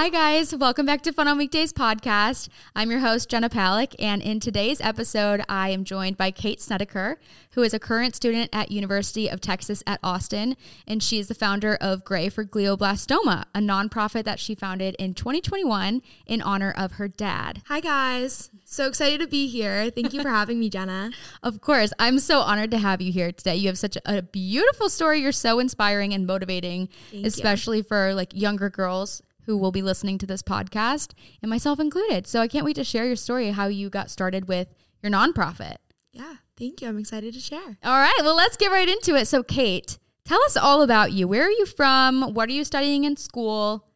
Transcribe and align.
Hi, 0.00 0.08
guys. 0.08 0.56
Welcome 0.56 0.86
back 0.86 1.02
to 1.02 1.12
Fun 1.12 1.28
on 1.28 1.36
Weekdays 1.36 1.74
podcast. 1.74 2.48
I'm 2.74 2.90
your 2.90 3.00
host, 3.00 3.28
Jenna 3.28 3.50
Palick, 3.50 3.94
and 3.98 4.22
in 4.22 4.40
today's 4.40 4.80
episode, 4.80 5.42
I 5.46 5.68
am 5.68 5.84
joined 5.84 6.16
by 6.16 6.30
Kate 6.30 6.58
Snedeker, 6.58 7.18
who 7.50 7.62
is 7.62 7.74
a 7.74 7.78
current 7.78 8.16
student 8.16 8.48
at 8.50 8.70
University 8.70 9.28
of 9.28 9.42
Texas 9.42 9.82
at 9.86 10.00
Austin, 10.02 10.56
and 10.86 11.02
she 11.02 11.18
is 11.18 11.28
the 11.28 11.34
founder 11.34 11.76
of 11.82 12.02
Grey 12.02 12.30
for 12.30 12.46
Glioblastoma, 12.46 13.44
a 13.54 13.58
nonprofit 13.58 14.24
that 14.24 14.40
she 14.40 14.54
founded 14.54 14.96
in 14.98 15.12
2021 15.12 16.00
in 16.24 16.40
honor 16.40 16.72
of 16.78 16.92
her 16.92 17.06
dad. 17.06 17.60
Hi, 17.66 17.80
guys. 17.80 18.48
So 18.64 18.88
excited 18.88 19.20
to 19.20 19.26
be 19.26 19.48
here. 19.48 19.90
Thank 19.90 20.14
you 20.14 20.22
for 20.22 20.30
having 20.30 20.58
me, 20.58 20.70
Jenna. 20.70 21.10
Of 21.42 21.60
course, 21.60 21.92
I'm 21.98 22.18
so 22.18 22.40
honored 22.40 22.70
to 22.70 22.78
have 22.78 23.00
you 23.00 23.12
here 23.12 23.32
today. 23.32 23.56
You 23.56 23.68
have 23.68 23.78
such 23.78 23.98
a 24.04 24.22
beautiful 24.22 24.88
story. 24.88 25.20
You're 25.20 25.32
so 25.32 25.58
inspiring 25.58 26.14
and 26.14 26.26
motivating, 26.26 26.88
Thank 27.10 27.26
especially 27.26 27.78
you. 27.78 27.82
for 27.82 28.14
like 28.14 28.32
younger 28.34 28.70
girls 28.70 29.22
who 29.46 29.56
will 29.56 29.72
be 29.72 29.82
listening 29.82 30.18
to 30.18 30.26
this 30.26 30.42
podcast, 30.42 31.12
and 31.42 31.50
myself 31.50 31.80
included. 31.80 32.26
So 32.26 32.40
I 32.40 32.48
can't 32.48 32.64
wait 32.64 32.76
to 32.76 32.84
share 32.84 33.06
your 33.06 33.16
story, 33.16 33.50
how 33.50 33.66
you 33.66 33.90
got 33.90 34.10
started 34.10 34.48
with 34.48 34.68
your 35.02 35.12
nonprofit. 35.12 35.76
Yeah, 36.12 36.36
thank 36.58 36.82
you. 36.82 36.88
I'm 36.88 36.98
excited 36.98 37.34
to 37.34 37.40
share. 37.40 37.78
All 37.84 37.98
right, 37.98 38.18
well, 38.22 38.36
let's 38.36 38.56
get 38.56 38.70
right 38.70 38.88
into 38.88 39.14
it. 39.14 39.26
So, 39.26 39.42
Kate, 39.42 39.98
tell 40.24 40.42
us 40.44 40.56
all 40.56 40.82
about 40.82 41.12
you. 41.12 41.28
Where 41.28 41.44
are 41.44 41.50
you 41.50 41.66
from? 41.66 42.34
What 42.34 42.48
are 42.48 42.52
you 42.52 42.64
studying 42.64 43.04
in 43.04 43.16
school? 43.16 43.86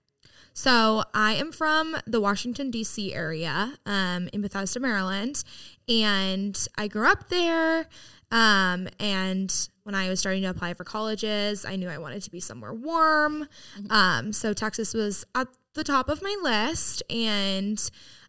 So, 0.53 1.03
I 1.13 1.35
am 1.35 1.51
from 1.51 1.97
the 2.07 2.21
Washington, 2.21 2.71
D.C. 2.71 3.13
area 3.13 3.75
um, 3.85 4.29
in 4.33 4.41
Bethesda, 4.41 4.79
Maryland, 4.79 5.43
and 5.89 6.57
I 6.79 6.87
grew 6.87 7.11
up 7.11 7.29
there. 7.29 7.89
Um, 8.35 8.89
and 8.99 9.55
when 9.85 9.95
I 9.95 10.09
was 10.09 10.19
starting 10.19 10.43
to 10.43 10.51
apply 10.51 10.75
for 10.75 10.83
colleges, 10.83 11.65
I 11.65 11.77
knew 11.77 11.89
I 11.89 11.99
wanted 11.99 12.21
to 12.23 12.31
be 12.31 12.41
somewhere 12.41 12.75
warm. 12.75 13.49
Mm-hmm. 13.79 13.93
Um, 13.93 14.33
so, 14.33 14.53
Texas 14.53 14.93
was 14.93 15.25
at 15.35 15.49
the 15.75 15.85
top 15.85 16.09
of 16.09 16.21
my 16.21 16.37
list, 16.43 17.03
and 17.09 17.81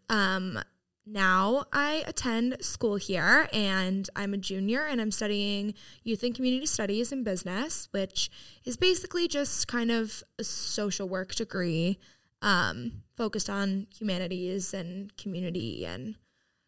um, 0.08 0.59
now 1.08 1.66
I 1.73 2.03
attend 2.08 2.58
school 2.61 2.95
here 2.95 3.48
and 3.53 4.09
I'm 4.16 4.33
a 4.33 4.38
junior 4.38 4.86
and 4.86 5.00
I'm 5.00 5.11
studying 5.11 5.76
youth 6.03 6.23
and 6.23 6.33
community 6.33 6.66
studies 6.66 7.11
and 7.11 7.23
business, 7.23 7.88
which 7.92 8.31
is 8.64 8.76
basically 8.76 9.28
just 9.28 9.67
kind 9.67 9.92
of 9.92 10.23
a 10.39 10.44
social 10.44 11.08
work 11.08 11.36
degree 11.36 12.00
um, 12.42 13.03
focused 13.17 13.50
on 13.50 13.88
humanities 13.95 14.73
and 14.73 15.16
community 15.17 15.86
and 15.86 16.16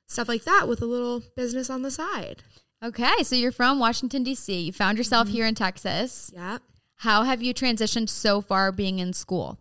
stuff 0.08 0.28
like 0.28 0.44
that 0.44 0.68
with 0.68 0.82
a 0.82 0.86
little 0.86 1.22
business 1.36 1.70
on 1.70 1.82
the 1.82 1.92
side. 1.92 2.44
Okay, 2.84 3.24
so 3.24 3.36
you're 3.36 3.52
from 3.52 3.80
Washington, 3.80 4.24
D.C. 4.24 4.60
You 4.60 4.72
found 4.72 4.98
yourself 4.98 5.28
mm-hmm. 5.28 5.36
here 5.36 5.46
in 5.48 5.56
Texas. 5.56 6.32
Yeah. 6.34 6.60
How 6.98 7.24
have 7.24 7.42
you 7.42 7.54
transitioned 7.54 8.10
so 8.10 8.42
far 8.42 8.72
being 8.72 9.00
in 9.00 9.14
school? 9.14 9.60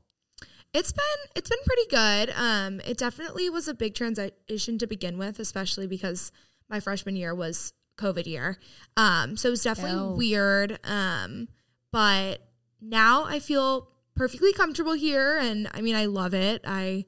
It's 0.72 0.92
been 0.92 1.30
it's 1.34 1.48
been 1.48 1.58
pretty 1.64 1.88
good. 1.88 2.34
Um, 2.36 2.80
it 2.86 2.98
definitely 2.98 3.48
was 3.48 3.68
a 3.68 3.74
big 3.74 3.94
transition 3.94 4.78
to 4.78 4.86
begin 4.86 5.16
with, 5.16 5.38
especially 5.38 5.86
because 5.86 6.32
my 6.68 6.80
freshman 6.80 7.16
year 7.16 7.34
was 7.34 7.72
COVID 7.96 8.26
year. 8.26 8.58
Um, 8.96 9.36
so 9.36 9.48
it 9.48 9.52
was 9.52 9.62
definitely 9.62 9.98
oh. 9.98 10.14
weird. 10.14 10.78
Um, 10.84 11.48
but 11.92 12.40
now 12.80 13.24
I 13.24 13.38
feel 13.38 13.88
perfectly 14.14 14.52
comfortable 14.52 14.92
here, 14.92 15.38
and 15.38 15.68
I 15.72 15.80
mean 15.80 15.94
I 15.94 16.06
love 16.06 16.34
it. 16.34 16.62
I 16.66 17.06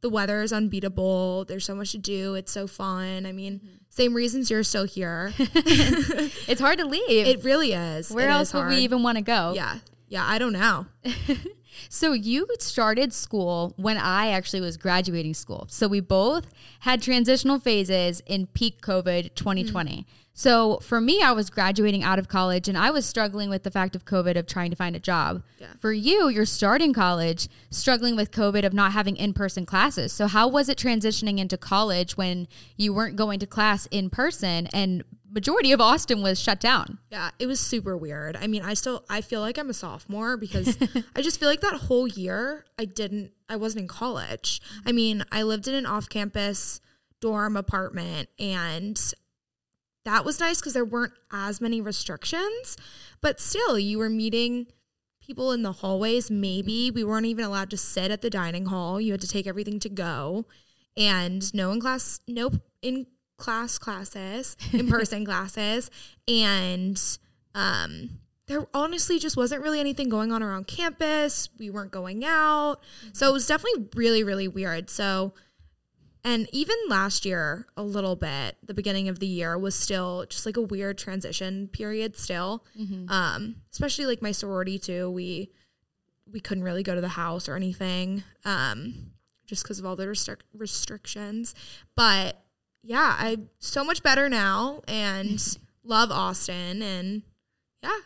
the 0.00 0.08
weather 0.08 0.42
is 0.42 0.52
unbeatable. 0.52 1.44
There's 1.46 1.64
so 1.64 1.74
much 1.74 1.92
to 1.92 1.98
do. 1.98 2.34
It's 2.34 2.52
so 2.52 2.66
fun. 2.66 3.26
I 3.26 3.32
mean, 3.32 3.54
mm-hmm. 3.54 3.76
same 3.88 4.14
reasons 4.14 4.50
you're 4.50 4.62
still 4.62 4.84
here. 4.84 5.32
it's 5.38 6.60
hard 6.60 6.78
to 6.78 6.86
leave. 6.86 7.26
It 7.26 7.44
really 7.44 7.72
is. 7.72 8.10
Where 8.10 8.28
it 8.28 8.32
else 8.32 8.54
would 8.54 8.68
we 8.68 8.76
even 8.78 9.02
want 9.02 9.18
to 9.18 9.22
go? 9.22 9.52
Yeah. 9.54 9.78
Yeah, 10.08 10.24
I 10.26 10.38
don't 10.38 10.54
know. 10.54 10.86
so 11.88 12.12
you 12.12 12.46
started 12.58 13.12
school 13.12 13.74
when 13.76 13.96
I 13.96 14.28
actually 14.28 14.60
was 14.60 14.76
graduating 14.76 15.34
school. 15.34 15.66
So 15.68 15.88
we 15.88 16.00
both 16.00 16.48
had 16.80 17.02
transitional 17.02 17.58
phases 17.58 18.22
in 18.26 18.46
peak 18.48 18.80
COVID 18.82 19.34
2020. 19.34 19.90
Mm. 19.90 20.04
So 20.38 20.78
for 20.78 21.00
me, 21.00 21.20
I 21.20 21.32
was 21.32 21.50
graduating 21.50 22.04
out 22.04 22.20
of 22.20 22.28
college 22.28 22.68
and 22.68 22.78
I 22.78 22.92
was 22.92 23.04
struggling 23.04 23.50
with 23.50 23.64
the 23.64 23.72
fact 23.72 23.96
of 23.96 24.04
COVID 24.04 24.36
of 24.36 24.46
trying 24.46 24.70
to 24.70 24.76
find 24.76 24.94
a 24.94 25.00
job. 25.00 25.42
Yeah. 25.58 25.66
For 25.80 25.92
you, 25.92 26.28
you're 26.28 26.46
starting 26.46 26.92
college, 26.92 27.48
struggling 27.70 28.14
with 28.14 28.30
COVID 28.30 28.64
of 28.64 28.72
not 28.72 28.92
having 28.92 29.16
in 29.16 29.32
person 29.32 29.66
classes. 29.66 30.12
So 30.12 30.28
how 30.28 30.46
was 30.46 30.68
it 30.68 30.78
transitioning 30.78 31.38
into 31.38 31.58
college 31.58 32.16
when 32.16 32.46
you 32.76 32.94
weren't 32.94 33.16
going 33.16 33.40
to 33.40 33.48
class 33.48 33.86
in 33.90 34.10
person 34.10 34.68
and 34.68 35.02
majority 35.30 35.72
of 35.72 35.80
Austin 35.80 36.22
was 36.22 36.40
shut 36.40 36.60
down. 36.60 36.98
Yeah, 37.10 37.30
it 37.38 37.46
was 37.46 37.60
super 37.60 37.96
weird. 37.96 38.36
I 38.36 38.46
mean, 38.46 38.62
I 38.62 38.74
still 38.74 39.04
I 39.08 39.20
feel 39.20 39.40
like 39.40 39.58
I'm 39.58 39.70
a 39.70 39.74
sophomore 39.74 40.36
because 40.36 40.76
I 41.16 41.22
just 41.22 41.38
feel 41.38 41.48
like 41.48 41.60
that 41.60 41.74
whole 41.74 42.06
year 42.06 42.64
I 42.78 42.84
didn't 42.84 43.32
I 43.48 43.56
wasn't 43.56 43.82
in 43.82 43.88
college. 43.88 44.60
I 44.86 44.92
mean, 44.92 45.24
I 45.30 45.42
lived 45.42 45.68
in 45.68 45.74
an 45.74 45.86
off-campus 45.86 46.80
dorm 47.20 47.56
apartment 47.56 48.28
and 48.38 49.00
that 50.04 50.24
was 50.24 50.40
nice 50.40 50.60
cuz 50.60 50.72
there 50.72 50.84
weren't 50.84 51.14
as 51.30 51.60
many 51.60 51.80
restrictions, 51.80 52.76
but 53.20 53.40
still 53.40 53.78
you 53.78 53.98
were 53.98 54.10
meeting 54.10 54.66
people 55.20 55.52
in 55.52 55.62
the 55.62 55.72
hallways 55.72 56.30
maybe. 56.30 56.90
We 56.90 57.04
weren't 57.04 57.26
even 57.26 57.44
allowed 57.44 57.70
to 57.70 57.76
sit 57.76 58.10
at 58.10 58.22
the 58.22 58.30
dining 58.30 58.66
hall. 58.66 59.00
You 59.00 59.12
had 59.12 59.20
to 59.20 59.28
take 59.28 59.46
everything 59.46 59.78
to 59.80 59.88
go. 59.88 60.46
And 60.96 61.54
no 61.54 61.70
in 61.70 61.80
class 61.80 62.20
no 62.26 62.50
in 62.82 63.06
class 63.38 63.78
classes, 63.78 64.56
in 64.72 64.88
person 64.88 65.24
classes, 65.24 65.90
and 66.26 67.00
um, 67.54 68.10
there 68.48 68.66
honestly 68.74 69.18
just 69.18 69.36
wasn't 69.36 69.62
really 69.62 69.78
anything 69.78 70.08
going 70.08 70.32
on 70.32 70.42
around 70.42 70.66
campus. 70.66 71.48
We 71.58 71.70
weren't 71.70 71.92
going 71.92 72.24
out. 72.24 72.76
So 73.12 73.28
it 73.28 73.32
was 73.32 73.46
definitely 73.46 73.88
really, 73.94 74.24
really 74.24 74.48
weird. 74.48 74.90
So, 74.90 75.34
and 76.24 76.48
even 76.50 76.76
last 76.88 77.24
year, 77.24 77.66
a 77.76 77.82
little 77.82 78.16
bit, 78.16 78.56
the 78.62 78.74
beginning 78.74 79.08
of 79.08 79.18
the 79.18 79.26
year 79.26 79.56
was 79.58 79.74
still 79.74 80.24
just 80.28 80.46
like 80.46 80.56
a 80.56 80.62
weird 80.62 80.98
transition 80.98 81.68
period, 81.68 82.16
still. 82.16 82.64
Mm-hmm. 82.78 83.10
Um, 83.10 83.56
especially 83.70 84.06
like 84.06 84.22
my 84.22 84.32
sorority, 84.32 84.78
too. 84.78 85.10
We, 85.10 85.50
we 86.30 86.40
couldn't 86.40 86.64
really 86.64 86.82
go 86.82 86.94
to 86.94 87.00
the 87.00 87.08
house 87.08 87.48
or 87.48 87.54
anything 87.54 88.24
um, 88.44 89.12
just 89.46 89.62
because 89.62 89.78
of 89.78 89.84
all 89.84 89.94
the 89.94 90.06
restric- 90.06 90.40
restrictions. 90.54 91.54
But 91.94 92.42
yeah, 92.82 93.16
I'm 93.18 93.50
so 93.58 93.84
much 93.84 94.02
better 94.02 94.28
now 94.28 94.82
and 94.88 95.40
love 95.84 96.10
Austin 96.10 96.82
and 96.82 97.22
yeah. 97.82 97.98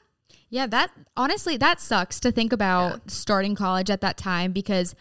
Yeah, 0.50 0.66
that 0.66 0.90
honestly 1.16 1.56
that 1.56 1.80
sucks 1.80 2.20
to 2.20 2.30
think 2.30 2.52
about 2.52 2.92
yeah. 2.92 2.98
starting 3.06 3.54
college 3.54 3.90
at 3.90 4.02
that 4.02 4.16
time 4.16 4.52
because 4.52 4.94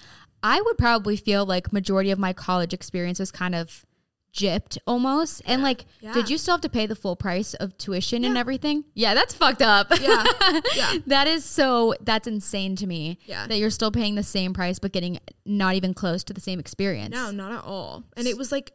I 0.44 0.62
would 0.62 0.78
probably 0.78 1.18
feel 1.18 1.46
like 1.46 1.74
majority 1.74 2.12
of 2.12 2.20
my 2.20 2.34
college 2.34 2.74
experience 2.74 3.20
was 3.20 3.32
kind 3.32 3.54
of 3.54 3.86
gypped 4.34 4.78
almost. 4.88 5.42
Yeah. 5.46 5.54
And 5.54 5.64
like, 5.64 5.86
yeah. 6.00 6.14
did 6.14 6.30
you 6.30 6.38
still 6.38 6.56
have 6.56 6.62
to 6.62 6.70
pay 6.70 6.86
the 6.86 6.96
full 6.96 7.16
price 7.16 7.54
of 7.56 7.78
tuition 7.78 8.24
yeah. 8.24 8.30
and 8.30 8.38
everything? 8.38 8.86
Yeah, 8.94 9.14
that's 9.14 9.34
fucked 9.34 9.62
up. 9.62 9.88
Yeah. 10.00 10.24
yeah. 10.76 10.94
that 11.08 11.28
is 11.28 11.46
so, 11.46 11.96
that's 12.02 12.28
insane 12.28 12.76
to 12.78 12.88
me. 12.88 13.20
Yeah. 13.26 13.48
That 13.48 13.58
you're 13.58 13.70
still 13.70 13.92
paying 13.92 14.16
the 14.16 14.24
same 14.24 14.54
price, 14.54 14.80
but 14.80 14.92
getting 14.92 15.20
not 15.46 15.76
even 15.76 15.94
close 15.94 16.24
to 16.26 16.34
the 16.34 16.42
same 16.42 16.60
experience. 16.60 17.14
No, 17.14 17.32
not 17.32 17.52
at 17.52 17.64
all. 17.64 18.04
And 18.16 18.28
it 18.28 18.38
was 18.38 18.52
like 18.52 18.72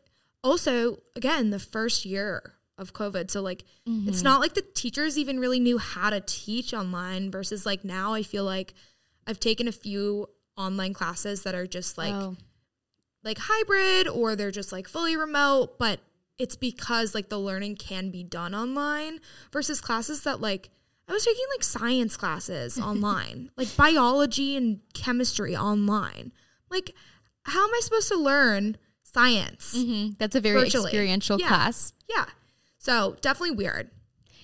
also, 0.46 1.00
again, 1.16 1.50
the 1.50 1.58
first 1.58 2.04
year 2.04 2.54
of 2.78 2.92
COVID. 2.92 3.30
So, 3.30 3.42
like, 3.42 3.64
mm-hmm. 3.88 4.08
it's 4.08 4.22
not 4.22 4.40
like 4.40 4.54
the 4.54 4.62
teachers 4.62 5.18
even 5.18 5.40
really 5.40 5.60
knew 5.60 5.78
how 5.78 6.10
to 6.10 6.20
teach 6.20 6.72
online 6.72 7.30
versus 7.30 7.66
like 7.66 7.84
now 7.84 8.14
I 8.14 8.22
feel 8.22 8.44
like 8.44 8.74
I've 9.26 9.40
taken 9.40 9.66
a 9.66 9.72
few 9.72 10.28
online 10.56 10.94
classes 10.94 11.42
that 11.42 11.54
are 11.54 11.66
just 11.66 11.98
like, 11.98 12.14
oh. 12.14 12.36
like 13.24 13.38
hybrid 13.40 14.08
or 14.08 14.36
they're 14.36 14.50
just 14.50 14.72
like 14.72 14.88
fully 14.88 15.16
remote, 15.16 15.78
but 15.78 16.00
it's 16.38 16.56
because 16.56 17.14
like 17.14 17.28
the 17.28 17.38
learning 17.38 17.76
can 17.76 18.10
be 18.10 18.22
done 18.22 18.54
online 18.54 19.20
versus 19.52 19.80
classes 19.80 20.22
that 20.22 20.40
like 20.40 20.70
I 21.08 21.12
was 21.12 21.24
taking 21.24 21.44
like 21.54 21.64
science 21.64 22.16
classes 22.16 22.78
online, 22.80 23.50
like 23.56 23.75
biology 23.76 24.56
and 24.56 24.81
chemistry 24.94 25.56
online. 25.56 26.32
Like, 26.70 26.94
how 27.44 27.64
am 27.64 27.75
I 27.75 27.81
supposed 27.82 28.08
to 28.08 28.16
learn 28.16 28.76
science. 29.16 29.74
Mm-hmm. 29.74 30.12
That's 30.18 30.36
a 30.36 30.40
very 30.40 30.60
virtually. 30.60 30.90
experiential 30.90 31.40
yeah. 31.40 31.48
class. 31.48 31.94
Yeah. 32.08 32.26
So 32.78 33.16
definitely 33.22 33.56
weird. 33.56 33.90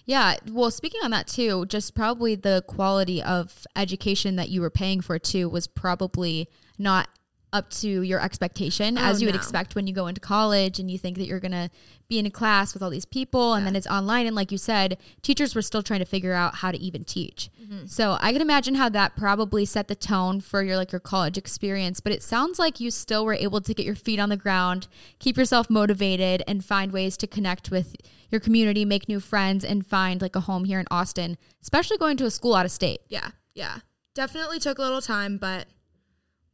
Yeah. 0.06 0.36
Well, 0.50 0.70
speaking 0.70 1.00
on 1.04 1.10
that 1.10 1.26
too, 1.26 1.66
just 1.66 1.94
probably 1.94 2.34
the 2.36 2.64
quality 2.66 3.22
of 3.22 3.66
education 3.76 4.36
that 4.36 4.48
you 4.48 4.62
were 4.62 4.70
paying 4.70 5.02
for 5.02 5.18
too 5.18 5.48
was 5.48 5.66
probably 5.66 6.48
not 6.78 7.08
up 7.52 7.68
to 7.70 8.02
your 8.02 8.20
expectation 8.20 8.96
oh, 8.96 9.02
as 9.02 9.20
you 9.20 9.26
no. 9.26 9.32
would 9.32 9.38
expect 9.38 9.74
when 9.74 9.86
you 9.86 9.92
go 9.92 10.06
into 10.06 10.20
college 10.20 10.78
and 10.78 10.90
you 10.90 10.96
think 10.96 11.18
that 11.18 11.26
you're 11.26 11.40
going 11.40 11.52
to 11.52 11.68
be 12.08 12.18
in 12.18 12.26
a 12.26 12.30
class 12.30 12.74
with 12.74 12.82
all 12.82 12.90
these 12.90 13.04
people 13.04 13.54
and 13.54 13.66
then 13.66 13.74
it's 13.74 13.86
online 13.86 14.26
and 14.26 14.36
like 14.36 14.52
you 14.52 14.58
said 14.58 14.98
teachers 15.22 15.54
were 15.54 15.62
still 15.62 15.82
trying 15.82 16.00
to 16.00 16.04
figure 16.06 16.34
out 16.34 16.56
how 16.56 16.70
to 16.70 16.78
even 16.78 17.04
teach 17.04 17.50
mm-hmm. 17.62 17.86
so 17.86 18.18
i 18.20 18.32
can 18.32 18.42
imagine 18.42 18.74
how 18.74 18.88
that 18.88 19.16
probably 19.16 19.64
set 19.64 19.88
the 19.88 19.94
tone 19.94 20.40
for 20.40 20.62
your 20.62 20.76
like 20.76 20.92
your 20.92 21.00
college 21.00 21.38
experience 21.38 22.00
but 22.00 22.12
it 22.12 22.22
sounds 22.22 22.58
like 22.58 22.80
you 22.80 22.90
still 22.90 23.24
were 23.24 23.34
able 23.34 23.60
to 23.60 23.72
get 23.72 23.86
your 23.86 23.94
feet 23.94 24.20
on 24.20 24.28
the 24.28 24.36
ground 24.36 24.88
keep 25.18 25.36
yourself 25.38 25.70
motivated 25.70 26.42
and 26.46 26.64
find 26.64 26.92
ways 26.92 27.16
to 27.16 27.26
connect 27.26 27.70
with 27.70 27.96
your 28.30 28.40
community 28.40 28.84
make 28.84 29.08
new 29.08 29.20
friends 29.20 29.64
and 29.64 29.86
find 29.86 30.20
like 30.20 30.36
a 30.36 30.40
home 30.40 30.64
here 30.64 30.80
in 30.80 30.86
austin 30.90 31.38
especially 31.62 31.96
going 31.96 32.16
to 32.16 32.26
a 32.26 32.30
school 32.30 32.54
out 32.54 32.66
of 32.66 32.72
state 32.72 33.00
yeah 33.08 33.30
yeah 33.54 33.78
definitely 34.14 34.58
took 34.58 34.78
a 34.78 34.82
little 34.82 35.00
time 35.00 35.38
but 35.38 35.66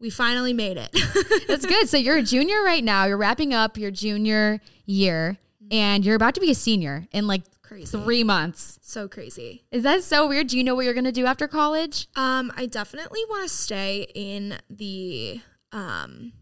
we 0.00 0.10
finally 0.10 0.52
made 0.52 0.76
it. 0.76 0.96
That's 1.48 1.66
good. 1.66 1.88
So 1.88 1.96
you're 1.96 2.18
a 2.18 2.22
junior 2.22 2.62
right 2.62 2.84
now. 2.84 3.06
You're 3.06 3.16
wrapping 3.16 3.52
up 3.52 3.76
your 3.76 3.90
junior 3.90 4.60
year 4.86 5.38
and 5.70 6.04
you're 6.04 6.16
about 6.16 6.34
to 6.34 6.40
be 6.40 6.50
a 6.50 6.54
senior 6.54 7.06
in 7.12 7.26
like 7.26 7.42
crazy. 7.62 7.98
three 7.98 8.24
months. 8.24 8.78
So 8.82 9.08
crazy. 9.08 9.64
Is 9.70 9.82
that 9.82 10.02
so 10.02 10.28
weird? 10.28 10.48
Do 10.48 10.56
you 10.56 10.64
know 10.64 10.74
what 10.74 10.84
you're 10.84 10.94
going 10.94 11.04
to 11.04 11.12
do 11.12 11.26
after 11.26 11.48
college? 11.48 12.08
Um, 12.16 12.52
I 12.56 12.66
definitely 12.66 13.20
want 13.28 13.48
to 13.48 13.54
stay 13.54 14.06
in 14.14 14.58
the, 14.70 15.40
um, 15.72 16.32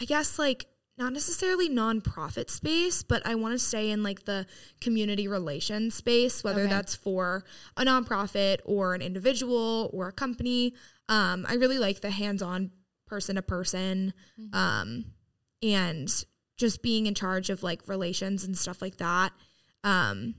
I 0.00 0.04
guess 0.04 0.38
like 0.38 0.66
not 0.98 1.12
necessarily 1.12 1.68
nonprofit 1.68 2.48
space, 2.48 3.02
but 3.02 3.26
I 3.26 3.34
want 3.34 3.52
to 3.52 3.58
stay 3.58 3.90
in 3.90 4.02
like 4.02 4.24
the 4.24 4.46
community 4.80 5.28
relations 5.28 5.94
space, 5.94 6.42
whether 6.42 6.62
okay. 6.62 6.70
that's 6.70 6.94
for 6.94 7.44
a 7.76 7.84
nonprofit 7.84 8.58
or 8.64 8.94
an 8.94 9.02
individual 9.02 9.90
or 9.92 10.08
a 10.08 10.12
company. 10.12 10.74
Um, 11.08 11.46
I 11.48 11.54
really 11.54 11.78
like 11.78 12.00
the 12.00 12.10
hands-on 12.10 12.70
person 13.06 13.36
to 13.36 13.42
person, 13.42 14.12
mm-hmm. 14.40 14.56
um, 14.56 15.04
and 15.62 16.08
just 16.56 16.82
being 16.82 17.06
in 17.06 17.14
charge 17.14 17.50
of 17.50 17.62
like 17.62 17.86
relations 17.86 18.44
and 18.44 18.56
stuff 18.56 18.82
like 18.82 18.96
that, 18.96 19.32
um, 19.84 20.34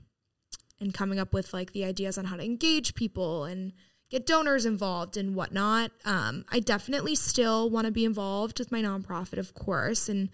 and 0.80 0.92
coming 0.92 1.18
up 1.18 1.32
with 1.32 1.52
like 1.52 1.72
the 1.72 1.84
ideas 1.84 2.18
on 2.18 2.26
how 2.26 2.36
to 2.36 2.44
engage 2.44 2.94
people 2.94 3.44
and 3.44 3.72
get 4.10 4.26
donors 4.26 4.66
involved 4.66 5.16
and 5.16 5.34
whatnot. 5.34 5.90
Um, 6.04 6.44
I 6.50 6.60
definitely 6.60 7.14
still 7.14 7.68
want 7.70 7.86
to 7.86 7.92
be 7.92 8.04
involved 8.04 8.58
with 8.58 8.72
my 8.72 8.82
nonprofit, 8.82 9.38
of 9.38 9.54
course, 9.54 10.08
and 10.08 10.28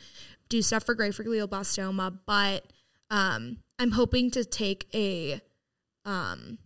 do 0.49 0.63
stuff 0.63 0.85
for 0.85 0.95
Grey 0.95 1.11
for 1.11 1.25
glioblastoma, 1.25 2.19
but 2.27 2.67
um, 3.11 3.59
I'm 3.79 3.93
hoping 3.93 4.31
to 4.33 4.45
take 4.45 4.89
a 4.95 5.41
um, 6.05 6.59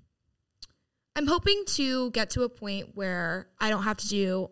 I'm 1.18 1.26
hoping 1.26 1.64
to 1.66 2.12
get 2.12 2.30
to 2.30 2.44
a 2.44 2.48
point 2.48 2.90
where 2.94 3.48
I 3.58 3.70
don't 3.70 3.82
have 3.82 3.96
to 3.96 4.08
do 4.08 4.50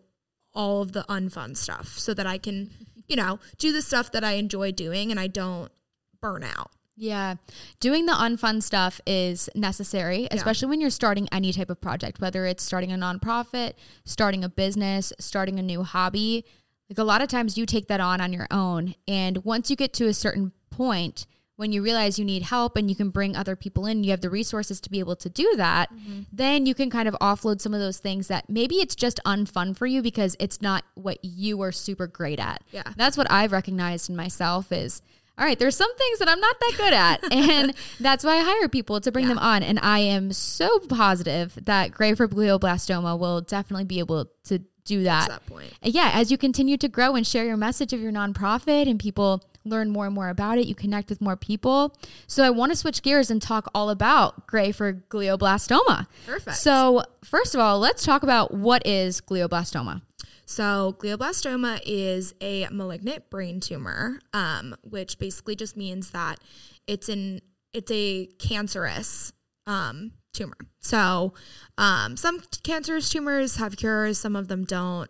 all 0.53 0.81
of 0.81 0.91
the 0.91 1.05
unfun 1.07 1.55
stuff 1.55 1.97
so 1.97 2.13
that 2.13 2.27
I 2.27 2.37
can, 2.37 2.71
you 3.07 3.15
know, 3.15 3.39
do 3.57 3.71
the 3.71 3.81
stuff 3.81 4.11
that 4.11 4.25
I 4.25 4.33
enjoy 4.33 4.73
doing 4.73 5.09
and 5.09 5.17
I 5.17 5.27
don't 5.27 5.71
burn 6.19 6.43
out. 6.43 6.71
Yeah. 6.97 7.35
Doing 7.79 8.05
the 8.05 8.11
unfun 8.11 8.61
stuff 8.61 8.99
is 9.07 9.49
necessary, 9.55 10.27
especially 10.29 10.65
yeah. 10.65 10.71
when 10.71 10.81
you're 10.81 10.89
starting 10.89 11.29
any 11.31 11.53
type 11.53 11.69
of 11.69 11.79
project, 11.79 12.19
whether 12.19 12.45
it's 12.45 12.63
starting 12.63 12.91
a 12.91 12.95
nonprofit, 12.95 13.75
starting 14.03 14.43
a 14.43 14.49
business, 14.49 15.13
starting 15.19 15.59
a 15.59 15.63
new 15.63 15.83
hobby. 15.83 16.43
Like 16.89 16.97
a 16.97 17.03
lot 17.05 17.21
of 17.21 17.29
times 17.29 17.57
you 17.57 17.65
take 17.65 17.87
that 17.87 18.01
on 18.01 18.19
on 18.19 18.33
your 18.33 18.47
own. 18.51 18.93
And 19.07 19.37
once 19.45 19.69
you 19.69 19.77
get 19.77 19.93
to 19.93 20.07
a 20.07 20.13
certain 20.13 20.51
point, 20.69 21.27
when 21.57 21.71
you 21.71 21.81
realize 21.83 22.17
you 22.17 22.25
need 22.25 22.43
help 22.43 22.77
and 22.77 22.87
you 22.89 22.95
can 22.95 23.09
bring 23.09 23.35
other 23.35 23.55
people 23.55 23.85
in, 23.85 24.03
you 24.03 24.11
have 24.11 24.21
the 24.21 24.29
resources 24.29 24.79
to 24.79 24.89
be 24.89 24.99
able 24.99 25.15
to 25.15 25.27
do 25.27 25.55
that, 25.57 25.93
mm-hmm. 25.93 26.21
then 26.31 26.65
you 26.65 26.73
can 26.73 26.89
kind 26.89 27.07
of 27.07 27.15
offload 27.15 27.59
some 27.59 27.73
of 27.73 27.79
those 27.79 27.97
things 27.97 28.27
that 28.27 28.47
maybe 28.47 28.75
it's 28.75 28.95
just 28.95 29.19
unfun 29.25 29.75
for 29.75 29.87
you 29.87 30.01
because 30.01 30.35
it's 30.39 30.61
not 30.61 30.85
what 30.93 31.17
you 31.23 31.61
are 31.61 31.71
super 31.71 32.07
great 32.07 32.39
at. 32.39 32.63
Yeah. 32.71 32.83
That's 32.95 33.17
what 33.17 33.29
I've 33.31 33.51
recognized 33.51 34.09
in 34.09 34.15
myself 34.15 34.71
is 34.71 35.01
all 35.39 35.45
right, 35.45 35.59
there's 35.59 35.75
some 35.75 35.95
things 35.97 36.19
that 36.19 36.27
I'm 36.27 36.39
not 36.39 36.59
that 36.59 36.73
good 36.77 36.93
at. 36.93 37.23
and 37.31 37.73
that's 37.99 38.23
why 38.23 38.37
I 38.37 38.43
hire 38.43 38.67
people 38.67 38.99
to 39.01 39.11
bring 39.11 39.25
yeah. 39.25 39.29
them 39.29 39.39
on. 39.39 39.61
And 39.61 39.79
I 39.79 39.99
am 39.99 40.33
so 40.33 40.79
positive 40.79 41.57
that 41.63 41.91
Grey 41.91 42.15
for 42.15 42.27
glioblastoma 42.27 43.17
will 43.19 43.41
definitely 43.41 43.85
be 43.85 43.99
able 43.99 44.29
to 44.45 44.61
do 44.83 45.03
that. 45.03 45.27
that 45.27 45.45
point. 45.45 45.71
Yeah, 45.83 46.11
as 46.13 46.31
you 46.31 46.37
continue 46.37 46.77
to 46.77 46.87
grow 46.87 47.15
and 47.15 47.27
share 47.27 47.45
your 47.45 47.57
message 47.57 47.93
of 47.93 47.99
your 47.99 48.11
nonprofit 48.11 48.89
and 48.89 48.99
people 48.99 49.43
learn 49.67 49.89
more 49.89 50.05
and 50.05 50.15
more 50.15 50.29
about 50.29 50.57
it. 50.57 50.67
You 50.67 50.75
connect 50.75 51.09
with 51.09 51.21
more 51.21 51.35
people. 51.35 51.95
So 52.27 52.43
I 52.43 52.49
want 52.49 52.71
to 52.71 52.75
switch 52.75 53.01
gears 53.01 53.29
and 53.29 53.41
talk 53.41 53.69
all 53.73 53.89
about 53.89 54.47
grey 54.47 54.71
for 54.71 54.93
glioblastoma. 54.93 56.07
Perfect. 56.25 56.57
So, 56.57 57.03
first 57.23 57.55
of 57.55 57.61
all, 57.61 57.79
let's 57.79 58.03
talk 58.03 58.23
about 58.23 58.53
what 58.53 58.85
is 58.85 59.21
glioblastoma. 59.21 60.01
So, 60.45 60.95
glioblastoma 60.99 61.81
is 61.85 62.33
a 62.39 62.67
malignant 62.71 63.29
brain 63.29 63.59
tumor, 63.59 64.21
um, 64.33 64.75
which 64.81 65.19
basically 65.19 65.55
just 65.55 65.75
means 65.75 66.11
that 66.11 66.39
it's 66.87 67.09
an 67.09 67.41
it's 67.73 67.91
a 67.91 68.27
cancerous 68.39 69.33
um, 69.67 70.13
tumor. 70.33 70.57
So, 70.79 71.33
um, 71.77 72.15
some 72.15 72.41
cancerous 72.63 73.09
tumors 73.09 73.57
have 73.57 73.75
cures, 73.75 74.17
some 74.17 74.35
of 74.35 74.47
them 74.47 74.63
don't. 74.63 75.09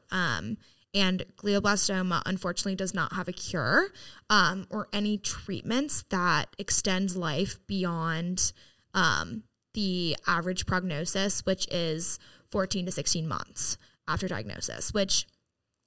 And 0.93 1.25
glioblastoma, 1.35 2.21
unfortunately, 2.25 2.75
does 2.75 2.93
not 2.93 3.13
have 3.13 3.27
a 3.27 3.33
cure 3.33 3.89
um, 4.29 4.67
or 4.69 4.87
any 4.93 5.17
treatments 5.17 6.05
that 6.09 6.55
extends 6.57 7.15
life 7.15 7.57
beyond 7.67 8.53
um, 8.93 9.43
the 9.73 10.15
average 10.25 10.65
prognosis, 10.65 11.45
which 11.45 11.67
is 11.69 12.19
14 12.49 12.85
to 12.85 12.91
16 12.91 13.27
months 13.27 13.77
after 14.07 14.27
diagnosis, 14.27 14.93
which 14.93 15.27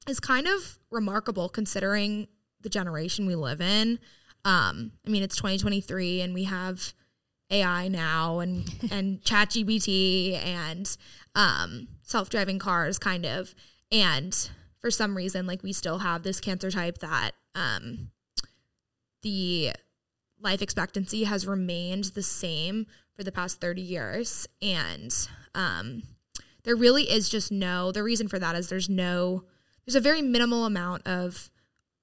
is 0.08 0.20
kind 0.20 0.47
of 0.47 0.79
remarkable 0.91 1.49
considering 1.49 2.29
the 2.61 2.69
generation 2.69 3.26
we 3.26 3.35
live 3.35 3.61
in. 3.61 3.99
Um, 4.44 4.93
I 5.06 5.11
mean, 5.11 5.23
it's 5.23 5.37
2023 5.37 6.20
and 6.20 6.35
we 6.35 6.44
have 6.44 6.93
AI 7.50 7.88
now 7.88 8.38
and 8.38 8.69
and 8.91 9.23
ChatGPT 9.23 10.35
and 10.35 10.97
um, 11.35 11.88
self 12.02 12.31
driving 12.31 12.58
cars, 12.58 12.99
kind 12.99 13.26
of. 13.26 13.55
And 13.93 14.50
for 14.81 14.91
some 14.91 15.17
reason, 15.17 15.47
like 15.47 15.62
we 15.62 15.73
still 15.73 15.99
have 15.99 16.23
this 16.23 16.41
cancer 16.41 16.71
type 16.71 16.99
that 16.99 17.32
um, 17.55 18.11
the 19.23 19.73
life 20.41 20.62
expectancy 20.62 21.25
has 21.25 21.47
remained 21.47 22.05
the 22.05 22.23
same 22.23 22.87
for 23.15 23.23
the 23.23 23.32
past 23.32 23.61
30 23.61 23.82
years. 23.82 24.49
And 24.62 25.15
um, 25.55 26.03
there 26.65 26.77
really 26.77 27.11
is 27.11 27.29
just 27.29 27.53
no, 27.53 27.93
the 27.93 28.03
reason 28.03 28.29
for 28.29 28.38
that 28.38 28.56
is 28.56 28.69
there's 28.69 28.88
no, 28.88 29.44
there's 29.85 29.94
a 29.94 30.00
very 30.00 30.23
minimal 30.23 30.65
amount 30.65 31.06
of 31.06 31.50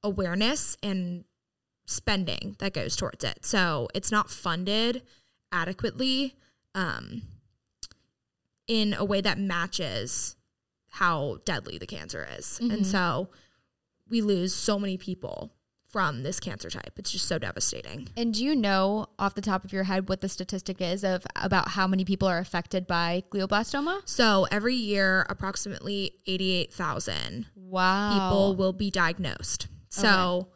awareness 0.03 0.77
and 0.83 1.25
spending 1.87 2.55
that 2.59 2.73
goes 2.73 2.95
towards 2.95 3.23
it. 3.23 3.45
So 3.45 3.87
it's 3.95 4.11
not 4.11 4.29
funded 4.29 5.01
adequately 5.51 6.35
um, 6.75 7.23
in 8.67 8.93
a 8.93 9.05
way 9.05 9.21
that 9.21 9.39
matches 9.39 10.35
how 10.97 11.37
deadly 11.45 11.77
the 11.77 11.85
cancer 11.85 12.27
is. 12.37 12.59
Mm-hmm. 12.61 12.71
And 12.71 12.87
so 12.87 13.29
we 14.09 14.21
lose 14.21 14.53
so 14.53 14.79
many 14.79 14.97
people 14.97 15.53
from 15.89 16.23
this 16.23 16.39
cancer 16.39 16.69
type. 16.69 16.93
It's 16.97 17.11
just 17.11 17.27
so 17.27 17.37
devastating. 17.37 18.09
And 18.17 18.33
do 18.33 18.43
you 18.43 18.55
know 18.55 19.07
off 19.19 19.35
the 19.35 19.41
top 19.41 19.63
of 19.63 19.71
your 19.71 19.83
head 19.83 20.09
what 20.09 20.21
the 20.21 20.29
statistic 20.29 20.81
is 20.81 21.03
of 21.03 21.25
about 21.35 21.69
how 21.69 21.87
many 21.87 22.03
people 22.03 22.27
are 22.27 22.39
affected 22.39 22.87
by 22.87 23.23
glioblastoma? 23.29 24.01
So 24.05 24.47
every 24.51 24.75
year, 24.75 25.25
approximately 25.29 26.13
88,000 26.25 27.45
wow. 27.55 28.13
people 28.13 28.55
will 28.55 28.73
be 28.73 28.89
diagnosed. 28.89 29.67
So 29.89 30.09
okay. 30.09 30.49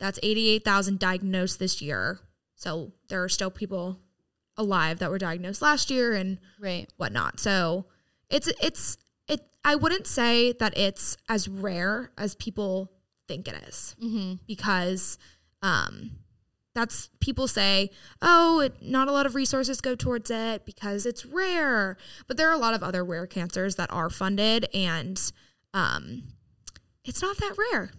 that's 0.00 0.18
88,000 0.22 0.98
diagnosed 0.98 1.58
this 1.58 1.80
year. 1.80 2.18
So 2.56 2.92
there 3.08 3.22
are 3.22 3.28
still 3.28 3.50
people 3.50 4.00
alive 4.56 4.98
that 4.98 5.10
were 5.10 5.18
diagnosed 5.18 5.62
last 5.62 5.90
year 5.90 6.12
and 6.12 6.38
right. 6.58 6.88
whatnot. 6.96 7.38
So 7.38 7.86
it's 8.30 8.48
it's 8.60 8.98
it 9.28 9.48
I 9.64 9.74
wouldn't 9.74 10.06
say 10.06 10.52
that 10.52 10.76
it's 10.76 11.16
as 11.28 11.48
rare 11.48 12.10
as 12.16 12.34
people 12.34 12.92
think 13.28 13.48
it 13.48 13.54
is 13.68 13.96
mm-hmm. 14.00 14.34
because 14.46 15.18
um, 15.62 16.12
that's 16.74 17.08
people 17.20 17.48
say, 17.48 17.90
oh, 18.20 18.60
it, 18.60 18.74
not 18.82 19.08
a 19.08 19.12
lot 19.12 19.26
of 19.26 19.34
resources 19.34 19.80
go 19.80 19.94
towards 19.94 20.30
it 20.30 20.64
because 20.66 21.06
it's 21.06 21.24
rare. 21.24 21.96
But 22.26 22.36
there 22.36 22.48
are 22.48 22.54
a 22.54 22.58
lot 22.58 22.74
of 22.74 22.82
other 22.82 23.04
rare 23.04 23.26
cancers 23.26 23.76
that 23.76 23.90
are 23.90 24.10
funded, 24.10 24.68
and 24.74 25.20
um, 25.72 26.24
it's 27.04 27.22
not 27.22 27.38
that 27.38 27.56
rare. 27.72 27.90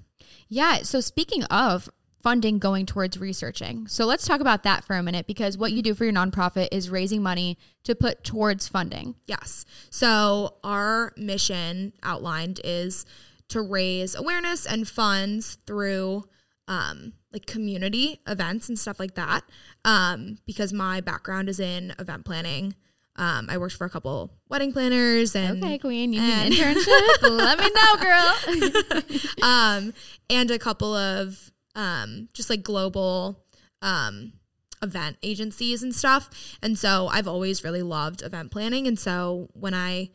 Yeah. 0.47 0.83
So 0.83 1.01
speaking 1.01 1.43
of 1.45 1.89
funding 2.27 2.59
going 2.59 2.85
towards 2.85 3.17
researching. 3.17 3.87
So 3.87 4.05
let's 4.05 4.27
talk 4.27 4.41
about 4.41 4.63
that 4.63 4.83
for 4.83 4.97
a 4.97 5.01
minute 5.01 5.27
because 5.27 5.57
what 5.57 5.71
you 5.71 5.81
do 5.81 5.93
for 5.93 6.03
your 6.03 6.11
nonprofit 6.11 6.67
is 6.73 6.89
raising 6.89 7.23
money 7.23 7.57
to 7.85 7.95
put 7.95 8.25
towards 8.25 8.67
funding. 8.67 9.15
Yes. 9.27 9.63
So 9.89 10.55
our 10.61 11.13
mission 11.15 11.93
outlined 12.03 12.59
is 12.65 13.05
to 13.47 13.61
raise 13.61 14.13
awareness 14.13 14.65
and 14.65 14.85
funds 14.85 15.57
through 15.65 16.25
um, 16.67 17.13
like 17.31 17.45
community 17.45 18.19
events 18.27 18.67
and 18.67 18.77
stuff 18.77 18.99
like 18.99 19.15
that. 19.15 19.45
Um, 19.85 20.39
because 20.45 20.73
my 20.73 20.99
background 20.99 21.47
is 21.47 21.61
in 21.61 21.93
event 21.97 22.25
planning. 22.25 22.75
Um, 23.15 23.47
I 23.49 23.57
worked 23.57 23.75
for 23.77 23.85
a 23.85 23.89
couple 23.89 24.31
wedding 24.49 24.73
planners 24.73 25.33
and 25.33 25.63
okay, 25.63 25.77
queen, 25.77 26.11
you 26.11 26.19
need 26.19 26.29
an 26.29 26.51
internship. 26.51 27.21
Let 27.21 27.57
me 27.57 27.69
know, 27.73 28.99
girl. 28.99 29.49
um, 29.49 29.93
and 30.29 30.51
a 30.51 30.59
couple 30.59 30.93
of 30.93 31.53
um, 31.77 32.27
just 32.33 32.49
like 32.49 32.63
global 32.63 33.45
um, 33.81 34.33
event 34.81 35.17
agencies 35.23 35.81
and 35.81 35.95
stuff. 35.95 36.57
And 36.61 36.77
so 36.77 37.07
I've 37.07 37.27
always 37.27 37.63
really 37.63 37.83
loved 37.83 38.21
event 38.21 38.51
planning. 38.51 38.87
And 38.87 38.99
so 38.99 39.49
when 39.53 39.73
I 39.73 40.09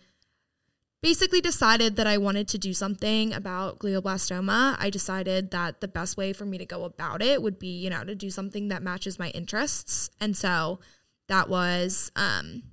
basically 1.01 1.41
decided 1.41 1.97
that 1.97 2.07
I 2.07 2.19
wanted 2.19 2.49
to 2.49 2.59
do 2.59 2.75
something 2.75 3.33
about 3.33 3.79
glioblastoma, 3.79 4.77
I 4.79 4.91
decided 4.91 5.51
that 5.53 5.81
the 5.81 5.89
best 5.89 6.17
way 6.17 6.33
for 6.33 6.45
me 6.45 6.59
to 6.59 6.67
go 6.67 6.85
about 6.85 7.23
it 7.23 7.43
would 7.43 7.59
be, 7.59 7.79
you 7.79 7.91
know, 7.91 8.05
to 8.05 8.15
do 8.15 8.31
something 8.31 8.69
that 8.69 8.83
matches 8.83 9.19
my 9.19 9.31
interests. 9.31 10.11
And 10.21 10.37
so 10.37 10.81
that 11.29 11.49
was 11.49 12.13
um, 12.15 12.65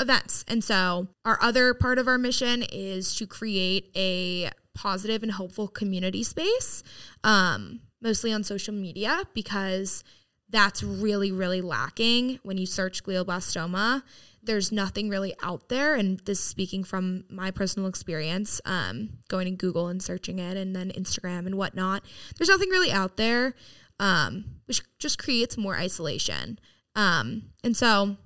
events. 0.00 0.44
And 0.48 0.64
so 0.64 1.08
our 1.24 1.38
other 1.40 1.72
part 1.74 1.98
of 1.98 2.08
our 2.08 2.18
mission 2.18 2.62
is 2.62 3.14
to 3.16 3.26
create 3.26 3.90
a 3.96 4.50
positive 4.74 5.22
and 5.22 5.32
hopeful 5.32 5.66
community 5.66 6.22
space, 6.22 6.82
um, 7.24 7.80
mostly 8.00 8.32
on 8.32 8.44
social 8.44 8.74
media, 8.74 9.22
because 9.34 10.04
that's 10.50 10.82
really, 10.82 11.30
really 11.30 11.60
lacking 11.60 12.38
when 12.42 12.56
you 12.56 12.66
search 12.66 13.04
glioblastoma. 13.04 14.02
There's 14.42 14.72
nothing 14.72 15.08
really 15.08 15.34
out 15.42 15.68
there. 15.68 15.94
And 15.94 16.20
this 16.20 16.40
speaking 16.40 16.84
from 16.84 17.24
my 17.28 17.50
personal 17.50 17.88
experience, 17.88 18.60
um, 18.64 19.10
going 19.28 19.44
to 19.46 19.50
Google 19.50 19.88
and 19.88 20.02
searching 20.02 20.38
it 20.38 20.56
and 20.56 20.74
then 20.74 20.90
Instagram 20.92 21.46
and 21.46 21.56
whatnot, 21.56 22.02
there's 22.36 22.48
nothing 22.48 22.70
really 22.70 22.90
out 22.90 23.16
there, 23.16 23.54
um, 24.00 24.44
which 24.66 24.80
just 24.98 25.18
creates 25.18 25.58
more 25.58 25.76
isolation. 25.76 26.58
Um, 26.94 27.50
and 27.62 27.76
so 27.76 28.16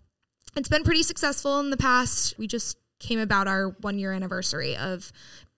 it's 0.55 0.69
been 0.69 0.85
pretty 0.85 1.03
successful 1.03 1.59
in 1.61 1.71
the 1.71 1.77
past. 1.77 2.39
We 2.39 2.47
just 2.47 2.79
came 3.01 3.19
about 3.19 3.49
our 3.49 3.71
one 3.81 3.99
year 3.99 4.13
anniversary 4.13 4.77
of 4.77 5.13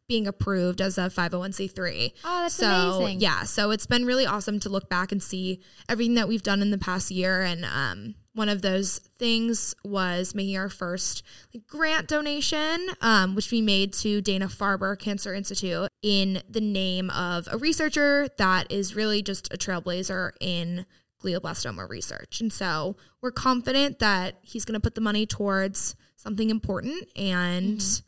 being 0.08 0.26
approved 0.26 0.80
as 0.80 0.98
a 0.98 1.02
501c3. 1.08 2.12
Oh, 2.24 2.42
that's 2.42 2.54
so, 2.54 2.66
amazing. 2.66 3.20
Yeah, 3.20 3.44
so 3.44 3.70
it's 3.70 3.86
been 3.86 4.04
really 4.04 4.26
awesome 4.26 4.60
to 4.60 4.68
look 4.68 4.88
back 4.88 5.12
and 5.12 5.22
see 5.22 5.60
everything 5.88 6.14
that 6.16 6.28
we've 6.28 6.42
done 6.42 6.60
in 6.62 6.70
the 6.70 6.78
past 6.78 7.10
year. 7.10 7.40
And 7.42 7.64
um, 7.64 8.14
one 8.34 8.48
of 8.48 8.60
those 8.62 8.98
things 9.18 9.74
was 9.84 10.34
making 10.34 10.58
our 10.58 10.68
first 10.68 11.22
grant 11.66 12.08
donation, 12.08 12.88
um, 13.00 13.34
which 13.34 13.50
we 13.50 13.62
made 13.62 13.92
to 13.94 14.20
Dana 14.20 14.46
Farber 14.48 14.98
Cancer 14.98 15.32
Institute 15.32 15.88
in 16.02 16.42
the 16.48 16.60
name 16.60 17.08
of 17.10 17.48
a 17.50 17.56
researcher 17.56 18.28
that 18.36 18.70
is 18.70 18.94
really 18.94 19.22
just 19.22 19.52
a 19.54 19.56
trailblazer 19.56 20.32
in 20.40 20.84
glioblastoma 21.22 21.88
research. 21.88 22.42
And 22.42 22.52
so 22.52 22.96
we're 23.22 23.30
confident 23.32 24.00
that 24.00 24.34
he's 24.42 24.66
going 24.66 24.74
to 24.74 24.80
put 24.80 24.94
the 24.94 25.00
money 25.00 25.24
towards 25.24 25.96
something 26.16 26.50
important. 26.50 27.08
And 27.16 27.78
Mm-hmm. 27.78 28.04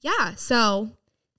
yeah, 0.00 0.34
so 0.36 0.96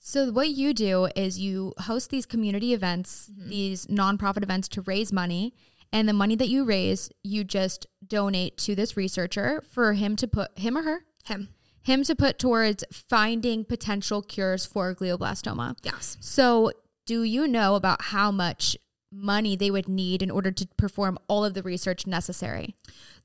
So 0.08 0.32
what 0.32 0.50
you 0.50 0.72
do 0.72 1.10
is 1.16 1.40
you 1.40 1.74
host 1.80 2.12
these 2.12 2.28
community 2.28 2.76
events, 2.76 3.32
Mm-hmm. 3.32 3.50
these 3.50 3.88
nonprofit 3.88 4.44
events 4.44 4.68
to 4.70 4.82
raise 4.82 5.12
money, 5.12 5.56
and 5.92 6.08
the 6.08 6.14
money 6.14 6.36
that 6.36 6.48
you 6.48 6.64
raise, 6.64 7.10
you 7.24 7.44
just 7.44 7.88
donate 8.06 8.56
to 8.60 8.76
this 8.76 8.96
researcher 8.96 9.64
for 9.72 9.94
him 9.94 10.16
to 10.18 10.28
put 10.28 10.58
him 10.60 10.78
or 10.78 10.84
her 10.84 11.06
him. 11.24 11.50
him 11.82 12.04
to 12.04 12.16
put 12.16 12.38
towards 12.38 12.84
finding 12.92 13.66
potential 13.66 14.22
cures 14.22 14.64
for 14.64 14.94
glioblastoma. 14.94 15.76
Yes. 15.82 16.18
So, 16.20 16.72
do 17.08 17.24
you 17.24 17.48
know 17.48 17.74
about 17.74 18.04
how 18.04 18.30
much 18.30 18.78
money 19.12 19.56
they 19.56 19.72
would 19.72 19.88
need 19.90 20.22
in 20.22 20.30
order 20.30 20.52
to 20.52 20.68
perform 20.78 21.18
all 21.28 21.44
of 21.44 21.56
the 21.56 21.64
research 21.64 22.06
necessary? 22.06 22.76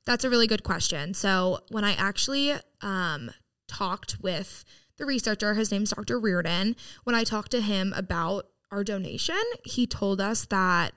That's 0.05 0.23
a 0.23 0.29
really 0.31 0.47
good 0.47 0.63
question. 0.63 1.13
So 1.13 1.59
when 1.69 1.83
I 1.83 1.93
actually 1.93 2.53
um, 2.81 3.29
talked 3.67 4.17
with 4.19 4.65
the 5.01 5.05
researcher, 5.05 5.55
his 5.55 5.71
name's 5.71 5.89
Dr. 5.89 6.19
Reardon, 6.19 6.75
when 7.03 7.15
I 7.15 7.23
talked 7.23 7.51
to 7.51 7.61
him 7.61 7.91
about 7.95 8.45
our 8.71 8.83
donation, 8.83 9.41
he 9.65 9.85
told 9.85 10.21
us 10.21 10.45
that 10.45 10.93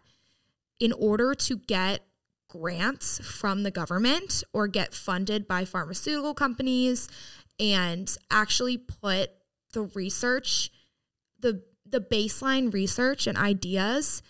in 0.78 0.92
order 0.92 1.34
to 1.34 1.56
get 1.56 2.02
grants 2.48 3.18
from 3.18 3.64
the 3.64 3.70
government 3.70 4.44
or 4.52 4.68
get 4.68 4.94
funded 4.94 5.48
by 5.48 5.64
pharmaceutical 5.64 6.34
companies 6.34 7.08
and 7.58 8.16
actually 8.30 8.76
put 8.76 9.30
the 9.72 9.82
research, 9.82 10.70
the 11.40 11.62
the 11.86 12.00
baseline 12.00 12.72
research 12.72 13.26
and 13.26 13.38
ideas 13.38 14.22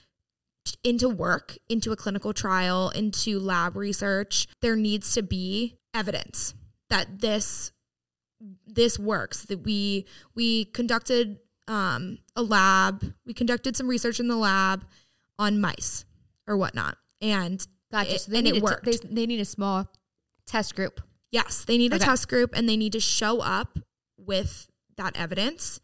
into 0.82 1.08
work, 1.08 1.56
into 1.68 1.92
a 1.92 1.96
clinical 1.96 2.32
trial, 2.32 2.90
into 2.90 3.38
lab 3.38 3.76
research, 3.76 4.46
there 4.60 4.76
needs 4.76 5.14
to 5.14 5.22
be 5.22 5.76
evidence 5.94 6.54
that 6.90 7.20
this 7.20 7.72
this 8.66 8.98
works. 8.98 9.44
That 9.44 9.62
we 9.64 10.06
we 10.34 10.66
conducted 10.66 11.38
um, 11.68 12.18
a 12.36 12.42
lab, 12.42 13.14
we 13.26 13.32
conducted 13.34 13.76
some 13.76 13.88
research 13.88 14.20
in 14.20 14.28
the 14.28 14.36
lab 14.36 14.84
on 15.38 15.60
mice 15.60 16.04
or 16.46 16.56
whatnot, 16.56 16.98
and 17.20 17.66
Gotcha. 17.90 18.14
it, 18.14 18.20
so 18.22 18.32
they 18.32 18.38
and 18.38 18.44
need 18.44 18.54
it 18.54 18.58
a 18.58 18.60
t- 18.60 18.64
worked. 18.64 18.84
they, 18.84 18.96
they 18.96 19.26
need 19.26 19.40
a 19.40 19.44
small 19.44 19.88
test 20.46 20.74
group. 20.74 21.00
Yes, 21.30 21.64
they 21.64 21.78
need 21.78 21.92
a 21.92 21.98
test 21.98 22.28
group 22.28 22.56
and 22.56 22.68
they 22.68 22.76
need 22.76 22.92
to 22.92 23.00
show 23.00 23.40
up 23.40 23.78
with 24.16 24.70
that 24.96 25.16
evidence. 25.18 25.80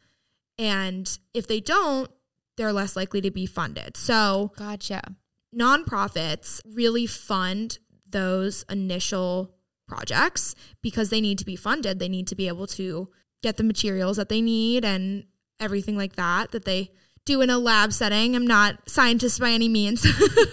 And 0.58 1.18
if 1.34 1.48
they 1.48 1.58
don't, 1.58 2.08
they're 2.56 2.72
less 2.72 2.94
likely 2.94 3.20
to 3.22 3.32
be 3.32 3.46
funded. 3.46 3.96
So 3.96 4.52
Gotcha. 4.56 5.16
nonprofits 5.52 6.60
really 6.64 7.06
fund 7.06 7.78
those 8.08 8.64
initial 8.70 9.54
projects 9.90 10.54
because 10.80 11.10
they 11.10 11.20
need 11.20 11.38
to 11.38 11.44
be 11.44 11.56
funded. 11.56 11.98
They 11.98 12.08
need 12.08 12.28
to 12.28 12.36
be 12.36 12.48
able 12.48 12.66
to 12.68 13.08
get 13.42 13.56
the 13.56 13.64
materials 13.64 14.16
that 14.16 14.28
they 14.28 14.40
need 14.40 14.84
and 14.84 15.24
everything 15.58 15.96
like 15.96 16.16
that 16.16 16.52
that 16.52 16.64
they 16.64 16.90
do 17.26 17.40
in 17.40 17.50
a 17.50 17.58
lab 17.58 17.92
setting. 17.92 18.34
I'm 18.34 18.46
not 18.46 18.88
scientist 18.88 19.40
by 19.40 19.50
any 19.50 19.68
means. 19.68 20.06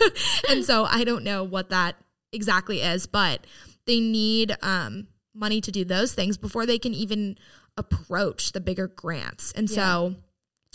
and 0.49 0.65
so 0.65 0.85
I 0.85 1.03
don't 1.03 1.23
know 1.23 1.43
what 1.43 1.69
that 1.69 1.95
exactly 2.33 2.81
is, 2.81 3.07
but 3.07 3.45
they 3.85 3.99
need 3.99 4.55
um, 4.61 5.07
money 5.33 5.61
to 5.61 5.71
do 5.71 5.85
those 5.85 6.13
things 6.13 6.37
before 6.37 6.65
they 6.65 6.79
can 6.79 6.93
even 6.93 7.37
approach 7.77 8.51
the 8.51 8.59
bigger 8.59 8.87
grants. 8.87 9.51
And 9.53 9.69
so 9.69 10.15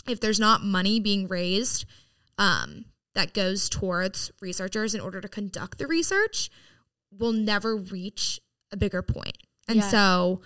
if 0.07 0.19
there's 0.19 0.39
not 0.39 0.63
money 0.63 0.99
being 0.99 1.27
raised 1.27 1.85
um, 2.37 2.85
that 3.13 3.33
goes 3.33 3.69
towards 3.69 4.31
researchers 4.41 4.95
in 4.95 5.01
order 5.01 5.21
to 5.21 5.27
conduct 5.27 5.77
the 5.77 5.87
research, 5.87 6.49
we'll 7.11 7.33
never 7.33 7.75
reach 7.75 8.39
a 8.73 8.77
bigger 8.77 9.01
point. 9.01 9.37
And 9.67 9.77
Yeah. 9.77 9.89
so 9.89 10.41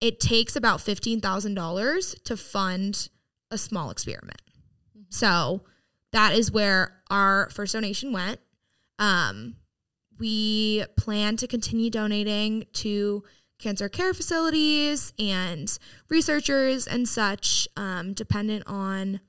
it 0.00 0.20
takes 0.20 0.54
about 0.56 0.80
$15,000 0.80 2.14
to 2.24 2.36
fund 2.36 3.08
a 3.50 3.56
small 3.58 3.90
experiment. 3.90 4.42
So 5.08 5.64
that 6.12 6.34
is 6.34 6.52
where 6.52 7.00
our 7.10 7.48
first 7.50 7.72
donation 7.72 8.12
went. 8.12 8.40
Um, 8.98 9.56
we 10.18 10.84
plan 10.96 11.36
to 11.36 11.46
continue 11.46 11.88
donating 11.90 12.66
to 12.74 13.22
cancer 13.58 13.88
care 13.88 14.12
facilities 14.12 15.12
and 15.18 15.76
researchers 16.08 16.86
and 16.86 17.08
such, 17.08 17.66
um, 17.76 18.12
dependent 18.12 18.64
on. 18.66 19.20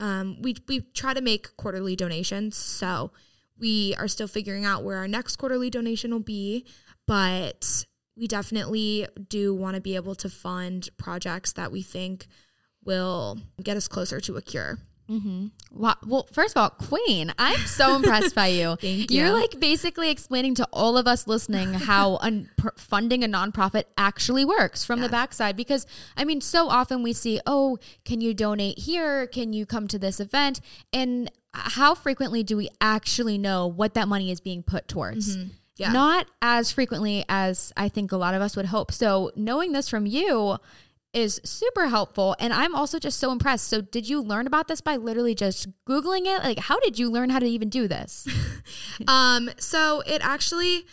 Um, 0.00 0.40
we 0.42 0.54
we 0.68 0.80
try 0.94 1.12
to 1.12 1.20
make 1.20 1.56
quarterly 1.56 1.96
donations, 1.96 2.56
so 2.56 3.10
we 3.58 3.94
are 3.98 4.06
still 4.06 4.28
figuring 4.28 4.64
out 4.64 4.84
where 4.84 4.98
our 4.98 5.08
next 5.08 5.36
quarterly 5.36 5.70
donation 5.70 6.12
will 6.12 6.20
be, 6.20 6.64
but 7.08 7.86
we 8.16 8.28
definitely 8.28 9.06
do 9.28 9.54
want 9.54 9.74
to 9.74 9.80
be 9.80 9.96
able 9.96 10.14
to 10.16 10.28
fund 10.28 10.90
projects 10.98 11.52
that 11.52 11.72
we 11.72 11.82
think 11.82 12.26
will 12.84 13.38
get 13.62 13.76
us 13.76 13.88
closer 13.88 14.20
to 14.20 14.36
a 14.36 14.42
cure. 14.42 14.78
Mm-hmm. 15.08 15.46
Wow. 15.72 15.94
Well, 16.06 16.28
first 16.32 16.54
of 16.54 16.60
all, 16.60 16.68
Queen, 16.68 17.32
I'm 17.38 17.60
so 17.60 17.96
impressed 17.96 18.34
by 18.34 18.48
you. 18.48 18.76
Thank 18.76 19.10
You're 19.10 19.28
you. 19.28 19.32
like 19.32 19.58
basically 19.58 20.10
explaining 20.10 20.54
to 20.56 20.68
all 20.70 20.98
of 20.98 21.06
us 21.06 21.26
listening 21.26 21.72
how 21.72 22.16
un- 22.20 22.50
funding 22.76 23.24
a 23.24 23.26
nonprofit 23.26 23.84
actually 23.96 24.44
works 24.44 24.84
from 24.84 25.00
the 25.00 25.08
backside. 25.08 25.56
Because 25.56 25.86
I 26.14 26.24
mean, 26.24 26.42
so 26.42 26.68
often 26.68 27.02
we 27.02 27.14
see, 27.14 27.40
oh, 27.46 27.78
can 28.04 28.20
you 28.20 28.34
donate 28.34 28.80
here? 28.80 29.26
Can 29.26 29.54
you 29.54 29.64
come 29.64 29.88
to 29.88 29.98
this 29.98 30.20
event? 30.20 30.60
And 30.92 31.30
how 31.54 31.94
frequently 31.94 32.42
do 32.42 32.58
we 32.58 32.68
actually 32.78 33.38
know 33.38 33.66
what 33.66 33.94
that 33.94 34.08
money 34.08 34.30
is 34.30 34.40
being 34.40 34.62
put 34.62 34.88
towards? 34.88 35.38
Mm-hmm. 35.38 35.48
Yeah. 35.78 35.92
Not 35.92 36.26
as 36.42 36.72
frequently 36.72 37.24
as 37.28 37.72
I 37.76 37.88
think 37.88 38.12
a 38.12 38.16
lot 38.16 38.34
of 38.34 38.42
us 38.42 38.56
would 38.56 38.66
hope. 38.66 38.92
So 38.92 39.30
knowing 39.36 39.72
this 39.72 39.88
from 39.88 40.06
you 40.06 40.58
is 41.14 41.40
super 41.44 41.86
helpful 41.86 42.36
and 42.38 42.52
I'm 42.52 42.74
also 42.74 42.98
just 42.98 43.18
so 43.18 43.32
impressed. 43.32 43.68
So 43.68 43.80
did 43.80 44.08
you 44.08 44.20
learn 44.20 44.46
about 44.46 44.68
this 44.68 44.80
by 44.80 44.96
literally 44.96 45.34
just 45.34 45.68
googling 45.86 46.26
it? 46.26 46.42
Like 46.42 46.58
how 46.58 46.78
did 46.80 46.98
you 46.98 47.10
learn 47.10 47.30
how 47.30 47.38
to 47.38 47.46
even 47.46 47.68
do 47.68 47.88
this? 47.88 48.26
Um, 49.06 49.48
so 49.58 50.02
it 50.06 50.20
actually 50.24 50.84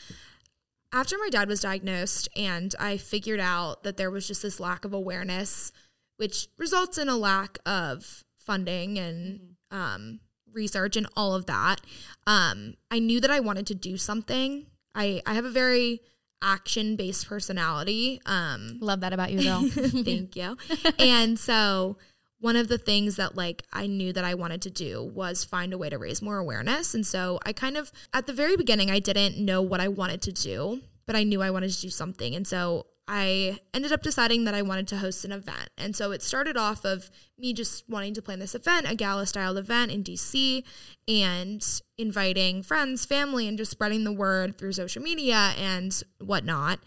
after 0.94 1.18
my 1.18 1.28
dad 1.30 1.50
was 1.50 1.60
diagnosed 1.60 2.30
and 2.36 2.74
I 2.80 2.98
figured 2.98 3.40
out 3.40 3.84
that 3.84 3.98
there 3.98 4.12
was 4.12 4.28
just 4.28 4.44
this 4.44 4.60
lack 4.60 4.86
of 4.86 4.94
awareness, 4.94 5.72
which 6.18 6.48
results 6.58 7.00
in 7.00 7.10
a 7.10 7.18
lack 7.18 7.58
of 7.66 8.24
funding 8.38 8.98
and 9.00 9.56
um, 9.72 10.20
research 10.54 10.96
and 10.96 11.08
all 11.16 11.36
of 11.36 11.48
that. 11.48 11.82
Um, 12.26 12.76
I 12.90 13.00
knew 13.00 13.20
that 13.20 13.32
I 13.32 13.40
wanted 13.40 13.68
to 13.68 13.76
do 13.76 13.98
something. 13.98 14.68
I, 14.96 15.22
I 15.26 15.34
have 15.34 15.46
a 15.46 15.52
very 15.52 16.02
action 16.42 16.96
based 16.96 17.28
personality. 17.28 18.22
Um, 18.26 18.78
Love 18.80 19.02
that 19.02 19.14
about 19.14 19.32
you 19.32 19.42
though. 19.44 19.68
Thank 19.70 20.36
you. 20.36 20.58
and 20.98 21.38
so 21.50 21.98
one 22.40 22.56
of 22.56 22.68
the 22.68 22.78
things 22.78 23.16
that 23.16 23.36
like 23.36 23.64
I 23.74 23.88
knew 23.88 24.14
that 24.14 24.24
I 24.24 24.36
wanted 24.36 24.62
to 24.64 24.70
do 24.70 25.04
was 25.04 25.44
find 25.44 25.74
a 25.74 25.78
way 25.78 25.90
to 25.90 25.98
raise 25.98 26.22
more 26.22 26.38
awareness. 26.38 26.94
And 26.94 27.06
so 27.06 27.40
I 27.46 27.54
kind 27.54 27.78
of 27.78 27.92
at 28.14 28.28
the 28.28 28.34
very 28.34 28.56
beginning 28.56 28.92
I 28.92 29.00
didn't 29.00 29.44
know 29.44 29.62
what 29.62 29.80
I 29.82 29.88
wanted 29.88 30.22
to 30.24 30.32
do, 30.32 30.82
but 31.06 31.16
I 31.16 31.24
knew 31.24 31.42
I 31.42 31.50
wanted 31.50 31.72
to 31.72 31.82
do 31.82 31.90
something. 31.90 32.36
And 32.36 32.48
so 32.48 32.86
I 33.08 33.60
ended 33.74 33.92
up 33.92 34.02
deciding 34.02 34.46
that 34.46 34.56
I 34.56 34.64
wanted 34.64 34.88
to 34.88 34.98
host 34.98 35.26
an 35.26 35.32
event. 35.32 35.70
And 35.78 35.96
so 35.96 36.12
it 36.12 36.24
started 36.24 36.58
off 36.58 36.84
of 36.86 37.12
me 37.38 37.54
just 37.54 37.88
wanting 37.88 38.16
to 38.16 38.22
plan 38.22 38.40
this 38.40 38.56
event, 38.56 38.90
a 38.90 38.96
gala 38.96 39.28
style 39.28 39.58
event 39.58 39.92
in 39.92 40.04
DC, 40.04 40.64
and 41.08 41.64
inviting 41.98 42.64
friends, 42.64 43.06
family, 43.06 43.48
and 43.48 43.58
just 43.58 43.72
spreading 43.72 44.04
the 44.04 44.12
word 44.12 44.58
through 44.58 44.74
social 44.74 45.04
media 45.04 45.54
and 45.58 46.02
whatnot. 46.20 46.80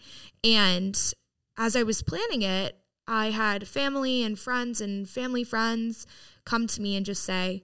And 0.43 0.99
as 1.57 1.75
I 1.75 1.83
was 1.83 2.01
planning 2.01 2.41
it, 2.41 2.77
I 3.07 3.31
had 3.31 3.67
family 3.67 4.21
and 4.21 4.37
friends 4.37 4.81
and 4.81 5.09
family 5.09 5.43
friends 5.43 6.05
come 6.45 6.67
to 6.67 6.81
me 6.81 6.95
and 6.95 7.05
just 7.05 7.23
say, 7.23 7.63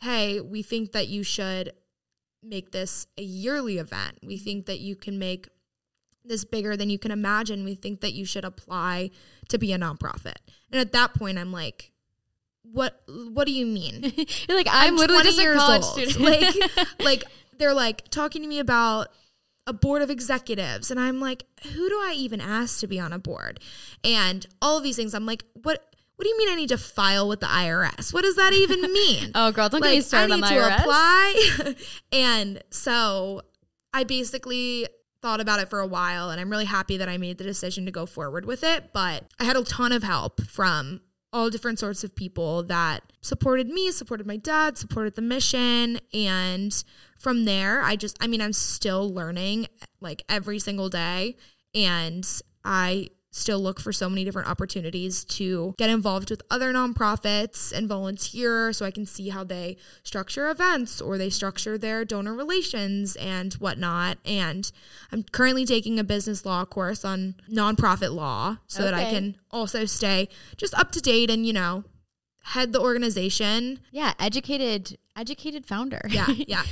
Hey, 0.00 0.40
we 0.40 0.62
think 0.62 0.90
that 0.92 1.06
you 1.06 1.22
should 1.22 1.72
make 2.42 2.72
this 2.72 3.06
a 3.16 3.22
yearly 3.22 3.78
event. 3.78 4.18
We 4.22 4.36
think 4.36 4.66
that 4.66 4.80
you 4.80 4.96
can 4.96 5.16
make 5.18 5.48
this 6.24 6.44
bigger 6.44 6.76
than 6.76 6.90
you 6.90 6.98
can 6.98 7.10
imagine. 7.10 7.64
We 7.64 7.74
think 7.74 8.00
that 8.00 8.12
you 8.12 8.24
should 8.24 8.44
apply 8.44 9.10
to 9.48 9.58
be 9.58 9.72
a 9.72 9.78
nonprofit. 9.78 10.36
And 10.70 10.80
at 10.80 10.92
that 10.92 11.14
point, 11.14 11.38
I'm 11.38 11.52
like, 11.52 11.92
what 12.62 13.02
what 13.06 13.46
do 13.46 13.52
you 13.52 13.66
mean? 13.66 14.02
You're 14.48 14.56
like, 14.56 14.68
I'm, 14.70 14.94
I'm 14.94 14.96
literally 14.96 15.24
just 15.24 15.38
a 15.38 15.54
college 15.54 15.82
old. 15.82 15.92
student. 15.92 16.20
like 16.20 16.88
like 17.00 17.24
they're 17.58 17.74
like 17.74 18.08
talking 18.08 18.42
to 18.42 18.48
me 18.48 18.58
about 18.58 19.08
a 19.66 19.72
board 19.72 20.02
of 20.02 20.10
executives 20.10 20.90
and 20.90 20.98
I'm 20.98 21.20
like, 21.20 21.44
who 21.72 21.88
do 21.88 21.94
I 21.96 22.14
even 22.16 22.40
ask 22.40 22.80
to 22.80 22.86
be 22.86 22.98
on 22.98 23.12
a 23.12 23.18
board? 23.18 23.60
And 24.02 24.44
all 24.60 24.76
of 24.76 24.82
these 24.82 24.96
things, 24.96 25.14
I'm 25.14 25.26
like, 25.26 25.44
what 25.54 25.84
what 26.16 26.24
do 26.24 26.28
you 26.28 26.38
mean 26.38 26.50
I 26.50 26.54
need 26.54 26.68
to 26.68 26.78
file 26.78 27.28
with 27.28 27.40
the 27.40 27.46
IRS? 27.46 28.12
What 28.12 28.22
does 28.22 28.36
that 28.36 28.52
even 28.52 28.80
mean? 28.92 29.32
oh 29.34 29.50
girl, 29.50 29.68
don't 29.68 29.80
like, 29.80 29.90
get 29.90 29.96
me 29.96 30.00
started 30.02 30.32
I 30.32 30.36
need 30.36 30.44
on 30.44 30.54
the 30.54 30.60
to 30.60 30.68
IRS. 30.68 30.80
apply. 30.80 31.74
and 32.12 32.62
so 32.70 33.42
I 33.92 34.04
basically 34.04 34.86
thought 35.22 35.40
about 35.40 35.60
it 35.60 35.70
for 35.70 35.80
a 35.80 35.86
while 35.86 36.30
and 36.30 36.40
I'm 36.40 36.50
really 36.50 36.64
happy 36.64 36.96
that 36.96 37.08
I 37.08 37.16
made 37.16 37.38
the 37.38 37.44
decision 37.44 37.86
to 37.86 37.92
go 37.92 38.06
forward 38.06 38.44
with 38.44 38.64
it. 38.64 38.92
But 38.92 39.24
I 39.38 39.44
had 39.44 39.56
a 39.56 39.62
ton 39.62 39.92
of 39.92 40.02
help 40.02 40.42
from 40.42 41.00
all 41.32 41.48
different 41.48 41.78
sorts 41.78 42.04
of 42.04 42.14
people 42.14 42.62
that 42.64 43.00
supported 43.22 43.68
me, 43.68 43.90
supported 43.90 44.26
my 44.26 44.36
dad, 44.36 44.76
supported 44.76 45.14
the 45.14 45.22
mission. 45.22 45.98
And 46.12 46.84
from 47.18 47.44
there, 47.46 47.82
I 47.82 47.96
just, 47.96 48.18
I 48.20 48.26
mean, 48.26 48.42
I'm 48.42 48.52
still 48.52 49.12
learning 49.12 49.68
like 50.00 50.22
every 50.28 50.58
single 50.58 50.90
day. 50.90 51.36
And 51.74 52.28
I 52.64 53.08
still 53.32 53.58
look 53.58 53.80
for 53.80 53.92
so 53.92 54.08
many 54.08 54.24
different 54.24 54.48
opportunities 54.48 55.24
to 55.24 55.74
get 55.78 55.90
involved 55.90 56.30
with 56.30 56.42
other 56.50 56.72
nonprofits 56.72 57.72
and 57.72 57.88
volunteer 57.88 58.72
so 58.72 58.84
I 58.84 58.90
can 58.90 59.06
see 59.06 59.30
how 59.30 59.42
they 59.42 59.78
structure 60.04 60.50
events 60.50 61.00
or 61.00 61.18
they 61.18 61.30
structure 61.30 61.76
their 61.76 62.04
donor 62.04 62.34
relations 62.34 63.16
and 63.16 63.54
whatnot. 63.54 64.18
And 64.24 64.70
I'm 65.10 65.24
currently 65.24 65.64
taking 65.64 65.98
a 65.98 66.04
business 66.04 66.44
law 66.44 66.64
course 66.66 67.04
on 67.04 67.34
nonprofit 67.50 68.14
law 68.14 68.58
so 68.66 68.82
okay. 68.82 68.90
that 68.90 68.94
I 68.94 69.10
can 69.10 69.36
also 69.50 69.86
stay 69.86 70.28
just 70.56 70.78
up 70.78 70.92
to 70.92 71.00
date 71.00 71.30
and, 71.30 71.46
you 71.46 71.54
know, 71.54 71.84
head 72.44 72.72
the 72.72 72.80
organization. 72.80 73.80
Yeah, 73.90 74.12
educated 74.20 74.98
educated 75.16 75.64
founder. 75.64 76.02
Yeah, 76.08 76.26
yeah. 76.46 76.62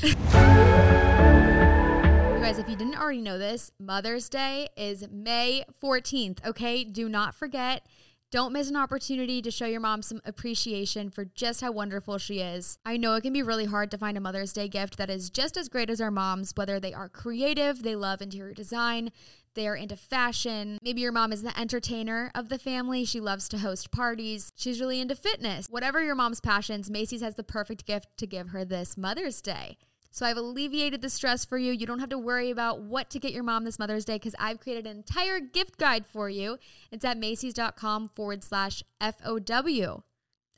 You 2.40 2.46
guys, 2.46 2.58
if 2.58 2.70
you 2.70 2.76
didn't 2.76 2.98
already 2.98 3.20
know 3.20 3.36
this, 3.36 3.70
Mother's 3.78 4.30
Day 4.30 4.68
is 4.74 5.06
May 5.12 5.62
14th, 5.82 6.42
okay? 6.42 6.84
Do 6.84 7.06
not 7.06 7.34
forget. 7.34 7.86
Don't 8.30 8.54
miss 8.54 8.70
an 8.70 8.76
opportunity 8.76 9.42
to 9.42 9.50
show 9.50 9.66
your 9.66 9.80
mom 9.80 10.00
some 10.00 10.22
appreciation 10.24 11.10
for 11.10 11.26
just 11.26 11.60
how 11.60 11.70
wonderful 11.70 12.16
she 12.16 12.40
is. 12.40 12.78
I 12.82 12.96
know 12.96 13.14
it 13.14 13.20
can 13.20 13.34
be 13.34 13.42
really 13.42 13.66
hard 13.66 13.90
to 13.90 13.98
find 13.98 14.16
a 14.16 14.22
Mother's 14.22 14.54
Day 14.54 14.68
gift 14.68 14.96
that 14.96 15.10
is 15.10 15.28
just 15.28 15.58
as 15.58 15.68
great 15.68 15.90
as 15.90 16.00
our 16.00 16.10
moms, 16.10 16.54
whether 16.56 16.80
they 16.80 16.94
are 16.94 17.10
creative, 17.10 17.82
they 17.82 17.94
love 17.94 18.22
interior 18.22 18.54
design, 18.54 19.10
they 19.54 19.68
are 19.68 19.76
into 19.76 19.96
fashion. 19.96 20.78
Maybe 20.82 21.02
your 21.02 21.12
mom 21.12 21.34
is 21.34 21.42
the 21.42 21.60
entertainer 21.60 22.30
of 22.34 22.48
the 22.48 22.58
family. 22.58 23.04
She 23.04 23.20
loves 23.20 23.50
to 23.50 23.58
host 23.58 23.90
parties. 23.90 24.50
She's 24.56 24.80
really 24.80 24.98
into 24.98 25.14
fitness. 25.14 25.66
Whatever 25.68 26.02
your 26.02 26.14
mom's 26.14 26.40
passions, 26.40 26.88
Macy's 26.90 27.20
has 27.20 27.34
the 27.34 27.44
perfect 27.44 27.84
gift 27.84 28.08
to 28.16 28.26
give 28.26 28.48
her 28.48 28.64
this 28.64 28.96
Mother's 28.96 29.42
Day. 29.42 29.76
So 30.10 30.26
I've 30.26 30.36
alleviated 30.36 31.02
the 31.02 31.10
stress 31.10 31.44
for 31.44 31.56
you. 31.56 31.72
You 31.72 31.86
don't 31.86 32.00
have 32.00 32.08
to 32.08 32.18
worry 32.18 32.50
about 32.50 32.80
what 32.80 33.10
to 33.10 33.20
get 33.20 33.32
your 33.32 33.44
mom 33.44 33.64
this 33.64 33.78
Mother's 33.78 34.04
Day 34.04 34.16
because 34.16 34.34
I've 34.38 34.58
created 34.58 34.86
an 34.86 34.96
entire 34.96 35.38
gift 35.38 35.78
guide 35.78 36.04
for 36.04 36.28
you. 36.28 36.58
It's 36.90 37.04
at 37.04 37.16
Macy's.com 37.16 38.10
forward 38.14 38.42
slash 38.42 38.82
FOW. 39.00 40.02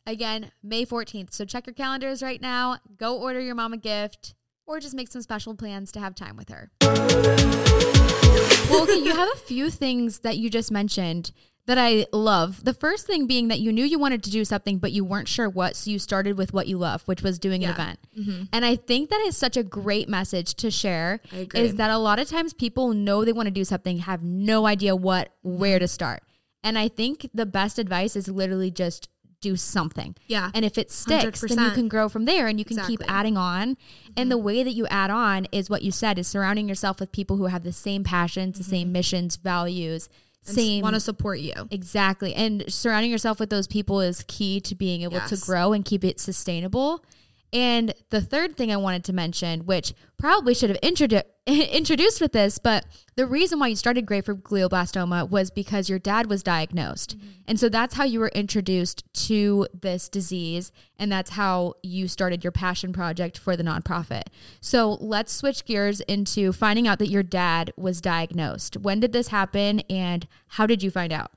Again, 0.06 0.50
May 0.62 0.87
14th. 0.87 1.35
So 1.35 1.44
check 1.44 1.66
your 1.66 1.75
calendars 1.75 2.23
right 2.23 2.41
now. 2.41 2.78
Go 2.97 3.19
order 3.19 3.41
your 3.41 3.54
mom 3.54 3.73
a 3.73 3.76
gift 3.76 4.34
or 4.67 4.80
just 4.80 4.95
make 4.95 5.08
some 5.08 5.23
special 5.23 5.54
plans 5.54 5.93
to 5.93 6.00
have 6.00 6.15
time 6.15 6.36
with 6.36 6.49
her. 6.49 6.71
well, 6.80 8.84
okay, 8.84 8.97
you 8.97 9.15
have 9.15 9.28
a 9.34 9.38
few 9.38 9.71
things 9.71 10.21
that 10.21 10.38
you 10.38 10.49
just 10.49 10.73
mentioned 10.73 11.30
that 11.67 11.79
I 11.79 12.07
love. 12.13 12.65
The 12.65 12.75
first 12.75 13.07
thing 13.07 13.27
being 13.27 13.49
that 13.49 13.61
you 13.61 13.73
knew 13.73 13.85
you 13.85 13.99
wanted 13.99 14.23
to 14.25 14.31
do 14.31 14.45
something, 14.45 14.79
but 14.79 14.93
you 14.93 15.05
weren't 15.05 15.29
sure 15.29 15.49
what. 15.49 15.77
So 15.77 15.91
you 15.91 15.99
started 15.99 16.37
with 16.37 16.53
what 16.53 16.67
you 16.67 16.77
love, 16.77 17.03
which 17.03 17.23
was 17.23 17.39
doing 17.39 17.63
yeah. 17.63 17.69
an 17.69 17.75
event. 17.75 17.99
Mm-hmm. 18.19 18.43
And 18.53 18.65
I 18.65 18.77
think 18.77 19.11
that 19.11 19.21
is 19.27 19.37
such 19.37 19.57
a 19.57 19.63
great 19.63 20.09
message 20.09 20.55
to 20.57 20.71
share 20.71 21.21
is 21.55 21.77
that 21.77 21.91
a 21.91 21.99
lot 21.99 22.19
of 22.19 22.29
times 22.29 22.53
people 22.53 22.93
know 22.95 23.25
they 23.25 23.33
want 23.33 23.47
to 23.47 23.53
do 23.53 23.65
something, 23.65 23.99
have 23.99 24.23
no 24.23 24.67
idea 24.67 24.97
what, 24.97 25.33
where 25.43 25.79
to 25.79 25.87
start. 25.87 26.23
And 26.65 26.79
I 26.79 26.89
think 26.89 27.29
the 27.33 27.47
best 27.47 27.79
advice 27.79 28.17
is 28.17 28.29
literally 28.29 28.71
just 28.71 29.09
do 29.41 29.57
something. 29.57 30.17
Yeah. 30.29 30.51
And 30.55 30.65
if 30.65 30.79
it 30.79 30.91
sticks, 30.91 31.43
100%. 31.43 31.49
then 31.49 31.65
you 31.65 31.71
can 31.73 31.89
grow 31.89 32.09
from 32.09 32.25
there 32.25 32.47
and 32.47 32.59
you 32.59 32.65
can 32.65 32.79
exactly. 32.79 32.97
keep 32.97 33.11
adding 33.11 33.37
on. 33.37 33.75
Mm-hmm. 33.75 34.13
And 34.17 34.31
the 34.31 34.39
way 34.39 34.63
that 34.63 34.73
you 34.73 34.87
add 34.87 35.11
on 35.11 35.47
is 35.53 35.69
what 35.69 35.83
you 35.83 35.91
said 35.91 36.19
is 36.19 36.29
surrounding 36.29 36.69
yourself 36.69 37.01
with 37.01 37.13
people 37.13 37.37
who 37.37 37.47
have 37.47 37.65
the 37.65 37.73
same 37.73 38.05
passions, 38.05 38.55
mm-hmm. 38.55 38.63
the 38.63 38.77
same 38.77 38.93
missions, 38.93 39.37
values, 39.37 40.09
same 40.43 40.83
want 40.83 40.95
to 40.95 41.00
support 41.00 41.39
you. 41.39 41.52
Exactly. 41.71 42.35
And 42.35 42.65
surrounding 42.69 43.11
yourself 43.11 43.39
with 43.39 43.50
those 43.50 43.67
people 43.67 44.00
is 44.00 44.25
key 44.26 44.61
to 44.61 44.75
being 44.75 45.02
able 45.02 45.15
yes. 45.15 45.31
to 45.31 45.37
grow 45.37 45.73
and 45.73 45.85
keep 45.85 46.05
it 46.05 46.21
sustainable. 46.21 47.05
And 47.52 47.93
the 48.08 48.23
third 48.23 48.56
thing 48.56 48.73
I 48.73 48.76
wanted 48.76 49.04
to 49.04 49.12
mention, 49.12 49.67
which 49.67 49.93
probably 50.19 50.54
should 50.54 50.71
have 50.71 50.80
introdu- 50.80 51.25
introduced 51.47 52.21
with 52.21 52.32
this, 52.32 52.58
but 52.58 52.86
the 53.15 53.26
reason 53.26 53.58
why 53.58 53.67
you 53.67 53.76
started 53.76 54.06
Grey 54.06 54.23
for 54.23 54.34
glioblastoma 54.34 55.28
was 55.28 55.50
because 55.50 55.91
your 55.91 55.99
dad 55.99 56.28
was 56.28 56.43
diagnosed. 56.43 57.19
Mm-hmm. 57.19 57.28
And 57.49 57.60
so 57.60 57.69
that's 57.69 57.95
how 57.95 58.04
you 58.04 58.21
were 58.21 58.28
introduced 58.28 59.04
to 59.26 59.67
this 59.78 60.08
disease. 60.08 60.73
And 60.99 61.12
that's 61.12 61.32
how 61.32 61.75
you 61.82 62.08
started 62.08 62.43
your 62.43 62.52
passion 62.52 62.93
project 62.93 63.36
for 63.36 63.54
the 63.54 63.65
nonprofit. 63.65 64.25
So 64.62 64.93
let's 65.00 65.32
switch 65.32 65.67
gears 65.67 66.00
into 66.02 66.52
finding 66.52 66.88
out 66.88 66.99
that 67.00 67.08
your 67.08 67.23
dad 67.23 67.73
was 67.76 68.00
diagnosed. 68.00 68.78
When 68.78 69.00
did 69.00 69.12
this 69.12 69.28
happen 69.28 69.80
and 69.91 70.26
how 70.47 70.67
did 70.67 70.82
you 70.82 70.91
find 70.91 71.12
out? 71.12 71.32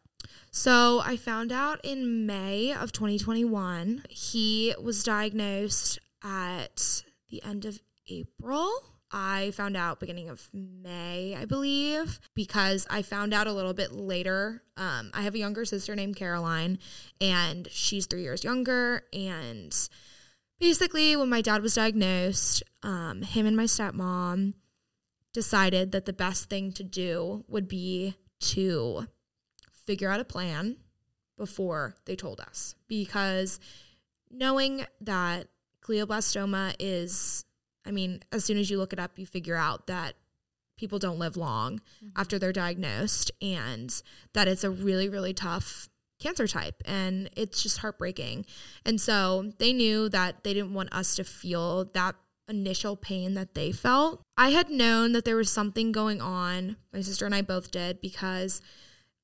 So 0.58 1.02
I 1.04 1.18
found 1.18 1.52
out 1.52 1.82
in 1.84 2.26
May 2.26 2.72
of 2.72 2.94
2021. 2.94 4.06
He 4.08 4.74
was 4.82 5.04
diagnosed 5.04 6.00
at 6.26 7.04
the 7.30 7.44
end 7.44 7.66
of 7.66 7.80
April. 8.10 8.72
I 9.12 9.52
found 9.52 9.78
out 9.78 10.00
beginning 10.00 10.30
of 10.30 10.50
May, 10.52 11.38
I 11.40 11.46
believe, 11.46 12.20
because 12.34 12.88
I 12.90 13.02
found 13.04 13.34
out 13.34 13.48
a 13.48 13.54
little 13.54 13.74
bit 13.74 13.92
later. 13.92 14.64
Um, 14.76 15.12
I 15.14 15.22
have 15.22 15.36
a 15.36 15.38
younger 15.38 15.64
sister 15.64 15.96
named 15.96 16.16
Caroline, 16.16 16.80
and 17.22 17.68
she's 17.72 18.08
three 18.08 18.24
years 18.24 18.44
younger. 18.44 19.04
And 19.14 19.74
basically, 20.60 21.16
when 21.16 21.30
my 21.30 21.42
dad 21.42 21.62
was 21.62 21.76
diagnosed, 21.76 22.64
um, 22.84 23.22
him 23.22 23.46
and 23.46 23.56
my 23.56 23.66
stepmom 23.66 24.56
decided 25.32 25.92
that 25.92 26.06
the 26.06 26.14
best 26.14 26.50
thing 26.50 26.72
to 26.72 26.84
do 26.84 27.46
would 27.48 27.68
be 27.68 28.16
to 28.40 29.08
figure 29.86 30.10
out 30.10 30.20
a 30.20 30.26
plan 30.26 30.78
before 31.38 31.96
they 32.06 32.16
told 32.16 32.40
us 32.40 32.76
because 32.88 33.60
knowing 34.32 34.86
that 35.02 35.48
glioblastoma 35.86 36.76
is, 36.80 37.46
I 37.86 37.92
mean, 37.92 38.22
as 38.32 38.44
soon 38.44 38.58
as 38.58 38.70
you 38.70 38.78
look 38.78 38.94
it 38.94 39.00
up, 39.00 39.18
you 39.18 39.26
figure 39.26 39.56
out 39.56 39.88
that 39.88 40.16
people 40.78 41.00
don't 41.00 41.20
live 41.20 41.38
long 41.38 41.80
mm-hmm. 41.98 42.10
after 42.16 42.38
they're 42.40 42.52
diagnosed 42.52 43.32
and 43.42 44.02
that 44.34 44.48
it's 44.48 44.64
a 44.64 44.70
really, 44.70 45.08
really 45.08 45.34
tough 45.34 45.90
cancer 46.20 46.48
type 46.48 46.82
and 46.86 47.30
it's 47.36 47.62
just 47.62 47.80
heartbreaking. 47.80 48.46
And 48.86 49.00
so 49.00 49.52
they 49.60 49.74
knew 49.74 50.10
that 50.10 50.44
they 50.44 50.54
didn't 50.54 50.74
want 50.74 50.94
us 50.94 51.16
to 51.16 51.24
feel 51.24 51.86
that 51.94 52.16
initial 52.48 52.96
pain 52.96 53.34
that 53.34 53.56
they 53.56 53.72
felt. 53.72 54.22
I 54.38 54.50
had 54.50 54.70
known 54.70 55.14
that 55.14 55.26
there 55.26 55.36
was 55.36 55.52
something 55.52 55.92
going 55.92 56.22
on. 56.22 56.78
My 56.94 57.02
sister 57.02 57.26
and 57.26 57.34
I 57.34 57.42
both 57.42 57.72
did 57.72 58.02
because 58.02 58.62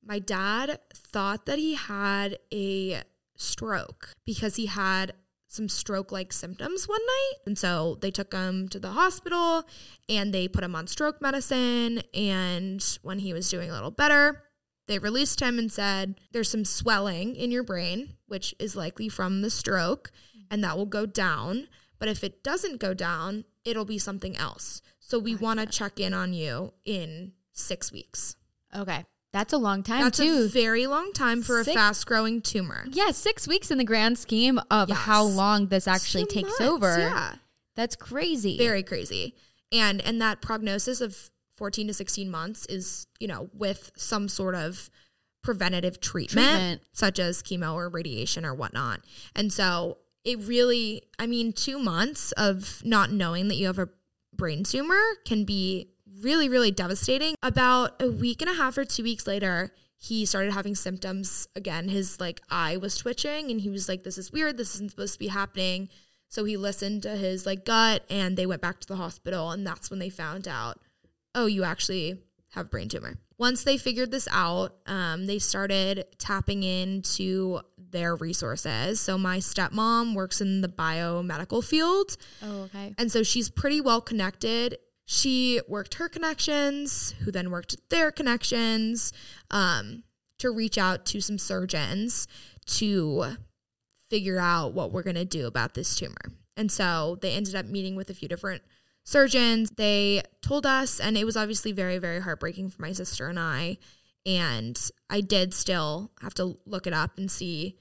my 0.04 0.18
dad 0.18 0.80
thought 0.92 1.46
that 1.46 1.58
he 1.58 1.74
had 1.74 2.38
a 2.52 3.02
stroke 3.36 4.10
because 4.26 4.56
he 4.56 4.66
had 4.66 5.12
some 5.52 5.68
stroke 5.68 6.10
like 6.10 6.32
symptoms 6.32 6.88
one 6.88 7.00
night. 7.04 7.34
And 7.44 7.58
so 7.58 7.98
they 8.00 8.10
took 8.10 8.32
him 8.32 8.68
to 8.68 8.78
the 8.78 8.92
hospital 8.92 9.64
and 10.08 10.32
they 10.32 10.48
put 10.48 10.64
him 10.64 10.74
on 10.74 10.86
stroke 10.86 11.20
medicine. 11.20 12.02
And 12.14 12.82
when 13.02 13.18
he 13.18 13.34
was 13.34 13.50
doing 13.50 13.70
a 13.70 13.74
little 13.74 13.90
better, 13.90 14.44
they 14.88 14.98
released 14.98 15.40
him 15.40 15.58
and 15.58 15.70
said, 15.70 16.18
There's 16.32 16.50
some 16.50 16.64
swelling 16.64 17.36
in 17.36 17.50
your 17.50 17.62
brain, 17.62 18.14
which 18.26 18.54
is 18.58 18.74
likely 18.76 19.10
from 19.10 19.42
the 19.42 19.50
stroke, 19.50 20.10
and 20.50 20.64
that 20.64 20.76
will 20.76 20.86
go 20.86 21.04
down. 21.04 21.68
But 21.98 22.08
if 22.08 22.24
it 22.24 22.42
doesn't 22.42 22.80
go 22.80 22.94
down, 22.94 23.44
it'll 23.64 23.84
be 23.84 23.98
something 23.98 24.36
else. 24.36 24.80
So 24.98 25.18
we 25.18 25.34
oh 25.34 25.38
want 25.38 25.60
to 25.60 25.66
check 25.66 26.00
in 26.00 26.14
on 26.14 26.32
you 26.32 26.72
in 26.84 27.32
six 27.52 27.92
weeks. 27.92 28.36
Okay. 28.74 29.04
That's 29.32 29.52
a 29.52 29.58
long 29.58 29.82
time 29.82 30.02
That's 30.02 30.18
too. 30.18 30.44
a 30.44 30.48
very 30.48 30.86
long 30.86 31.12
time 31.12 31.42
for 31.42 31.64
six, 31.64 31.74
a 31.74 31.78
fast 31.78 32.06
growing 32.06 32.42
tumor. 32.42 32.84
Yeah, 32.90 33.12
six 33.12 33.48
weeks 33.48 33.70
in 33.70 33.78
the 33.78 33.84
grand 33.84 34.18
scheme 34.18 34.60
of 34.70 34.90
yes. 34.90 34.98
how 34.98 35.22
long 35.24 35.68
this 35.68 35.88
actually 35.88 36.24
Two 36.24 36.42
takes 36.42 36.60
months, 36.60 36.60
over. 36.60 36.98
Yeah. 36.98 37.34
That's 37.74 37.96
crazy. 37.96 38.58
Very 38.58 38.82
crazy. 38.82 39.34
And 39.70 40.02
and 40.02 40.20
that 40.20 40.42
prognosis 40.42 41.00
of 41.00 41.30
14 41.56 41.86
to 41.88 41.94
16 41.94 42.30
months 42.30 42.66
is, 42.66 43.06
you 43.20 43.28
know, 43.28 43.48
with 43.54 43.90
some 43.96 44.28
sort 44.28 44.54
of 44.54 44.90
preventative 45.42 46.00
treatment, 46.00 46.46
Treatment. 46.46 46.82
such 46.92 47.18
as 47.18 47.42
chemo 47.42 47.74
or 47.74 47.88
radiation 47.88 48.44
or 48.44 48.54
whatnot. 48.54 49.00
And 49.34 49.52
so 49.52 49.98
it 50.24 50.38
really, 50.40 51.04
I 51.18 51.26
mean, 51.26 51.52
two 51.52 51.78
months 51.78 52.32
of 52.32 52.82
not 52.84 53.10
knowing 53.10 53.48
that 53.48 53.56
you 53.56 53.66
have 53.66 53.78
a 53.78 53.88
brain 54.34 54.62
tumor 54.64 55.00
can 55.24 55.44
be 55.44 55.91
really, 56.22 56.48
really 56.48 56.70
devastating. 56.70 57.34
About 57.42 58.00
a 58.00 58.10
week 58.10 58.42
and 58.42 58.50
a 58.50 58.54
half 58.54 58.78
or 58.78 58.84
two 58.84 59.02
weeks 59.02 59.26
later, 59.26 59.72
he 59.96 60.26
started 60.26 60.52
having 60.52 60.74
symptoms 60.74 61.48
again. 61.54 61.88
His 61.88 62.20
like 62.20 62.40
eye 62.50 62.76
was 62.76 62.96
twitching 62.96 63.50
and 63.50 63.60
he 63.60 63.70
was 63.70 63.88
like, 63.88 64.02
This 64.04 64.18
is 64.18 64.32
weird. 64.32 64.56
This 64.56 64.74
isn't 64.74 64.90
supposed 64.90 65.14
to 65.14 65.18
be 65.18 65.28
happening. 65.28 65.88
So 66.28 66.44
he 66.44 66.56
listened 66.56 67.02
to 67.02 67.10
his 67.10 67.44
like 67.46 67.64
gut 67.64 68.04
and 68.08 68.36
they 68.36 68.46
went 68.46 68.62
back 68.62 68.80
to 68.80 68.88
the 68.88 68.96
hospital 68.96 69.50
and 69.50 69.66
that's 69.66 69.90
when 69.90 69.98
they 69.98 70.08
found 70.08 70.48
out, 70.48 70.78
oh, 71.34 71.46
you 71.46 71.62
actually 71.62 72.18
have 72.52 72.70
brain 72.70 72.88
tumor. 72.88 73.18
Once 73.38 73.64
they 73.64 73.76
figured 73.76 74.10
this 74.10 74.28
out, 74.30 74.76
um, 74.86 75.26
they 75.26 75.38
started 75.38 76.04
tapping 76.18 76.62
into 76.62 77.60
their 77.76 78.14
resources. 78.16 79.00
So 79.00 79.18
my 79.18 79.38
stepmom 79.38 80.14
works 80.14 80.40
in 80.40 80.62
the 80.62 80.68
biomedical 80.68 81.62
field. 81.62 82.16
Oh, 82.42 82.62
okay. 82.62 82.94
And 82.98 83.12
so 83.12 83.22
she's 83.22 83.50
pretty 83.50 83.80
well 83.80 84.00
connected. 84.00 84.78
She 85.12 85.60
worked 85.68 85.96
her 85.96 86.08
connections, 86.08 87.14
who 87.20 87.30
then 87.30 87.50
worked 87.50 87.76
their 87.90 88.10
connections, 88.10 89.12
um, 89.50 90.04
to 90.38 90.50
reach 90.50 90.78
out 90.78 91.04
to 91.04 91.20
some 91.20 91.36
surgeons 91.36 92.26
to 92.64 93.36
figure 94.08 94.38
out 94.38 94.72
what 94.72 94.90
we're 94.90 95.02
going 95.02 95.16
to 95.16 95.26
do 95.26 95.46
about 95.46 95.74
this 95.74 95.94
tumor. 95.94 96.32
And 96.56 96.72
so 96.72 97.18
they 97.20 97.32
ended 97.32 97.54
up 97.54 97.66
meeting 97.66 97.94
with 97.94 98.08
a 98.08 98.14
few 98.14 98.26
different 98.26 98.62
surgeons. 99.04 99.72
They 99.76 100.22
told 100.40 100.64
us, 100.64 100.98
and 100.98 101.18
it 101.18 101.26
was 101.26 101.36
obviously 101.36 101.72
very, 101.72 101.98
very 101.98 102.20
heartbreaking 102.20 102.70
for 102.70 102.80
my 102.80 102.92
sister 102.92 103.28
and 103.28 103.38
I. 103.38 103.76
And 104.24 104.80
I 105.10 105.20
did 105.20 105.52
still 105.52 106.10
have 106.22 106.32
to 106.36 106.56
look 106.64 106.86
it 106.86 106.94
up 106.94 107.18
and 107.18 107.30
see 107.30 107.76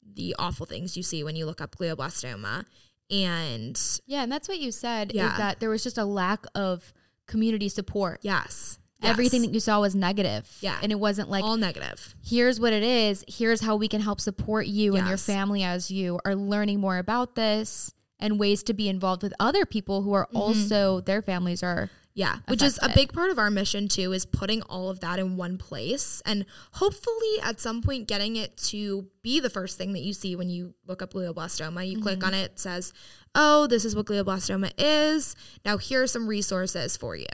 the 0.00 0.36
awful 0.38 0.66
things 0.66 0.96
you 0.96 1.02
see 1.02 1.24
when 1.24 1.34
you 1.34 1.46
look 1.46 1.60
up 1.60 1.74
glioblastoma. 1.74 2.64
And 3.10 3.80
Yeah, 4.06 4.22
and 4.22 4.30
that's 4.32 4.48
what 4.48 4.58
you 4.58 4.72
said 4.72 5.12
Yeah. 5.14 5.32
is 5.32 5.38
that 5.38 5.60
there 5.60 5.70
was 5.70 5.82
just 5.82 5.98
a 5.98 6.04
lack 6.04 6.44
of 6.54 6.92
community 7.26 7.68
support. 7.68 8.20
yes, 8.22 8.78
Everything 9.02 9.40
yes. 9.42 9.48
that 9.48 9.54
you 9.54 9.60
saw 9.60 9.80
was 9.80 9.94
negative. 9.94 10.58
Yeah. 10.60 10.78
And 10.82 10.92
it 10.92 11.00
wasn't 11.00 11.30
like 11.30 11.42
all 11.42 11.56
negative. 11.56 12.14
here's 12.22 12.60
what 12.60 12.72
it 12.74 12.82
is. 12.82 13.24
Here's 13.26 13.62
how 13.62 13.76
we 13.76 13.88
can 13.88 14.02
help 14.02 14.20
support 14.20 14.66
you 14.66 14.94
and 14.94 15.08
your 15.08 15.16
family 15.16 15.62
as 15.62 15.90
you 15.90 16.18
are 16.26 16.34
learning 16.34 16.80
more 16.80 16.98
about 16.98 17.34
this 17.34 17.94
and 18.18 18.38
ways 18.38 18.62
to 18.64 18.74
be 18.74 18.88
involved 18.90 19.22
with 19.22 19.32
other 19.40 19.64
people 19.64 20.02
who 20.02 20.12
are 20.12 20.26
Mm-hmm. 20.26 20.36
also 20.36 21.00
their 21.00 21.22
families 21.22 21.62
are 21.62 21.88
Yeah, 22.20 22.36
which 22.48 22.62
is 22.62 22.76
a 22.76 22.84
affected. 22.84 22.94
big 23.00 23.12
part 23.14 23.30
of 23.30 23.38
our 23.38 23.50
mission 23.50 23.88
too, 23.88 24.12
is 24.12 24.26
putting 24.26 24.60
all 24.64 24.90
of 24.90 25.00
that 25.00 25.18
in 25.18 25.38
one 25.38 25.56
place 25.56 26.20
and 26.26 26.44
hopefully 26.72 27.40
at 27.42 27.60
some 27.60 27.80
point 27.80 28.08
getting 28.08 28.36
it 28.36 28.58
to 28.68 29.06
be 29.22 29.40
the 29.40 29.48
first 29.48 29.78
thing 29.78 29.94
that 29.94 30.00
you 30.00 30.12
see 30.12 30.36
when 30.36 30.50
you 30.50 30.74
look 30.86 31.00
up 31.00 31.14
glioblastoma. 31.14 31.88
You 31.88 32.02
click 32.02 32.22
on 32.22 32.32
mm-hmm. 32.32 32.42
it, 32.42 32.50
it 32.52 32.58
says, 32.58 32.92
oh, 33.34 33.66
this 33.66 33.86
is 33.86 33.96
what 33.96 34.04
glioblastoma 34.04 34.70
is. 34.76 35.34
Now 35.64 35.78
here 35.78 36.02
are 36.02 36.06
some 36.06 36.26
resources 36.28 36.94
for 36.94 37.16
you. 37.16 37.24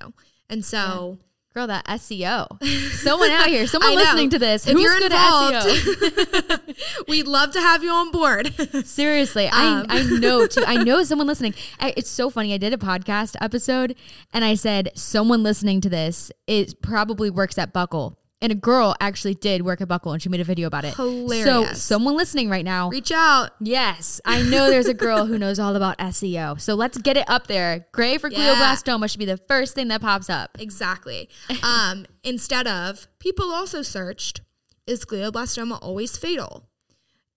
And 0.48 0.64
so 0.64 1.18
girl 1.56 1.66
that 1.68 1.86
SEO. 1.86 2.62
Someone 2.92 3.30
out 3.30 3.46
here, 3.46 3.66
someone 3.74 3.94
listening 3.94 4.28
to 4.30 4.38
this, 4.38 4.66
if 4.66 4.74
who's 4.74 4.82
you're 4.82 4.98
good 4.98 5.10
at 5.12 5.18
SEO? 5.18 6.44
involved, 6.44 6.74
we'd 7.08 7.26
love 7.26 7.52
to 7.52 7.60
have 7.60 7.82
you 7.82 7.90
on 7.90 8.10
board. 8.10 8.52
Seriously, 8.84 9.46
Um. 9.46 9.86
I 9.88 10.00
I 10.00 10.02
know 10.02 10.46
too. 10.46 10.62
I 10.66 10.84
know 10.84 11.02
someone 11.04 11.26
listening. 11.26 11.54
I, 11.80 11.94
it's 11.96 12.10
so 12.10 12.28
funny. 12.28 12.52
I 12.52 12.58
did 12.58 12.74
a 12.74 12.76
podcast 12.76 13.36
episode 13.40 13.96
and 14.34 14.44
I 14.44 14.54
said 14.54 14.90
someone 14.94 15.42
listening 15.42 15.80
to 15.80 15.88
this 15.88 16.30
it 16.46 16.82
probably 16.82 17.30
works 17.30 17.56
at 17.56 17.72
Buckle. 17.72 18.18
And 18.42 18.52
a 18.52 18.54
girl 18.54 18.94
actually 19.00 19.34
did 19.34 19.62
work 19.62 19.80
at 19.80 19.88
Buckle 19.88 20.12
and 20.12 20.20
she 20.20 20.28
made 20.28 20.40
a 20.40 20.44
video 20.44 20.66
about 20.66 20.84
it. 20.84 20.94
Hilarious. 20.94 21.44
So 21.82 21.94
someone 21.94 22.16
listening 22.18 22.50
right 22.50 22.64
now. 22.64 22.90
Reach 22.90 23.10
out. 23.10 23.52
Yes, 23.60 24.20
I 24.26 24.42
know 24.42 24.68
there's 24.68 24.88
a 24.88 24.94
girl 24.94 25.24
who 25.24 25.38
knows 25.38 25.58
all 25.58 25.74
about 25.74 25.96
SEO. 25.98 26.60
So 26.60 26.74
let's 26.74 26.98
get 26.98 27.16
it 27.16 27.24
up 27.30 27.46
there. 27.46 27.86
Grey 27.92 28.18
for 28.18 28.28
Yeah. 28.28 28.54
glioblastoma 28.54 29.10
should 29.10 29.18
be 29.20 29.24
the 29.24 29.38
first 29.38 29.74
thing 29.74 29.88
that 29.88 30.02
pops 30.02 30.28
up. 30.28 30.50
Exactly. 30.60 31.30
Um, 31.62 32.04
instead 32.24 32.66
of 32.68 33.06
people 33.18 33.50
also 33.52 33.80
searched, 33.80 34.42
is 34.86 35.06
glioblastoma 35.06 35.78
always 35.80 36.18
fatal? 36.18 36.68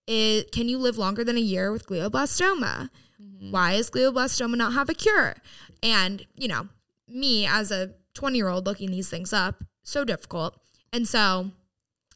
It, 0.06 0.52
can 0.52 0.68
you 0.68 0.78
live 0.80 0.98
longer 0.98 1.24
than 1.24 1.38
a 1.38 1.42
year 1.42 1.72
with 1.72 1.88
glioblastoma? 1.88 2.90
Why 3.40 3.74
is 3.74 3.90
glioblastoma 3.90 4.56
not 4.56 4.74
have 4.74 4.90
a 4.90 4.94
cure? 4.94 5.36
And, 5.82 6.26
you 6.36 6.48
know, 6.50 6.68
me 7.08 7.46
as 7.46 7.72
a 7.72 7.94
20 8.16 8.38
year 8.38 8.50
old 8.50 8.66
looking 8.66 8.92
these 8.92 9.10
things 9.10 9.32
up, 9.32 9.64
so 9.82 10.04
difficult. 10.04 10.60
And 10.92 11.08
so, 11.08 11.52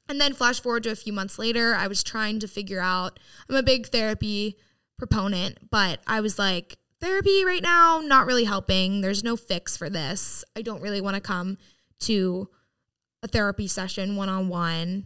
and 0.09 0.19
then 0.19 0.33
flash 0.33 0.59
forward 0.59 0.83
to 0.83 0.91
a 0.91 0.95
few 0.95 1.13
months 1.13 1.39
later, 1.39 1.75
I 1.75 1.87
was 1.87 2.03
trying 2.03 2.39
to 2.39 2.47
figure 2.47 2.79
out, 2.79 3.19
I'm 3.49 3.55
a 3.55 3.63
big 3.63 3.87
therapy 3.87 4.57
proponent, 4.97 5.69
but 5.69 5.99
I 6.07 6.21
was 6.21 6.37
like, 6.37 6.77
therapy 6.99 7.43
right 7.45 7.61
now, 7.61 8.01
not 8.03 8.25
really 8.25 8.45
helping. 8.45 9.01
There's 9.01 9.23
no 9.23 9.35
fix 9.35 9.75
for 9.77 9.89
this. 9.89 10.43
I 10.55 10.61
don't 10.61 10.81
really 10.81 11.01
want 11.01 11.15
to 11.15 11.21
come 11.21 11.57
to 12.01 12.49
a 13.21 13.27
therapy 13.27 13.67
session 13.67 14.15
one 14.15 14.29
on 14.29 14.49
one 14.49 15.05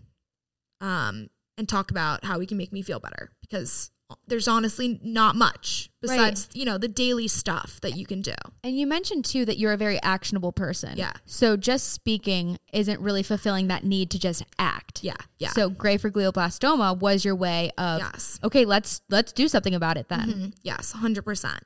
and 0.80 1.68
talk 1.68 1.90
about 1.92 2.24
how 2.24 2.38
we 2.38 2.46
can 2.46 2.58
make 2.58 2.72
me 2.72 2.82
feel 2.82 3.00
better 3.00 3.32
because 3.42 3.90
there's 4.28 4.48
honestly 4.48 5.00
not 5.04 5.36
much 5.36 5.90
besides, 6.02 6.48
you 6.54 6.64
know, 6.64 6.78
the 6.78 6.88
daily 6.88 7.28
stuff 7.28 7.80
that 7.82 7.98
you 7.98 8.06
can 8.06 8.22
do. 8.22 8.34
And 8.64 8.78
you 8.80 8.88
mentioned 8.88 9.26
too 9.26 9.44
that 9.46 9.58
you're 9.58 9.74
a 9.74 9.78
very 9.78 10.02
actionable 10.02 10.54
person. 10.54 10.98
Yeah. 10.98 11.12
So 11.26 11.58
just 11.58 11.92
speaking 11.92 12.58
isn't 12.72 13.02
really 13.02 13.24
fulfilling 13.24 13.68
that 13.68 13.84
need 13.84 14.10
to 14.12 14.20
just 14.20 14.44
act. 14.58 15.04
Yeah. 15.04 15.16
Yeah. 15.40 15.50
So 15.50 15.70
grey 15.70 15.98
for 15.98 16.10
glioblastoma 16.10 16.98
was 16.98 17.26
your 17.26 17.36
way 17.36 17.72
of 17.78 18.00
Yes. 18.00 18.40
okay, 18.44 18.64
let's 18.64 19.02
let's 19.10 19.34
do 19.34 19.48
something 19.50 19.76
about 19.76 19.98
it 19.98 20.08
then. 20.08 20.30
Mhm. 20.30 20.54
Yes, 20.64 20.94
100%. 20.94 21.60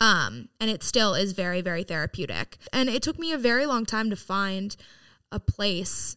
Um, 0.00 0.48
and 0.60 0.70
it 0.70 0.84
still 0.84 1.14
is 1.14 1.32
very, 1.32 1.60
very 1.60 1.82
therapeutic. 1.82 2.58
And 2.72 2.88
it 2.88 3.02
took 3.02 3.18
me 3.18 3.32
a 3.32 3.38
very 3.38 3.66
long 3.66 3.84
time 3.84 4.10
to 4.10 4.16
find 4.16 4.76
a 5.32 5.40
place, 5.40 6.16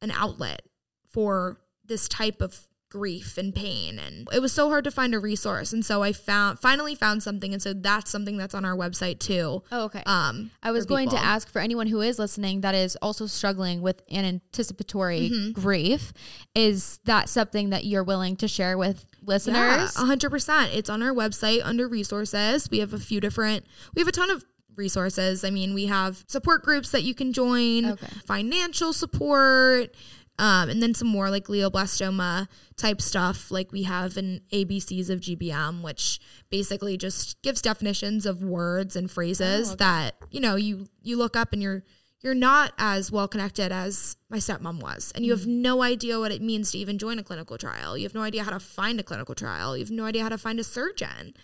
an 0.00 0.10
outlet 0.10 0.62
for 1.10 1.60
this 1.84 2.08
type 2.08 2.40
of 2.40 2.66
grief 2.90 3.36
and 3.36 3.54
pain 3.54 3.98
and 3.98 4.26
it 4.32 4.40
was 4.40 4.52
so 4.52 4.68
hard 4.70 4.82
to 4.82 4.90
find 4.90 5.14
a 5.14 5.18
resource 5.18 5.72
and 5.74 5.84
so 5.84 6.02
i 6.02 6.10
found 6.12 6.58
finally 6.58 6.94
found 6.94 7.22
something 7.22 7.52
and 7.52 7.60
so 7.62 7.74
that's 7.74 8.10
something 8.10 8.38
that's 8.38 8.54
on 8.54 8.64
our 8.64 8.74
website 8.74 9.18
too 9.18 9.62
Oh, 9.70 9.84
okay. 9.84 10.02
um 10.06 10.50
I 10.62 10.70
was 10.70 10.86
going 10.86 11.10
to 11.10 11.18
ask 11.18 11.48
for 11.50 11.58
anyone 11.60 11.86
who 11.86 12.00
is 12.00 12.18
listening 12.18 12.62
that 12.62 12.74
is 12.74 12.96
also 13.02 13.26
struggling 13.26 13.82
with 13.82 14.02
an 14.10 14.24
anticipatory 14.24 15.30
Mm-hmm. 15.30 15.60
grief, 15.60 16.12
is 16.54 16.98
that 17.04 17.28
something 17.28 17.70
that 17.70 17.84
you're 17.84 18.04
willing 18.04 18.36
to 18.36 18.48
share 18.48 18.76
with 18.78 19.04
listeners? 19.22 19.56
Yeah, 19.56 19.88
hundred 20.06 20.30
percent. 20.30 20.72
It's 20.74 20.88
on 20.90 21.02
our 21.02 21.12
website 21.12 21.60
under 21.64 21.88
resources. 21.88 22.70
We 22.70 22.78
have 22.80 22.92
a 22.94 22.98
few 22.98 23.20
different. 23.20 23.66
We 23.94 24.00
have 24.00 24.08
a 24.08 24.12
ton 24.12 24.30
of 24.30 24.44
resources. 24.76 25.44
I 25.44 25.50
mean, 25.50 25.74
we 25.74 25.86
have 25.86 26.24
support 26.28 26.62
groups 26.62 26.90
that 26.92 27.02
you 27.02 27.14
can 27.14 27.32
join, 27.32 27.84
Okay. 27.92 28.06
financial 28.26 28.92
support, 28.92 29.94
um, 30.38 30.68
and 30.68 30.82
then 30.82 30.94
some 30.94 31.08
more 31.08 31.30
like 31.30 31.44
glioblastoma 31.46 32.48
type 32.76 33.00
stuff. 33.00 33.50
Like 33.50 33.72
we 33.72 33.82
have 33.84 34.16
an 34.16 34.40
ABCs 34.52 35.10
of 35.10 35.20
GBM, 35.20 35.82
which 35.82 36.20
basically 36.50 36.96
just 36.96 37.40
gives 37.42 37.60
definitions 37.60 38.24
of 38.26 38.42
words 38.42 38.96
and 38.96 39.10
phrases 39.10 39.76
that 39.76 40.14
you 40.30 40.40
know 40.40 40.56
you 40.56 40.86
you 41.02 41.16
look 41.16 41.36
up 41.36 41.52
and 41.52 41.62
you're 41.62 41.82
you're 42.20 42.34
not 42.34 42.72
as 42.78 43.12
well 43.12 43.28
connected 43.28 43.70
as 43.70 44.16
my 44.28 44.38
stepmom 44.38 44.80
was. 44.82 45.12
And 45.14 45.24
you 45.24 45.30
have 45.32 45.46
no 45.46 45.82
idea 45.82 46.18
what 46.18 46.32
it 46.32 46.42
means 46.42 46.72
to 46.72 46.78
even 46.78 46.98
join 46.98 47.18
a 47.18 47.22
clinical 47.22 47.56
trial. 47.56 47.96
You 47.96 48.04
have 48.04 48.14
no 48.14 48.22
idea 48.22 48.42
how 48.42 48.50
to 48.50 48.58
find 48.58 48.98
a 48.98 49.04
clinical 49.04 49.36
trial. 49.36 49.76
You 49.76 49.84
have 49.84 49.92
no 49.92 50.04
idea 50.04 50.24
how 50.24 50.28
to 50.28 50.38
find 50.38 50.58
a 50.58 50.64
surgeon. 50.64 51.34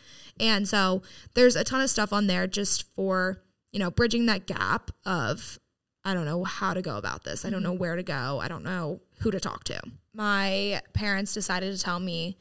And 0.40 0.66
so 0.66 1.02
there's 1.34 1.54
a 1.54 1.62
ton 1.62 1.80
of 1.80 1.90
stuff 1.90 2.12
on 2.12 2.26
there 2.26 2.46
just 2.46 2.92
for 2.94 3.42
you 3.72 3.78
know 3.80 3.90
bridging 3.90 4.26
that 4.26 4.46
gap 4.46 4.90
of 5.04 5.58
i 6.04 6.14
don't 6.14 6.24
know 6.24 6.44
how 6.44 6.74
to 6.74 6.82
go 6.82 6.96
about 6.96 7.24
this. 7.24 7.44
I 7.44 7.50
don't 7.50 7.62
know 7.62 7.72
where 7.72 7.96
to 7.96 8.02
go. 8.02 8.38
I 8.40 8.48
don't 8.48 8.64
know 8.64 9.00
who 9.20 9.30
to 9.30 9.40
talk 9.40 9.64
to. 9.64 9.80
My 10.12 10.82
parents 10.92 11.34
decided 11.34 11.74
to 11.76 11.82
tell 11.82 12.00
me 12.00 12.36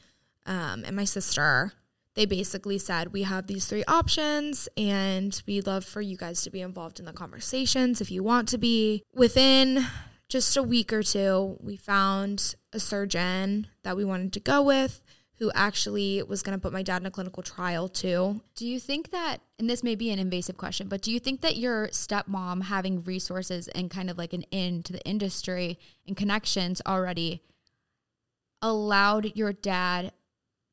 um, 0.46 0.84
and 0.86 0.96
my 0.96 1.06
sister 1.06 1.74
they 2.16 2.26
basically 2.26 2.78
said 2.78 3.12
we 3.12 3.24
have 3.24 3.48
these 3.48 3.66
three 3.66 3.84
options 3.88 4.70
and 4.78 5.42
we'd 5.48 5.66
love 5.66 5.84
for 5.84 6.02
you 6.02 6.16
guys 6.16 6.42
to 6.44 6.52
be 6.52 6.62
involved 6.62 7.00
in 7.00 7.06
the 7.06 7.14
conversations 7.14 8.02
if 8.02 8.12
you 8.12 8.22
want 8.24 8.48
to 8.50 8.58
be. 8.58 9.04
Within 9.16 9.86
just 10.30 10.56
a 10.58 10.64
week 10.64 10.94
or 10.94 11.04
two 11.04 11.58
we 11.60 11.76
found 11.76 12.56
a 12.72 12.80
surgeon 12.80 13.68
that 13.84 13.96
we 13.98 14.06
wanted 14.06 14.34
to 14.34 14.40
go 14.40 14.62
with 14.62 15.02
who 15.40 15.52
actually 15.56 16.22
was 16.24 16.42
going 16.42 16.58
to 16.58 16.62
put 16.62 16.72
my 16.72 16.84
dad 16.84 17.02
in 17.02 17.06
a 17.06 17.12
clinical 17.12 17.44
trial 17.44 17.88
too 17.88 18.42
Do 18.56 18.68
you 18.68 18.80
think 18.80 19.12
that, 19.12 19.38
and 19.60 19.70
this 19.70 19.84
may 19.84 19.96
be 19.96 20.12
an 20.12 20.20
invasive 20.20 20.58
question, 20.58 20.88
but 20.88 21.02
do 21.02 21.12
you 21.12 21.20
think 21.20 21.42
that 21.42 21.58
your 21.58 21.88
stepmom 21.90 22.64
having 22.64 23.04
resources 23.04 23.68
and 23.70 23.90
kind 23.90 24.10
of 24.10 24.18
like 24.18 24.34
an 24.34 24.44
in 24.52 24.84
to 24.84 24.94
the 24.94 25.06
industry 25.06 25.80
and 26.08 26.16
connections 26.16 26.82
already 26.86 27.42
allowed 28.62 29.36
your 29.36 29.54
dad 29.54 30.12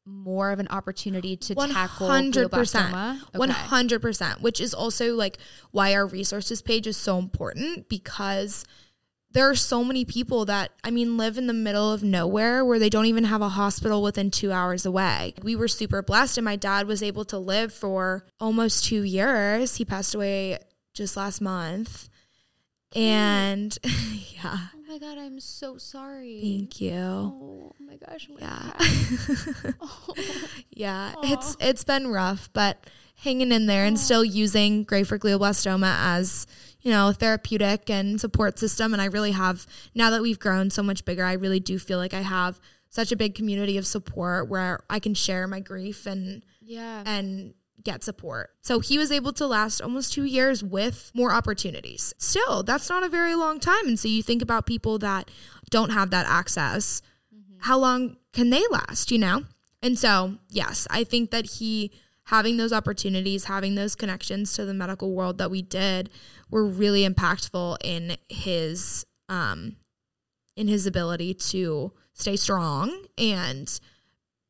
more 0.06 0.50
of 0.50 0.58
an 0.58 0.68
opportunity 0.68 1.36
to 1.36 1.54
tackle 1.54 2.08
100%. 2.08 3.20
Okay. 3.34 3.52
hundred 3.52 4.00
percent, 4.00 4.40
which 4.40 4.60
is 4.60 4.74
also 4.74 5.14
like 5.14 5.38
why 5.70 5.94
our 5.94 6.06
resources 6.06 6.62
page 6.62 6.86
is 6.86 6.96
so 6.96 7.18
important 7.18 7.88
because 7.88 8.64
there 9.32 9.48
are 9.48 9.54
so 9.54 9.84
many 9.84 10.04
people 10.04 10.44
that 10.46 10.72
I 10.82 10.90
mean 10.90 11.16
live 11.16 11.38
in 11.38 11.46
the 11.46 11.52
middle 11.52 11.92
of 11.92 12.02
nowhere 12.02 12.64
where 12.64 12.78
they 12.78 12.90
don't 12.90 13.06
even 13.06 13.24
have 13.24 13.42
a 13.42 13.50
hospital 13.50 14.02
within 14.02 14.30
2 14.30 14.50
hours 14.50 14.84
away. 14.84 15.34
We 15.42 15.54
were 15.56 15.68
super 15.68 16.02
blessed 16.02 16.38
and 16.38 16.44
my 16.44 16.56
dad 16.56 16.86
was 16.86 17.02
able 17.02 17.24
to 17.26 17.38
live 17.38 17.72
for 17.72 18.24
almost 18.40 18.84
2 18.86 19.02
years. 19.02 19.76
He 19.76 19.84
passed 19.84 20.14
away 20.14 20.58
just 20.94 21.16
last 21.16 21.40
month. 21.40 22.08
And 22.94 23.76
yeah. 23.84 24.58
Oh 24.74 24.82
my 24.88 24.98
god, 24.98 25.18
I'm 25.18 25.38
so 25.38 25.76
sorry. 25.78 26.40
Thank 26.42 26.80
you. 26.80 26.92
Oh 26.96 27.72
my 27.78 27.96
gosh. 27.96 28.28
yeah. 28.36 28.72
oh. 29.80 30.14
Yeah. 30.70 31.12
Aww. 31.16 31.32
It's 31.32 31.56
it's 31.60 31.84
been 31.84 32.08
rough, 32.08 32.50
but 32.52 32.84
hanging 33.14 33.52
in 33.52 33.66
there 33.66 33.84
Aww. 33.84 33.88
and 33.88 33.98
still 33.98 34.24
using 34.24 34.82
grey 34.82 35.04
for 35.04 35.18
glioblastoma 35.18 35.94
as 35.98 36.46
you 36.82 36.90
know, 36.90 37.12
therapeutic 37.12 37.90
and 37.90 38.20
support 38.20 38.58
system. 38.58 38.92
And 38.92 39.02
I 39.02 39.06
really 39.06 39.32
have, 39.32 39.66
now 39.94 40.10
that 40.10 40.22
we've 40.22 40.38
grown 40.38 40.70
so 40.70 40.82
much 40.82 41.04
bigger, 41.04 41.24
I 41.24 41.34
really 41.34 41.60
do 41.60 41.78
feel 41.78 41.98
like 41.98 42.14
I 42.14 42.22
have 42.22 42.60
such 42.88 43.12
a 43.12 43.16
big 43.16 43.34
community 43.34 43.76
of 43.76 43.86
support 43.86 44.48
where 44.48 44.80
I 44.88 44.98
can 44.98 45.14
share 45.14 45.46
my 45.46 45.60
grief 45.60 46.06
and, 46.06 46.44
yeah, 46.60 47.02
and 47.06 47.54
get 47.82 48.04
support. 48.04 48.50
So 48.60 48.80
he 48.80 48.98
was 48.98 49.10
able 49.10 49.32
to 49.34 49.46
last 49.46 49.80
almost 49.80 50.12
two 50.12 50.24
years 50.24 50.62
with 50.62 51.10
more 51.14 51.32
opportunities. 51.32 52.12
Still, 52.18 52.62
that's 52.62 52.88
not 52.88 53.04
a 53.04 53.08
very 53.08 53.34
long 53.34 53.60
time. 53.60 53.86
And 53.86 53.98
so 53.98 54.08
you 54.08 54.22
think 54.22 54.42
about 54.42 54.66
people 54.66 54.98
that 54.98 55.30
don't 55.70 55.90
have 55.90 56.10
that 56.10 56.26
access, 56.26 57.00
mm-hmm. 57.34 57.58
how 57.60 57.78
long 57.78 58.16
can 58.32 58.50
they 58.50 58.62
last, 58.70 59.10
you 59.10 59.18
know? 59.18 59.44
And 59.82 59.98
so, 59.98 60.36
yes, 60.50 60.86
I 60.90 61.04
think 61.04 61.30
that 61.30 61.46
he 61.46 61.92
having 62.24 62.58
those 62.58 62.72
opportunities, 62.72 63.44
having 63.44 63.74
those 63.74 63.96
connections 63.96 64.52
to 64.52 64.64
the 64.64 64.74
medical 64.74 65.12
world 65.12 65.38
that 65.38 65.50
we 65.50 65.62
did 65.62 66.10
were 66.50 66.64
really 66.64 67.08
impactful 67.08 67.76
in 67.82 68.16
his 68.28 69.04
um 69.28 69.76
in 70.56 70.68
his 70.68 70.86
ability 70.86 71.34
to 71.34 71.92
stay 72.12 72.36
strong 72.36 73.06
and 73.16 73.80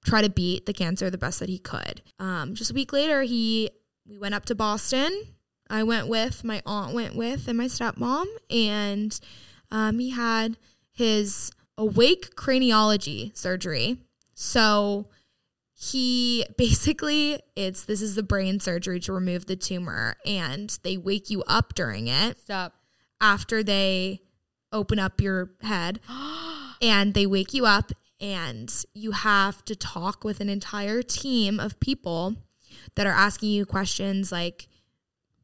try 0.04 0.22
to 0.22 0.30
beat 0.30 0.66
the 0.66 0.72
cancer 0.72 1.10
the 1.10 1.18
best 1.18 1.40
that 1.40 1.48
he 1.48 1.58
could. 1.58 2.02
Um, 2.18 2.54
just 2.54 2.70
a 2.70 2.74
week 2.74 2.92
later, 2.92 3.22
he 3.22 3.70
we 4.08 4.18
went 4.18 4.34
up 4.34 4.44
to 4.46 4.54
Boston. 4.54 5.22
I 5.68 5.84
went 5.84 6.08
with 6.08 6.42
my 6.42 6.62
aunt 6.66 6.94
went 6.94 7.14
with 7.14 7.46
and 7.46 7.56
my 7.56 7.66
stepmom, 7.66 8.26
and 8.50 9.18
um, 9.70 9.98
he 9.98 10.10
had 10.10 10.56
his 10.90 11.52
awake 11.78 12.34
craniotomy 12.34 13.36
surgery. 13.36 13.98
So 14.34 15.08
he 15.83 16.45
basically 16.59 17.40
it's 17.57 17.85
this 17.85 18.03
is 18.03 18.14
the 18.14 18.23
brain 18.23 18.61
surgery 18.61 19.01
to 19.01 19.12
remove 19.12 19.47
the 19.47 19.57
tumor 19.57 20.14
and 20.27 20.79
they 20.83 20.97
wake 20.97 21.31
you 21.31 21.43
up 21.45 21.75
during 21.75 22.07
it 22.07 22.38
stop. 22.38 22.75
after 23.21 23.62
they 23.62 24.21
open 24.73 24.99
up 24.99 25.21
your 25.21 25.51
head 25.62 25.99
and 26.83 27.14
they 27.14 27.27
wake 27.27 27.55
you 27.55 27.64
up 27.64 27.93
and 28.21 28.85
you 28.93 29.12
have 29.12 29.64
to 29.64 29.75
talk 29.75 30.23
with 30.23 30.40
an 30.40 30.51
entire 30.51 31.03
team 31.03 31.59
of 31.59 31.81
people 31.81 32.37
that 32.95 33.07
are 33.07 33.12
asking 33.12 33.49
you 33.49 33.64
questions 33.64 34.31
like 34.31 34.69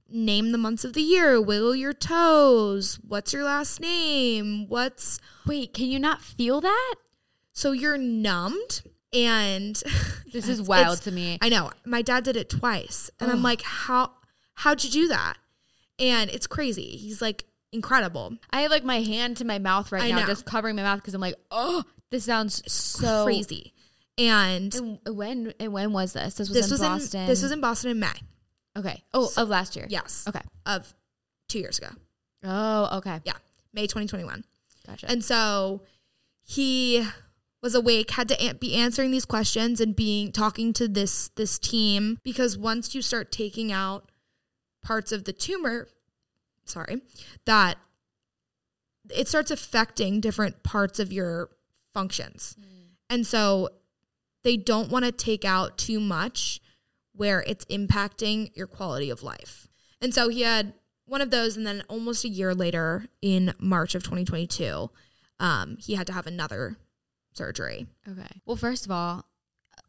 name 0.09 0.53
the 0.53 0.59
months 0.59 0.85
of 0.85 0.93
the 0.93 1.01
year. 1.01 1.41
Wiggle 1.41 1.75
your 1.75 1.95
toes. 1.95 3.01
What's 3.07 3.33
your 3.33 3.45
last 3.45 3.81
name? 3.81 4.69
What's 4.69 5.19
wait 5.47 5.73
can 5.73 5.87
you 5.87 5.99
not 5.99 6.21
feel 6.21 6.61
that? 6.61 6.95
So 7.53 7.73
you're 7.73 7.97
numbed 7.97 8.83
and 9.17 9.83
this 10.33 10.49
is 10.49 10.61
wild 10.61 11.01
to 11.03 11.11
me. 11.11 11.39
I 11.41 11.49
know. 11.49 11.71
My 11.85 12.03
dad 12.03 12.25
did 12.25 12.37
it 12.37 12.51
twice. 12.51 13.11
And 13.19 13.31
I'm 13.31 13.43
like, 13.43 13.63
how 13.63 14.13
how'd 14.55 14.85
you 14.85 14.91
do 14.91 15.09
that? 15.09 15.35
And 15.99 16.31
it's 16.31 16.47
crazy. 16.47 16.97
He's 16.97 17.23
like 17.23 17.45
incredible. 17.73 18.37
I 18.51 18.63
have 18.63 18.71
like 18.71 18.85
my 18.85 19.01
hand 19.01 19.39
to 19.39 19.45
my 19.45 19.59
mouth 19.59 19.91
right 19.91 20.03
I 20.03 20.11
now, 20.11 20.21
know. 20.21 20.27
just 20.27 20.45
covering 20.45 20.77
my 20.77 20.83
mouth 20.83 20.99
because 20.99 21.15
I'm 21.15 21.21
like, 21.21 21.37
oh, 21.51 21.83
this 22.11 22.25
sounds 22.25 22.63
so 22.71 23.25
crazy. 23.25 23.73
And, 24.19 24.75
and 24.75 24.99
when 25.17 25.55
and 25.59 25.73
when 25.73 25.93
was 25.93 26.13
this? 26.13 26.35
This 26.35 26.49
was 26.49 26.57
this 26.57 26.67
in 26.67 26.73
was 26.73 26.81
Boston. 26.81 27.21
In, 27.23 27.27
this 27.27 27.43
was 27.43 27.53
in 27.53 27.61
Boston 27.61 27.91
in 27.91 28.01
May. 28.01 28.09
Okay. 28.77 29.03
Oh, 29.15 29.27
so, 29.27 29.43
of 29.43 29.49
last 29.49 29.77
year. 29.77 29.87
Yes. 29.89 30.27
Okay. 30.29 30.41
Of 30.67 30.93
two 31.49 31.59
years 31.59 31.79
ago. 31.79 31.89
Oh, 32.45 32.99
okay. 32.99 33.21
Yeah. 33.25 33.33
May 33.73 33.83
2021. 33.83 34.45
Gotcha. 34.87 35.11
And 35.11 35.25
so 35.25 35.83
he 36.45 37.07
was 37.63 37.75
awake 37.75 38.13
had 38.13 38.29
to 38.29 38.55
be 38.61 38.75
answering 38.75 39.11
these 39.11 39.25
questions 39.25 39.81
and 39.81 39.97
being 39.97 40.33
talking 40.33 40.73
to 40.75 40.89
this 40.89 41.29
this 41.37 41.59
team. 41.59 42.19
Because 42.23 42.57
once 42.57 42.95
you 42.95 43.03
start 43.03 43.33
taking 43.33 43.73
out 43.73 44.11
parts 44.83 45.11
of 45.11 45.25
the 45.25 45.33
tumor 45.33 45.89
sorry 46.65 47.01
that 47.45 47.77
it 49.11 49.29
starts 49.29 49.51
affecting 49.51 50.21
different 50.21 50.63
parts 50.63 50.99
of 50.99 51.13
your 51.13 51.51
functions. 51.93 52.57
Mm. 52.61 52.89
and 53.09 53.27
so 53.27 53.71
they 54.43 54.57
don't 54.57 54.91
want 54.91 55.05
to 55.05 55.11
take 55.11 55.45
out 55.45 55.77
too 55.79 55.99
much 55.99 56.61
where 57.13 57.43
it's 57.47 57.65
impacting 57.65 58.55
your 58.55 58.67
quality 58.67 59.11
of 59.11 59.23
life. 59.23 59.67
And 60.01 60.15
so 60.15 60.29
he 60.29 60.43
had 60.43 60.75
one 61.07 61.21
of 61.21 61.31
those 61.31 61.57
and 61.57 61.67
then 61.67 61.83
almost 61.89 62.25
a 62.25 62.29
year 62.29 62.55
later 62.55 63.07
in 63.23 63.55
march 63.59 63.95
of 63.95 64.03
2022 64.03 64.91
um, 65.39 65.77
he 65.79 65.95
had 65.95 66.07
to 66.07 66.13
have 66.13 66.27
another 66.27 66.77
surgery. 67.37 67.87
Okay. 68.09 68.41
Well, 68.45 68.57
first 68.57 68.85
of 68.87 68.91
all, 68.91 69.27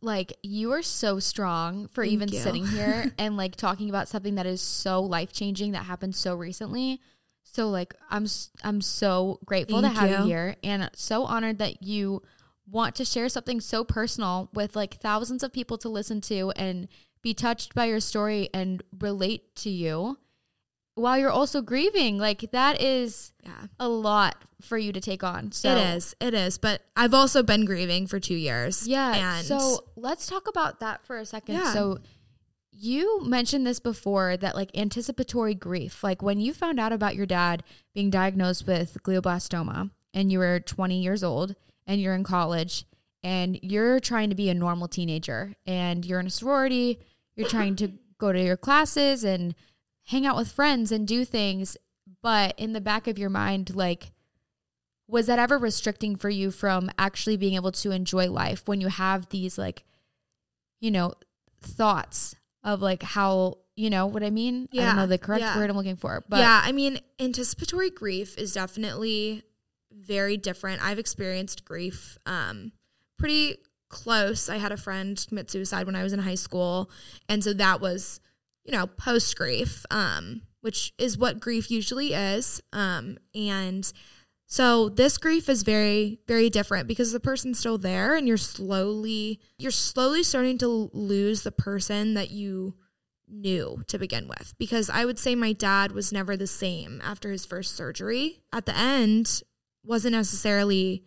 like 0.01 0.33
you 0.43 0.71
are 0.73 0.81
so 0.81 1.19
strong 1.19 1.87
for 1.87 2.03
Thank 2.03 2.13
even 2.13 2.29
you. 2.29 2.39
sitting 2.39 2.65
here 2.67 3.11
and 3.17 3.37
like 3.37 3.55
talking 3.55 3.89
about 3.89 4.07
something 4.07 4.35
that 4.35 4.45
is 4.45 4.61
so 4.61 5.01
life 5.01 5.31
changing 5.33 5.71
that 5.71 5.85
happened 5.85 6.15
so 6.15 6.35
recently. 6.35 7.01
So 7.43 7.69
like 7.69 7.93
I'm 8.09 8.27
I'm 8.63 8.81
so 8.81 9.39
grateful 9.45 9.81
Thank 9.81 9.95
to 9.95 9.99
have 9.99 10.09
you. 10.09 10.17
you 10.17 10.23
here 10.25 10.55
and 10.63 10.89
so 10.93 11.23
honored 11.23 11.59
that 11.59 11.81
you 11.81 12.21
want 12.69 12.95
to 12.95 13.05
share 13.05 13.29
something 13.29 13.61
so 13.61 13.83
personal 13.83 14.49
with 14.53 14.75
like 14.75 14.95
thousands 14.95 15.41
of 15.41 15.53
people 15.53 15.77
to 15.79 15.89
listen 15.89 16.19
to 16.21 16.51
and 16.55 16.87
be 17.21 17.33
touched 17.33 17.73
by 17.73 17.85
your 17.85 18.01
story 18.01 18.49
and 18.53 18.83
relate 18.99 19.55
to 19.55 19.69
you 19.69 20.17
while 20.97 21.17
you're 21.17 21.31
also 21.31 21.61
grieving. 21.61 22.17
Like 22.17 22.51
that 22.51 22.81
is 22.81 23.31
yeah. 23.43 23.67
a 23.79 23.87
lot 23.87 24.43
for 24.61 24.77
you 24.77 24.91
to 24.91 24.99
take 24.99 25.23
on. 25.23 25.51
So 25.51 25.69
it 25.69 25.77
is. 25.95 26.15
It 26.19 26.33
is. 26.33 26.57
But 26.57 26.81
I've 26.95 27.13
also 27.13 27.43
been 27.43 27.65
grieving 27.65 28.07
for 28.07 28.19
two 28.19 28.35
years. 28.35 28.87
Yeah. 28.87 29.37
And 29.37 29.45
so 29.45 29.85
let's 29.95 30.27
talk 30.27 30.47
about 30.47 30.79
that 30.79 31.05
for 31.05 31.17
a 31.17 31.25
second. 31.25 31.55
Yeah. 31.55 31.73
So 31.73 31.99
you 32.71 33.23
mentioned 33.25 33.65
this 33.65 33.79
before 33.79 34.37
that 34.37 34.55
like 34.55 34.75
anticipatory 34.77 35.55
grief, 35.55 36.03
like 36.03 36.21
when 36.21 36.39
you 36.39 36.53
found 36.53 36.79
out 36.79 36.91
about 36.91 37.15
your 37.15 37.25
dad 37.25 37.63
being 37.93 38.09
diagnosed 38.09 38.67
with 38.67 38.97
glioblastoma 39.03 39.91
and 40.13 40.31
you 40.31 40.39
were 40.39 40.59
20 40.59 41.01
years 41.01 41.23
old 41.23 41.55
and 41.85 42.01
you're 42.01 42.15
in 42.15 42.23
college 42.23 42.85
and 43.23 43.59
you're 43.61 43.99
trying 43.99 44.29
to 44.29 44.35
be 44.35 44.49
a 44.49 44.53
normal 44.53 44.87
teenager 44.87 45.53
and 45.65 46.05
you're 46.05 46.19
in 46.19 46.27
a 46.27 46.31
sorority, 46.31 46.99
you're 47.35 47.49
trying 47.49 47.75
to 47.75 47.91
go 48.17 48.31
to 48.31 48.41
your 48.41 48.57
classes 48.57 49.23
and 49.23 49.53
hang 50.07 50.25
out 50.25 50.35
with 50.35 50.51
friends 50.51 50.91
and 50.91 51.07
do 51.07 51.23
things, 51.23 51.77
but 52.21 52.53
in 52.57 52.73
the 52.73 52.81
back 52.81 53.07
of 53.07 53.17
your 53.17 53.29
mind, 53.29 53.75
like, 53.75 54.11
was 55.07 55.27
that 55.27 55.39
ever 55.39 55.57
restricting 55.57 56.15
for 56.15 56.29
you 56.29 56.51
from 56.51 56.89
actually 56.97 57.37
being 57.37 57.55
able 57.55 57.71
to 57.71 57.91
enjoy 57.91 58.29
life 58.29 58.63
when 58.67 58.81
you 58.81 58.87
have 58.87 59.29
these, 59.29 59.57
like, 59.57 59.85
you 60.81 60.91
know, 60.91 61.13
thoughts 61.61 62.35
of 62.63 62.81
like 62.81 63.03
how, 63.03 63.57
you 63.75 63.89
know 63.89 64.05
what 64.05 64.23
I 64.23 64.29
mean? 64.29 64.67
Yeah. 64.71 64.83
I 64.83 64.85
don't 64.87 64.95
know 64.97 65.07
the 65.07 65.17
correct 65.17 65.41
yeah. 65.41 65.57
word 65.57 65.69
I'm 65.69 65.77
looking 65.77 65.95
for. 65.95 66.23
But 66.27 66.39
yeah, 66.39 66.61
I 66.63 66.71
mean, 66.71 66.99
anticipatory 67.19 67.89
grief 67.89 68.37
is 68.37 68.53
definitely 68.53 69.43
very 69.91 70.37
different. 70.37 70.83
I've 70.83 70.99
experienced 70.99 71.65
grief 71.65 72.17
um, 72.25 72.71
pretty 73.17 73.57
close. 73.89 74.49
I 74.49 74.57
had 74.57 74.71
a 74.71 74.77
friend 74.77 75.23
commit 75.27 75.49
suicide 75.49 75.85
when 75.85 75.95
I 75.95 76.03
was 76.03 76.13
in 76.13 76.19
high 76.19 76.35
school. 76.35 76.91
And 77.29 77.43
so 77.43 77.53
that 77.53 77.79
was 77.81 78.19
you 78.67 78.73
know, 78.73 78.85
post 78.85 79.35
grief, 79.37 79.85
um, 79.89 80.41
which 80.61 80.93
is 80.97 81.17
what 81.17 81.39
grief 81.39 81.71
usually 81.71 82.13
is. 82.13 82.61
Um, 82.73 83.17
and 83.33 83.91
so 84.45 84.89
this 84.89 85.17
grief 85.17 85.47
is 85.47 85.63
very, 85.63 86.19
very 86.27 86.49
different 86.49 86.87
because 86.87 87.13
the 87.13 87.19
person's 87.19 87.59
still 87.59 87.77
there 87.77 88.15
and 88.15 88.27
you're 88.27 88.37
slowly, 88.37 89.39
you're 89.57 89.71
slowly 89.71 90.21
starting 90.21 90.57
to 90.59 90.89
lose 90.93 91.43
the 91.43 91.51
person 91.51 92.13
that 92.15 92.29
you 92.29 92.75
knew 93.29 93.83
to 93.87 93.97
begin 93.97 94.27
with. 94.27 94.53
Because 94.57 94.89
I 94.89 95.05
would 95.05 95.17
say 95.17 95.33
my 95.33 95.53
dad 95.53 95.93
was 95.93 96.11
never 96.11 96.35
the 96.35 96.47
same 96.47 97.01
after 97.03 97.31
his 97.31 97.45
first 97.45 97.75
surgery. 97.75 98.41
At 98.51 98.65
the 98.65 98.77
end, 98.77 99.41
wasn't 99.83 100.13
necessarily 100.13 101.03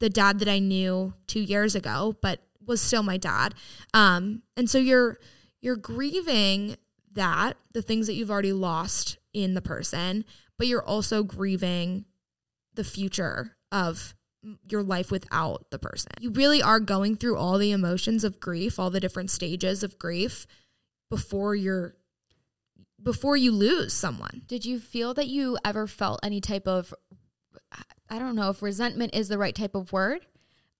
the 0.00 0.10
dad 0.10 0.40
that 0.40 0.48
I 0.48 0.58
knew 0.58 1.14
two 1.28 1.40
years 1.40 1.76
ago, 1.76 2.16
but 2.20 2.40
was 2.66 2.80
still 2.80 3.02
my 3.02 3.16
dad. 3.16 3.54
Um, 3.92 4.42
and 4.56 4.68
so 4.68 4.78
you're 4.78 5.18
you're 5.60 5.76
grieving 5.76 6.76
that, 7.14 7.56
the 7.72 7.82
things 7.82 8.06
that 8.06 8.14
you've 8.14 8.30
already 8.30 8.52
lost 8.52 9.18
in 9.32 9.54
the 9.54 9.62
person, 9.62 10.24
but 10.58 10.66
you're 10.66 10.84
also 10.84 11.22
grieving 11.22 12.04
the 12.74 12.84
future 12.84 13.56
of 13.72 14.14
your 14.68 14.82
life 14.82 15.10
without 15.10 15.70
the 15.70 15.78
person. 15.78 16.12
You 16.20 16.30
really 16.30 16.62
are 16.62 16.80
going 16.80 17.16
through 17.16 17.36
all 17.36 17.58
the 17.58 17.72
emotions 17.72 18.24
of 18.24 18.40
grief, 18.40 18.78
all 18.78 18.90
the 18.90 19.00
different 19.00 19.30
stages 19.30 19.82
of 19.82 19.98
grief 19.98 20.46
before 21.10 21.54
you're 21.54 21.94
before 23.02 23.36
you 23.36 23.52
lose 23.52 23.92
someone. 23.92 24.42
Did 24.46 24.64
you 24.64 24.78
feel 24.78 25.12
that 25.14 25.28
you 25.28 25.58
ever 25.64 25.86
felt 25.86 26.20
any 26.22 26.40
type 26.40 26.66
of 26.66 26.94
I 28.08 28.18
don't 28.18 28.36
know 28.36 28.50
if 28.50 28.62
resentment 28.62 29.14
is 29.14 29.28
the 29.28 29.38
right 29.38 29.54
type 29.54 29.74
of 29.74 29.92
word, 29.92 30.26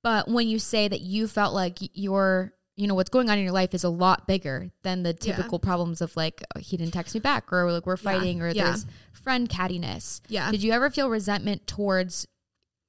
but 0.02 0.28
when 0.28 0.48
you 0.48 0.58
say 0.58 0.88
that 0.88 1.00
you 1.00 1.26
felt 1.26 1.54
like 1.54 1.78
your 1.80 2.52
you 2.76 2.87
know 2.87 2.94
what's 2.94 3.10
going 3.10 3.30
on 3.30 3.38
in 3.38 3.44
your 3.44 3.52
life 3.52 3.74
is 3.74 3.84
a 3.84 3.88
lot 3.88 4.26
bigger 4.26 4.70
than 4.82 5.02
the 5.02 5.12
typical 5.12 5.60
yeah. 5.62 5.66
problems 5.66 6.00
of 6.00 6.16
like 6.16 6.42
oh, 6.56 6.60
he 6.60 6.76
didn't 6.76 6.92
text 6.92 7.14
me 7.14 7.20
back 7.20 7.52
or 7.52 7.70
like 7.70 7.87
we're 7.87 7.96
fighting 7.96 8.38
yeah. 8.38 8.44
or 8.44 8.48
yeah. 8.48 8.64
there's 8.64 8.87
friend 9.12 9.48
cattiness. 9.48 10.20
Yeah. 10.28 10.50
Did 10.50 10.62
you 10.62 10.72
ever 10.72 10.90
feel 10.90 11.08
resentment 11.08 11.66
towards 11.66 12.26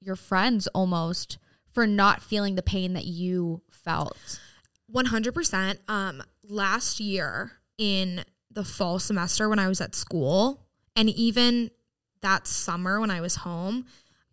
your 0.00 0.16
friends 0.16 0.66
almost 0.68 1.38
for 1.72 1.86
not 1.86 2.22
feeling 2.22 2.56
the 2.56 2.62
pain 2.62 2.94
that 2.94 3.04
you 3.04 3.62
felt? 3.70 4.40
100%. 4.92 5.78
Um 5.88 6.22
last 6.48 7.00
year 7.00 7.52
in 7.78 8.24
the 8.50 8.64
fall 8.64 8.98
semester 8.98 9.48
when 9.48 9.58
I 9.58 9.68
was 9.68 9.80
at 9.80 9.94
school 9.94 10.66
and 10.96 11.08
even 11.10 11.70
that 12.22 12.46
summer 12.46 12.98
when 13.00 13.10
I 13.10 13.20
was 13.20 13.36
home, 13.36 13.86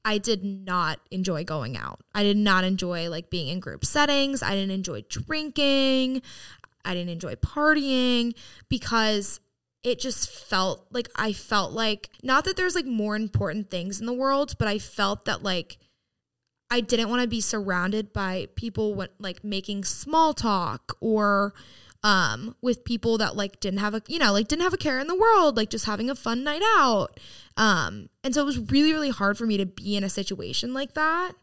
I 0.06 0.18
did 0.18 0.44
not 0.44 1.00
enjoy 1.12 1.44
going 1.44 1.78
out. 1.78 2.02
I 2.14 2.24
did 2.24 2.38
not 2.38 2.64
enjoy 2.64 3.10
like 3.10 3.30
being 3.30 3.48
in 3.48 3.60
group 3.60 3.86
settings. 3.86 4.44
I 4.44 4.52
didn't 4.52 4.72
enjoy 4.72 5.04
drinking. 5.08 6.22
I 6.84 6.94
didn't 6.94 7.12
enjoy 7.12 7.36
partying 7.36 8.34
because 8.68 9.40
it 9.84 10.00
just 10.00 10.30
felt 10.30 10.88
like 10.92 11.10
I 11.16 11.34
felt 11.34 11.72
like 11.72 12.10
not 12.22 12.46
that 12.46 12.58
there's 12.58 12.76
like 12.76 12.86
more 12.86 13.16
important 13.16 13.70
things 13.70 14.00
in 14.00 14.06
the 14.06 14.14
world, 14.14 14.56
but 14.58 14.68
I 14.68 14.80
felt 14.80 15.26
that 15.26 15.44
like 15.44 15.78
I 16.70 16.82
didn't 16.82 17.10
want 17.10 17.22
to 17.22 17.28
be 17.28 17.42
surrounded 17.42 18.14
by 18.14 18.48
people 18.56 19.06
like 19.20 19.44
making 19.44 19.84
small 19.84 20.34
talk 20.34 20.98
or 21.00 21.54
um, 22.04 22.56
with 22.62 22.84
people 22.84 23.18
that 23.18 23.36
like 23.36 23.60
didn't 23.60 23.80
have 23.80 23.94
a 23.94 24.02
you 24.08 24.20
know 24.20 24.34
like 24.34 24.48
didn't 24.48 24.64
have 24.64 24.74
a 24.74 24.78
care 24.78 25.00
in 25.00 25.08
the 25.08 25.16
world 25.16 25.56
like 25.56 25.70
just 25.70 25.86
having 25.86 26.10
a 26.10 26.16
fun 26.16 26.44
night 26.44 26.64
out. 26.76 27.20
Um, 27.56 28.10
and 28.24 28.34
so 28.34 28.42
it 28.42 28.46
was 28.46 28.60
really 28.72 28.92
really 28.92 29.10
hard 29.10 29.38
for 29.38 29.46
me 29.46 29.58
to 29.58 29.66
be 29.66 29.96
in 29.96 30.04
a 30.04 30.10
situation 30.10 30.74
like 30.74 30.94
that 30.94 31.34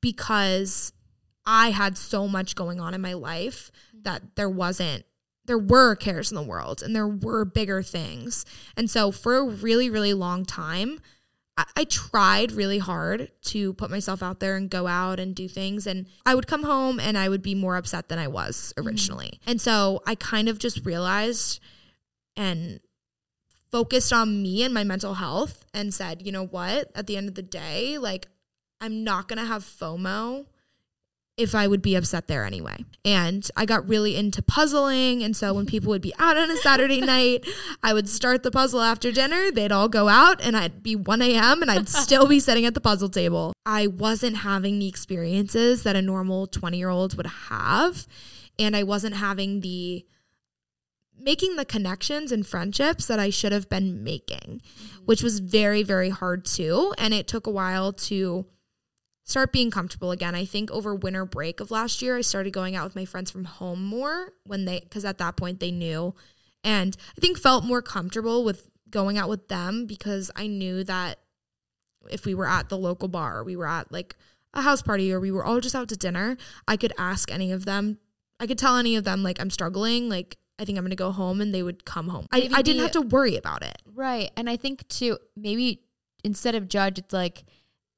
because 0.00 0.92
i 1.46 1.70
had 1.70 1.96
so 1.96 2.26
much 2.28 2.54
going 2.54 2.80
on 2.80 2.94
in 2.94 3.00
my 3.00 3.12
life 3.12 3.70
that 4.02 4.36
there 4.36 4.48
wasn't 4.48 5.04
there 5.46 5.58
were 5.58 5.94
cares 5.94 6.30
in 6.30 6.36
the 6.36 6.42
world 6.42 6.82
and 6.82 6.94
there 6.94 7.08
were 7.08 7.44
bigger 7.44 7.82
things. 7.82 8.46
And 8.76 8.90
so 8.90 9.10
for 9.10 9.36
a 9.36 9.44
really 9.44 9.90
really 9.90 10.14
long 10.14 10.44
time 10.44 11.00
I, 11.56 11.64
I 11.76 11.84
tried 11.84 12.52
really 12.52 12.78
hard 12.78 13.30
to 13.42 13.74
put 13.74 13.90
myself 13.90 14.22
out 14.22 14.40
there 14.40 14.56
and 14.56 14.68
go 14.70 14.86
out 14.86 15.20
and 15.20 15.34
do 15.34 15.48
things. 15.48 15.86
And 15.86 16.06
I 16.26 16.34
would 16.34 16.46
come 16.46 16.62
home 16.62 16.98
and 16.98 17.16
I 17.16 17.28
would 17.28 17.42
be 17.42 17.54
more 17.54 17.76
upset 17.76 18.08
than 18.08 18.18
I 18.18 18.28
was 18.28 18.72
mm-hmm. 18.76 18.86
originally. 18.86 19.38
Mm-hmm. 19.40 19.50
And 19.50 19.60
so 19.60 20.02
I 20.06 20.14
kind 20.14 20.48
of 20.48 20.58
just 20.58 20.84
realized 20.84 21.60
and 22.36 22.80
focused 23.70 24.12
on 24.12 24.42
me 24.42 24.62
and 24.62 24.72
my 24.72 24.84
mental 24.84 25.14
health 25.14 25.64
and 25.74 25.92
said, 25.92 26.24
you 26.24 26.32
know 26.32 26.46
what? 26.46 26.90
At 26.94 27.06
the 27.06 27.16
end 27.16 27.28
of 27.28 27.34
the 27.34 27.42
day, 27.42 27.98
like, 27.98 28.28
I'm 28.80 29.02
not 29.04 29.28
going 29.28 29.38
to 29.38 29.46
have 29.46 29.64
FOMO 29.64 30.46
if 31.36 31.54
I 31.54 31.66
would 31.66 31.82
be 31.82 31.96
upset 31.96 32.28
there 32.28 32.44
anyway. 32.44 32.84
And 33.04 33.48
I 33.56 33.66
got 33.66 33.88
really 33.88 34.16
into 34.16 34.40
puzzling. 34.40 35.22
And 35.22 35.36
so 35.36 35.52
when 35.52 35.66
people 35.66 35.88
would 35.90 36.02
be 36.02 36.14
out 36.18 36.36
on 36.36 36.50
a 36.50 36.56
Saturday 36.56 37.00
night, 37.00 37.46
I 37.82 37.92
would 37.92 38.08
start 38.08 38.42
the 38.42 38.50
puzzle 38.50 38.80
after 38.80 39.10
dinner. 39.10 39.50
They'd 39.50 39.72
all 39.72 39.88
go 39.88 40.08
out 40.08 40.40
and 40.40 40.56
I'd 40.56 40.82
be 40.82 40.94
1 40.94 41.22
a.m. 41.22 41.62
and 41.62 41.70
I'd 41.70 41.88
still 41.88 42.26
be 42.26 42.38
sitting 42.38 42.66
at 42.66 42.74
the 42.74 42.80
puzzle 42.80 43.08
table. 43.08 43.52
I 43.66 43.88
wasn't 43.88 44.38
having 44.38 44.78
the 44.78 44.88
experiences 44.88 45.82
that 45.82 45.96
a 45.96 46.02
normal 46.02 46.46
20 46.46 46.78
year 46.78 46.88
old 46.88 47.16
would 47.16 47.26
have. 47.26 48.06
And 48.58 48.76
I 48.76 48.84
wasn't 48.84 49.16
having 49.16 49.60
the 49.60 50.06
making 51.18 51.56
the 51.56 51.64
connections 51.64 52.32
and 52.32 52.46
friendships 52.46 53.06
that 53.06 53.18
I 53.18 53.30
should 53.30 53.52
have 53.52 53.68
been 53.68 54.02
making, 54.02 54.60
which 55.04 55.22
was 55.22 55.38
very, 55.38 55.82
very 55.82 56.10
hard 56.10 56.44
too. 56.44 56.92
And 56.98 57.14
it 57.14 57.26
took 57.26 57.46
a 57.46 57.52
while 57.52 57.92
to 57.92 58.46
start 59.24 59.52
being 59.52 59.70
comfortable 59.70 60.10
again. 60.10 60.34
I 60.34 60.44
think 60.44 60.70
over 60.70 60.94
winter 60.94 61.24
break 61.24 61.60
of 61.60 61.70
last 61.70 62.00
year, 62.02 62.16
I 62.16 62.20
started 62.20 62.52
going 62.52 62.76
out 62.76 62.84
with 62.84 62.96
my 62.96 63.04
friends 63.04 63.30
from 63.30 63.44
home 63.44 63.84
more 63.84 64.28
when 64.44 64.64
they, 64.64 64.80
because 64.80 65.04
at 65.04 65.18
that 65.18 65.36
point 65.36 65.60
they 65.60 65.70
knew. 65.70 66.14
And 66.62 66.96
I 67.16 67.20
think 67.20 67.38
felt 67.38 67.64
more 67.64 67.82
comfortable 67.82 68.44
with 68.44 68.68
going 68.90 69.18
out 69.18 69.28
with 69.28 69.48
them 69.48 69.86
because 69.86 70.30
I 70.36 70.46
knew 70.46 70.84
that 70.84 71.18
if 72.10 72.24
we 72.24 72.34
were 72.34 72.48
at 72.48 72.68
the 72.68 72.78
local 72.78 73.08
bar, 73.08 73.42
we 73.42 73.56
were 73.56 73.66
at 73.66 73.90
like 73.90 74.14
a 74.52 74.62
house 74.62 74.82
party, 74.82 75.12
or 75.12 75.18
we 75.18 75.32
were 75.32 75.44
all 75.44 75.60
just 75.60 75.74
out 75.74 75.88
to 75.88 75.96
dinner, 75.96 76.36
I 76.68 76.76
could 76.76 76.92
ask 76.96 77.30
any 77.32 77.50
of 77.50 77.64
them. 77.64 77.98
I 78.38 78.46
could 78.46 78.58
tell 78.58 78.76
any 78.76 78.94
of 78.94 79.04
them, 79.04 79.22
like, 79.22 79.40
I'm 79.40 79.50
struggling. 79.50 80.08
Like, 80.08 80.36
I 80.58 80.64
think 80.64 80.78
I'm 80.78 80.84
going 80.84 80.90
to 80.90 80.96
go 80.96 81.10
home, 81.10 81.40
and 81.40 81.52
they 81.52 81.62
would 81.62 81.84
come 81.84 82.08
home. 82.08 82.26
I, 82.30 82.48
I 82.54 82.62
didn't 82.62 82.82
have 82.82 82.92
to 82.92 83.00
worry 83.00 83.36
about 83.36 83.64
it. 83.64 83.82
Right. 83.84 84.30
And 84.36 84.48
I 84.48 84.56
think, 84.56 84.86
too, 84.88 85.18
maybe 85.36 85.82
instead 86.22 86.54
of 86.54 86.68
judge, 86.68 86.98
it's 86.98 87.12
like, 87.12 87.44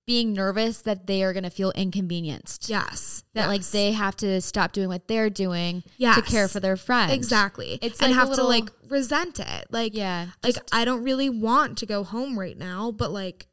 being 0.07 0.33
nervous 0.33 0.83
that 0.83 1.07
they 1.07 1.23
are 1.23 1.33
going 1.33 1.43
to 1.43 1.51
feel 1.51 1.73
inconvenienced. 1.73 2.69
Yes. 2.69 3.25
That 3.35 3.43
yes. 3.43 3.49
like 3.49 3.63
they 3.63 3.93
have 3.93 4.17
to 4.17 4.41
stop 4.41 4.73
doing 4.73 4.89
what 4.89 5.09
they're 5.09 5.31
doing 5.31 5.83
yes. 5.99 6.17
to 6.17 6.23
care 6.23 6.49
for 6.49 6.61
their 6.61 6.77
friends. 6.77 7.13
Exactly. 7.13 7.79
It's 7.83 8.01
and 8.01 8.13
like 8.13 8.19
have 8.19 8.29
little, 8.31 8.45
to 8.45 8.49
like 8.49 8.71
resent 8.89 9.41
it. 9.41 9.67
Like 9.71 9.95
yeah, 9.95 10.29
like 10.43 10.57
I 10.73 10.85
don't 10.85 11.03
really 11.03 11.29
want 11.29 11.79
to 11.79 11.87
go 11.87 12.05
home 12.05 12.39
right 12.39 12.57
now, 12.57 12.93
but 12.93 13.11
like 13.11 13.49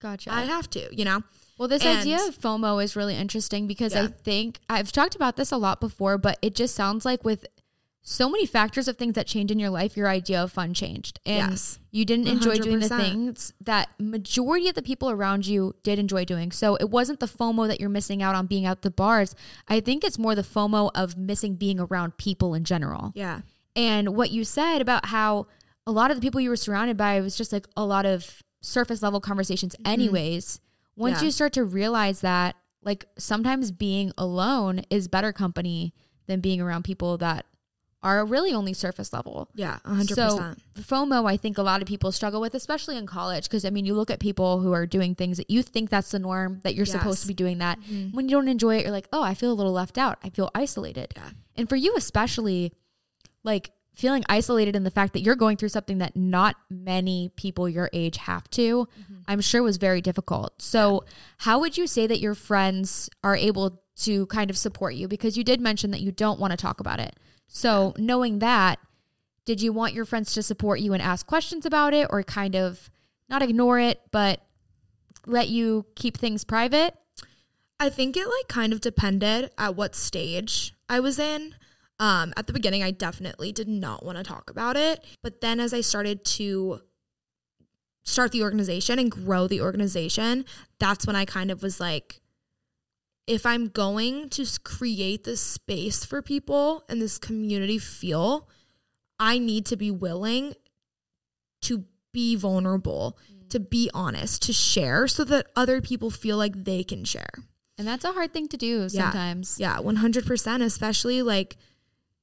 gotcha. 0.00 0.32
I 0.32 0.44
have 0.44 0.70
to, 0.70 0.88
you 0.96 1.04
know. 1.04 1.22
Well, 1.58 1.68
this 1.68 1.84
and, 1.84 1.98
idea 1.98 2.16
of 2.16 2.38
FOMO 2.38 2.84
is 2.84 2.96
really 2.96 3.16
interesting 3.16 3.66
because 3.66 3.94
yeah. 3.94 4.04
I 4.04 4.06
think 4.08 4.60
I've 4.68 4.92
talked 4.92 5.16
about 5.16 5.36
this 5.36 5.52
a 5.52 5.56
lot 5.56 5.80
before, 5.80 6.18
but 6.18 6.38
it 6.42 6.54
just 6.54 6.74
sounds 6.74 7.04
like 7.06 7.24
with 7.24 7.46
so 8.08 8.30
many 8.30 8.46
factors 8.46 8.86
of 8.86 8.96
things 8.96 9.14
that 9.14 9.26
change 9.26 9.50
in 9.50 9.58
your 9.58 9.68
life, 9.68 9.96
your 9.96 10.06
idea 10.06 10.40
of 10.40 10.52
fun 10.52 10.72
changed. 10.72 11.18
And 11.26 11.50
yes. 11.50 11.80
you 11.90 12.04
didn't 12.04 12.28
enjoy 12.28 12.54
100%. 12.54 12.62
doing 12.62 12.78
the 12.78 12.88
things 12.88 13.52
that 13.60 13.88
majority 13.98 14.68
of 14.68 14.76
the 14.76 14.82
people 14.82 15.10
around 15.10 15.44
you 15.44 15.74
did 15.82 15.98
enjoy 15.98 16.24
doing. 16.24 16.52
So 16.52 16.76
it 16.76 16.88
wasn't 16.88 17.18
the 17.18 17.26
FOMO 17.26 17.66
that 17.66 17.80
you're 17.80 17.88
missing 17.88 18.22
out 18.22 18.36
on 18.36 18.46
being 18.46 18.64
out 18.64 18.82
the 18.82 18.92
bars. 18.92 19.34
I 19.66 19.80
think 19.80 20.04
it's 20.04 20.20
more 20.20 20.36
the 20.36 20.42
FOMO 20.42 20.92
of 20.94 21.16
missing 21.16 21.56
being 21.56 21.80
around 21.80 22.16
people 22.16 22.54
in 22.54 22.62
general. 22.62 23.10
Yeah. 23.16 23.40
And 23.74 24.10
what 24.10 24.30
you 24.30 24.44
said 24.44 24.80
about 24.80 25.06
how 25.06 25.48
a 25.84 25.90
lot 25.90 26.12
of 26.12 26.16
the 26.16 26.20
people 26.20 26.40
you 26.40 26.50
were 26.50 26.54
surrounded 26.54 26.96
by 26.96 27.20
was 27.20 27.36
just 27.36 27.52
like 27.52 27.66
a 27.76 27.84
lot 27.84 28.06
of 28.06 28.40
surface 28.62 29.02
level 29.02 29.20
conversations 29.20 29.74
mm-hmm. 29.74 29.92
anyways. 29.92 30.60
Once 30.94 31.22
yeah. 31.22 31.24
you 31.24 31.30
start 31.32 31.52
to 31.54 31.64
realize 31.64 32.20
that 32.20 32.54
like 32.84 33.04
sometimes 33.18 33.72
being 33.72 34.12
alone 34.16 34.82
is 34.90 35.08
better 35.08 35.32
company 35.32 35.92
than 36.28 36.38
being 36.38 36.60
around 36.60 36.84
people 36.84 37.18
that 37.18 37.46
are 38.02 38.24
really 38.24 38.52
only 38.52 38.72
surface 38.72 39.12
level. 39.12 39.48
Yeah, 39.54 39.78
100%. 39.84 40.14
So 40.14 40.54
FOMO, 40.78 41.28
I 41.28 41.36
think 41.36 41.58
a 41.58 41.62
lot 41.62 41.82
of 41.82 41.88
people 41.88 42.12
struggle 42.12 42.40
with, 42.40 42.54
especially 42.54 42.96
in 42.96 43.06
college, 43.06 43.44
because 43.44 43.64
I 43.64 43.70
mean, 43.70 43.84
you 43.84 43.94
look 43.94 44.10
at 44.10 44.20
people 44.20 44.60
who 44.60 44.72
are 44.72 44.86
doing 44.86 45.14
things 45.14 45.38
that 45.38 45.50
you 45.50 45.62
think 45.62 45.90
that's 45.90 46.10
the 46.10 46.18
norm, 46.18 46.60
that 46.62 46.74
you're 46.74 46.86
yes. 46.86 46.92
supposed 46.92 47.22
to 47.22 47.28
be 47.28 47.34
doing 47.34 47.58
that. 47.58 47.80
Mm-hmm. 47.80 48.16
When 48.16 48.28
you 48.28 48.36
don't 48.36 48.48
enjoy 48.48 48.76
it, 48.76 48.82
you're 48.82 48.92
like, 48.92 49.08
oh, 49.12 49.22
I 49.22 49.34
feel 49.34 49.50
a 49.50 49.54
little 49.54 49.72
left 49.72 49.98
out. 49.98 50.18
I 50.22 50.30
feel 50.30 50.50
isolated. 50.54 51.14
Yeah. 51.16 51.30
And 51.56 51.68
for 51.68 51.76
you, 51.76 51.94
especially, 51.96 52.72
like 53.42 53.72
feeling 53.94 54.24
isolated 54.28 54.76
in 54.76 54.84
the 54.84 54.90
fact 54.90 55.14
that 55.14 55.20
you're 55.20 55.34
going 55.34 55.56
through 55.56 55.70
something 55.70 55.98
that 55.98 56.14
not 56.14 56.54
many 56.68 57.32
people 57.34 57.66
your 57.66 57.88
age 57.94 58.18
have 58.18 58.48
to, 58.50 58.86
mm-hmm. 58.86 59.14
I'm 59.26 59.40
sure 59.40 59.62
was 59.62 59.78
very 59.78 60.02
difficult. 60.02 60.60
So, 60.60 61.02
yeah. 61.04 61.12
how 61.38 61.60
would 61.60 61.78
you 61.78 61.86
say 61.86 62.06
that 62.06 62.20
your 62.20 62.34
friends 62.34 63.08
are 63.24 63.34
able 63.34 63.82
to 64.00 64.26
kind 64.26 64.50
of 64.50 64.58
support 64.58 64.94
you? 64.94 65.08
Because 65.08 65.38
you 65.38 65.44
did 65.44 65.60
mention 65.60 65.92
that 65.92 66.02
you 66.02 66.12
don't 66.12 66.38
want 66.38 66.50
to 66.50 66.58
talk 66.58 66.78
about 66.78 67.00
it. 67.00 67.16
So, 67.46 67.94
knowing 67.96 68.40
that, 68.40 68.78
did 69.44 69.62
you 69.62 69.72
want 69.72 69.94
your 69.94 70.04
friends 70.04 70.32
to 70.34 70.42
support 70.42 70.80
you 70.80 70.92
and 70.92 71.02
ask 71.02 71.26
questions 71.26 71.64
about 71.64 71.94
it 71.94 72.08
or 72.10 72.22
kind 72.22 72.56
of 72.56 72.90
not 73.28 73.42
ignore 73.42 73.78
it, 73.78 74.00
but 74.10 74.40
let 75.26 75.48
you 75.48 75.86
keep 75.94 76.16
things 76.16 76.44
private? 76.44 76.94
I 77.78 77.88
think 77.88 78.16
it 78.16 78.26
like 78.26 78.48
kind 78.48 78.72
of 78.72 78.80
depended 78.80 79.50
at 79.58 79.76
what 79.76 79.94
stage 79.94 80.74
I 80.88 81.00
was 81.00 81.18
in. 81.18 81.54
Um, 81.98 82.32
at 82.36 82.46
the 82.46 82.52
beginning, 82.52 82.82
I 82.82 82.90
definitely 82.90 83.52
did 83.52 83.68
not 83.68 84.04
want 84.04 84.18
to 84.18 84.24
talk 84.24 84.50
about 84.50 84.76
it. 84.76 85.04
But 85.22 85.40
then 85.40 85.60
as 85.60 85.72
I 85.72 85.80
started 85.80 86.24
to 86.24 86.80
start 88.02 88.32
the 88.32 88.42
organization 88.42 88.98
and 88.98 89.10
grow 89.10 89.46
the 89.46 89.60
organization, 89.60 90.44
that's 90.78 91.06
when 91.06 91.16
I 91.16 91.24
kind 91.24 91.50
of 91.50 91.62
was 91.62 91.80
like, 91.80 92.20
if 93.26 93.44
I'm 93.44 93.68
going 93.68 94.28
to 94.30 94.46
create 94.62 95.24
this 95.24 95.40
space 95.40 96.04
for 96.04 96.22
people 96.22 96.84
and 96.88 97.00
this 97.00 97.18
community 97.18 97.78
feel, 97.78 98.48
I 99.18 99.38
need 99.38 99.66
to 99.66 99.76
be 99.76 99.90
willing 99.90 100.54
to 101.62 101.84
be 102.12 102.36
vulnerable, 102.36 103.18
mm. 103.32 103.48
to 103.50 103.60
be 103.60 103.90
honest, 103.92 104.42
to 104.42 104.52
share 104.52 105.08
so 105.08 105.24
that 105.24 105.48
other 105.56 105.80
people 105.80 106.10
feel 106.10 106.36
like 106.36 106.64
they 106.64 106.84
can 106.84 107.04
share. 107.04 107.30
And 107.78 107.86
that's 107.86 108.04
a 108.04 108.12
hard 108.12 108.32
thing 108.32 108.48
to 108.48 108.56
do 108.56 108.88
sometimes. 108.88 109.58
Yeah, 109.58 109.76
yeah 109.76 109.82
100%, 109.82 110.62
especially 110.62 111.22
like 111.22 111.56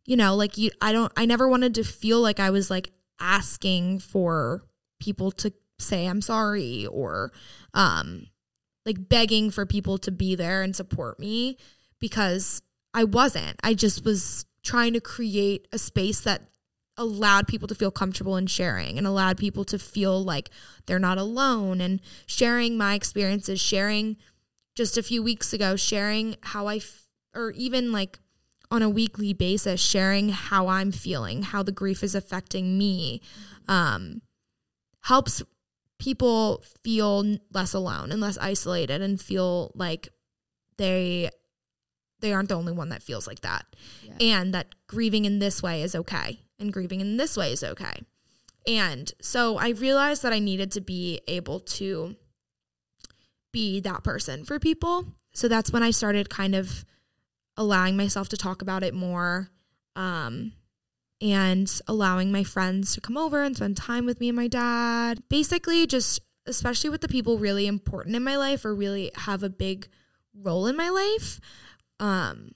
you 0.06 0.18
know, 0.18 0.36
like 0.36 0.58
you 0.58 0.72
I 0.82 0.92
don't 0.92 1.12
I 1.16 1.26
never 1.26 1.48
wanted 1.48 1.76
to 1.76 1.84
feel 1.84 2.20
like 2.20 2.40
I 2.40 2.50
was 2.50 2.70
like 2.70 2.92
asking 3.20 4.00
for 4.00 4.64
people 5.00 5.32
to 5.32 5.54
say 5.80 6.06
I'm 6.08 6.22
sorry 6.22 6.86
or 6.86 7.32
um 7.74 8.28
like 8.86 9.10
begging 9.10 9.50
for 9.50 9.66
people 9.66 9.98
to 10.00 10.12
be 10.12 10.36
there 10.36 10.62
and 10.62 10.76
support 10.76 11.20
me 11.20 11.58
because 12.00 12.62
I 12.94 13.04
wasn't. 13.04 13.60
I 13.64 13.74
just 13.74 14.04
was 14.06 14.46
trying 14.64 14.94
to 14.94 15.02
create 15.02 15.68
a 15.72 15.78
space 15.78 16.22
that 16.22 16.42
allowed 16.98 17.48
people 17.48 17.68
to 17.68 17.76
feel 17.76 17.92
comfortable 17.92 18.38
in 18.38 18.46
sharing 18.46 18.98
and 18.98 19.08
allowed 19.08 19.38
people 19.38 19.64
to 19.66 19.80
feel 19.80 20.24
like 20.24 20.50
they're 20.86 21.00
not 21.00 21.18
alone 21.18 21.82
and 21.82 22.00
sharing 22.26 22.78
my 22.78 22.94
experiences, 22.94 23.60
sharing 23.60 24.16
just 24.76 24.98
a 24.98 25.04
few 25.04 25.24
weeks 25.24 25.54
ago, 25.54 25.76
sharing 25.76 26.36
how 26.42 26.68
I, 26.68 26.78
f- 26.78 27.08
or 27.34 27.52
even 27.52 27.92
like 27.92 28.20
on 28.70 28.82
a 28.82 28.90
weekly 28.90 29.34
basis, 29.34 29.82
sharing 29.82 30.30
how 30.30 30.68
I'm 30.68 30.92
feeling, 30.92 31.44
how 31.44 31.64
the 31.64 31.72
grief 31.72 32.04
is 32.04 32.16
affecting 32.16 32.78
me, 32.78 33.22
um, 33.68 34.22
helps 35.02 35.42
people 36.04 36.62
feel 36.84 37.38
less 37.54 37.74
alone 37.74 38.12
and 38.12 38.20
less 38.20 38.38
isolated 38.40 39.02
and 39.02 39.22
feel 39.22 39.72
like 39.74 40.10
they 40.78 41.30
they 42.20 42.34
aren't 42.34 42.50
the 42.50 42.56
only 42.56 42.74
one 42.74 42.90
that 42.90 43.02
feels 43.02 43.26
like 43.26 43.40
that. 43.42 43.66
Yeah. 44.04 44.36
and 44.36 44.54
that 44.54 44.68
grieving 44.88 45.24
in 45.24 45.40
this 45.40 45.64
way 45.64 45.82
is 45.82 45.96
okay 45.96 46.42
and 46.60 46.74
grieving 46.74 47.00
in 47.00 47.16
this 47.16 47.38
way 47.38 47.54
is 47.54 47.64
okay. 47.64 48.02
And 48.68 49.12
so 49.22 49.58
i 49.58 49.70
realized 49.70 50.24
that 50.24 50.34
i 50.34 50.40
needed 50.40 50.72
to 50.74 50.82
be 50.82 51.22
able 51.28 51.62
to 51.62 52.18
be 53.54 53.80
that 53.80 54.04
person 54.04 54.44
for 54.44 54.60
people. 54.60 55.06
So 55.34 55.48
that's 55.48 55.72
when 55.72 55.84
i 55.84 55.92
started 55.92 56.30
kind 56.30 56.54
of 56.54 56.84
allowing 57.56 57.96
myself 57.96 58.28
to 58.30 58.38
talk 58.38 58.62
about 58.62 58.84
it 58.84 58.94
more. 58.94 59.50
Um, 59.96 60.52
and 61.24 61.82
allowing 61.88 62.32
my 62.32 62.44
friends 62.44 62.94
to 62.94 63.02
come 63.02 63.18
over 63.18 63.44
and 63.44 63.56
spend 63.56 63.76
time 63.78 64.06
with 64.06 64.20
me 64.20 64.30
and 64.30 64.36
my 64.36 64.48
dad 64.48 65.24
basically 65.30 65.88
just 65.88 66.20
especially 66.46 66.90
with 66.90 67.02
the 67.02 67.08
people 67.08 67.40
really 67.40 67.66
important 67.66 68.16
in 68.16 68.24
my 68.24 68.36
life 68.36 68.66
or 68.66 68.76
really 68.76 69.10
have 69.16 69.42
a 69.42 69.50
big 69.50 69.88
role 70.36 70.68
in 70.68 70.76
my 70.76 70.90
life 70.90 71.40
um, 72.00 72.52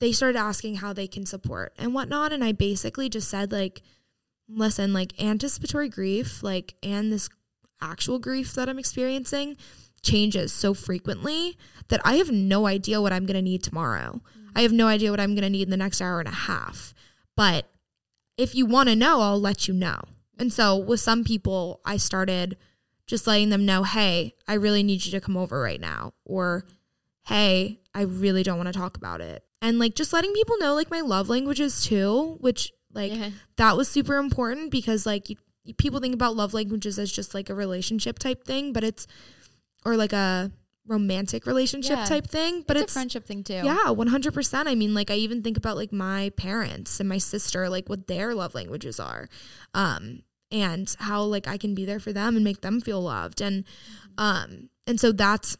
they 0.00 0.12
started 0.12 0.38
asking 0.38 0.76
how 0.76 0.92
they 0.92 1.06
can 1.06 1.26
support 1.26 1.72
and 1.78 1.94
whatnot. 1.94 2.32
And 2.32 2.44
I 2.44 2.52
basically 2.52 3.08
just 3.08 3.28
said, 3.28 3.52
like, 3.52 3.82
listen, 4.48 4.92
like 4.92 5.20
anticipatory 5.22 5.88
grief, 5.88 6.42
like, 6.42 6.74
and 6.82 7.12
this 7.12 7.28
actual 7.80 8.18
grief 8.18 8.52
that 8.54 8.68
I'm 8.68 8.78
experiencing 8.78 9.56
changes 10.02 10.52
so 10.52 10.74
frequently 10.74 11.56
that 11.88 12.00
I 12.04 12.16
have 12.16 12.30
no 12.30 12.66
idea 12.66 13.00
what 13.00 13.12
I'm 13.12 13.24
going 13.24 13.36
to 13.36 13.42
need 13.42 13.62
tomorrow. 13.62 14.20
Mm-hmm. 14.38 14.58
I 14.58 14.62
have 14.62 14.72
no 14.72 14.86
idea 14.86 15.10
what 15.10 15.20
I'm 15.20 15.34
going 15.34 15.42
to 15.42 15.50
need 15.50 15.62
in 15.62 15.70
the 15.70 15.76
next 15.76 16.00
hour 16.00 16.18
and 16.18 16.28
a 16.28 16.32
half. 16.32 16.92
But 17.36 17.66
if 18.36 18.54
you 18.54 18.66
want 18.66 18.88
to 18.88 18.96
know, 18.96 19.20
I'll 19.20 19.40
let 19.40 19.68
you 19.68 19.74
know. 19.74 20.00
And 20.38 20.52
so 20.52 20.76
with 20.76 21.00
some 21.00 21.24
people, 21.24 21.80
I 21.84 21.96
started 21.96 22.56
just 23.06 23.26
letting 23.26 23.50
them 23.50 23.66
know, 23.66 23.82
hey, 23.82 24.34
I 24.48 24.54
really 24.54 24.82
need 24.82 25.04
you 25.04 25.12
to 25.12 25.20
come 25.20 25.36
over 25.36 25.60
right 25.60 25.80
now. 25.80 26.14
Or, 26.24 26.64
hey, 27.26 27.80
I 27.94 28.02
really 28.02 28.42
don't 28.42 28.58
want 28.58 28.72
to 28.72 28.78
talk 28.78 28.96
about 28.96 29.20
it. 29.20 29.44
And 29.62 29.78
like 29.78 29.94
just 29.94 30.12
letting 30.12 30.32
people 30.32 30.58
know 30.58 30.74
like 30.74 30.90
my 30.90 31.00
love 31.00 31.28
languages 31.28 31.84
too, 31.84 32.36
which 32.40 32.72
like 32.92 33.12
yeah. 33.12 33.30
that 33.56 33.76
was 33.76 33.88
super 33.88 34.16
important 34.16 34.70
because 34.70 35.06
like 35.06 35.30
you, 35.30 35.36
people 35.78 36.00
think 36.00 36.14
about 36.14 36.36
love 36.36 36.52
languages 36.52 36.98
as 36.98 37.10
just 37.10 37.34
like 37.34 37.48
a 37.48 37.54
relationship 37.54 38.18
type 38.18 38.44
thing, 38.44 38.72
but 38.72 38.84
it's 38.84 39.06
or 39.84 39.96
like 39.96 40.12
a 40.12 40.50
romantic 40.86 41.46
relationship 41.46 41.98
yeah. 41.98 42.04
type 42.04 42.26
thing, 42.26 42.62
but 42.66 42.76
it's, 42.76 42.84
it's, 42.84 42.92
a 42.92 42.94
friendship 42.94 43.26
thing 43.26 43.42
too. 43.42 43.54
Yeah, 43.54 43.86
100%. 43.86 44.66
I 44.66 44.74
mean, 44.74 44.94
like 44.94 45.10
I 45.10 45.14
even 45.14 45.42
think 45.42 45.56
about 45.56 45.76
like 45.76 45.92
my 45.92 46.30
parents 46.36 47.00
and 47.00 47.08
my 47.08 47.18
sister, 47.18 47.68
like 47.68 47.88
what 47.88 48.06
their 48.06 48.34
love 48.34 48.54
languages 48.54 49.00
are. 49.00 49.28
Um 49.72 50.22
and 50.50 50.94
how 51.00 51.22
like 51.22 51.48
I 51.48 51.56
can 51.56 51.74
be 51.74 51.84
there 51.84 52.00
for 52.00 52.12
them 52.12 52.36
and 52.36 52.44
make 52.44 52.60
them 52.60 52.80
feel 52.80 53.00
loved 53.00 53.40
and 53.40 53.64
um 54.18 54.68
and 54.86 55.00
so 55.00 55.10
that's 55.10 55.56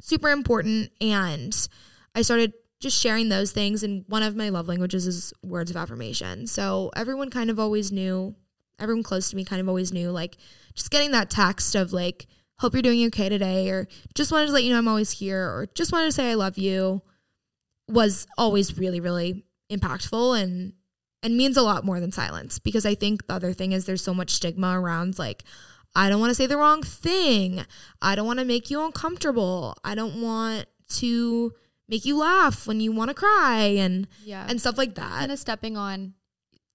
super 0.00 0.30
important. 0.30 0.90
And 1.00 1.54
I 2.14 2.22
started 2.22 2.52
just 2.80 3.00
sharing 3.00 3.30
those 3.30 3.50
things. 3.50 3.82
And 3.82 4.04
one 4.06 4.22
of 4.22 4.36
my 4.36 4.50
love 4.50 4.68
languages 4.68 5.06
is 5.06 5.32
words 5.42 5.70
of 5.70 5.76
affirmation. 5.76 6.46
So 6.46 6.90
everyone 6.94 7.30
kind 7.30 7.50
of 7.50 7.58
always 7.58 7.90
knew, 7.90 8.36
everyone 8.78 9.02
close 9.02 9.30
to 9.30 9.36
me 9.36 9.44
kind 9.44 9.60
of 9.60 9.68
always 9.68 9.92
knew, 9.92 10.10
like, 10.10 10.36
just 10.74 10.90
getting 10.90 11.10
that 11.12 11.30
text 11.30 11.74
of, 11.74 11.92
like, 11.92 12.26
hope 12.58 12.72
you're 12.72 12.82
doing 12.82 13.06
okay 13.06 13.28
today, 13.28 13.70
or 13.70 13.88
just 14.14 14.32
wanted 14.32 14.46
to 14.46 14.52
let 14.52 14.64
you 14.64 14.70
know 14.70 14.78
I'm 14.78 14.88
always 14.88 15.12
here, 15.12 15.44
or 15.44 15.66
just 15.74 15.92
wanted 15.92 16.06
to 16.06 16.12
say 16.12 16.30
I 16.30 16.34
love 16.34 16.58
you 16.58 17.02
was 17.88 18.26
always 18.38 18.78
really, 18.78 19.00
really 19.00 19.44
impactful 19.70 20.40
and 20.40 20.72
and 21.22 21.38
means 21.38 21.56
a 21.56 21.62
lot 21.62 21.84
more 21.84 22.00
than 22.00 22.12
silence 22.12 22.58
because 22.58 22.84
I 22.84 22.94
think 22.94 23.26
the 23.26 23.34
other 23.34 23.54
thing 23.54 23.72
is 23.72 23.86
there's 23.86 24.04
so 24.04 24.12
much 24.12 24.30
stigma 24.30 24.78
around 24.78 25.18
like 25.18 25.42
I 25.96 26.08
don't 26.08 26.20
want 26.20 26.30
to 26.30 26.34
say 26.34 26.46
the 26.46 26.56
wrong 26.56 26.82
thing. 26.82 27.64
I 28.02 28.14
don't 28.14 28.26
want 28.26 28.40
to 28.40 28.44
make 28.44 28.70
you 28.70 28.84
uncomfortable. 28.84 29.76
I 29.84 29.94
don't 29.94 30.20
want 30.20 30.66
to 30.96 31.52
make 31.88 32.04
you 32.04 32.18
laugh 32.18 32.66
when 32.66 32.80
you 32.80 32.92
want 32.92 33.08
to 33.08 33.14
cry 33.14 33.60
and 33.60 34.08
yeah. 34.24 34.46
and 34.48 34.60
stuff 34.60 34.76
like 34.76 34.96
that. 34.96 35.20
Kind 35.20 35.32
of 35.32 35.38
stepping 35.38 35.76
on 35.76 36.14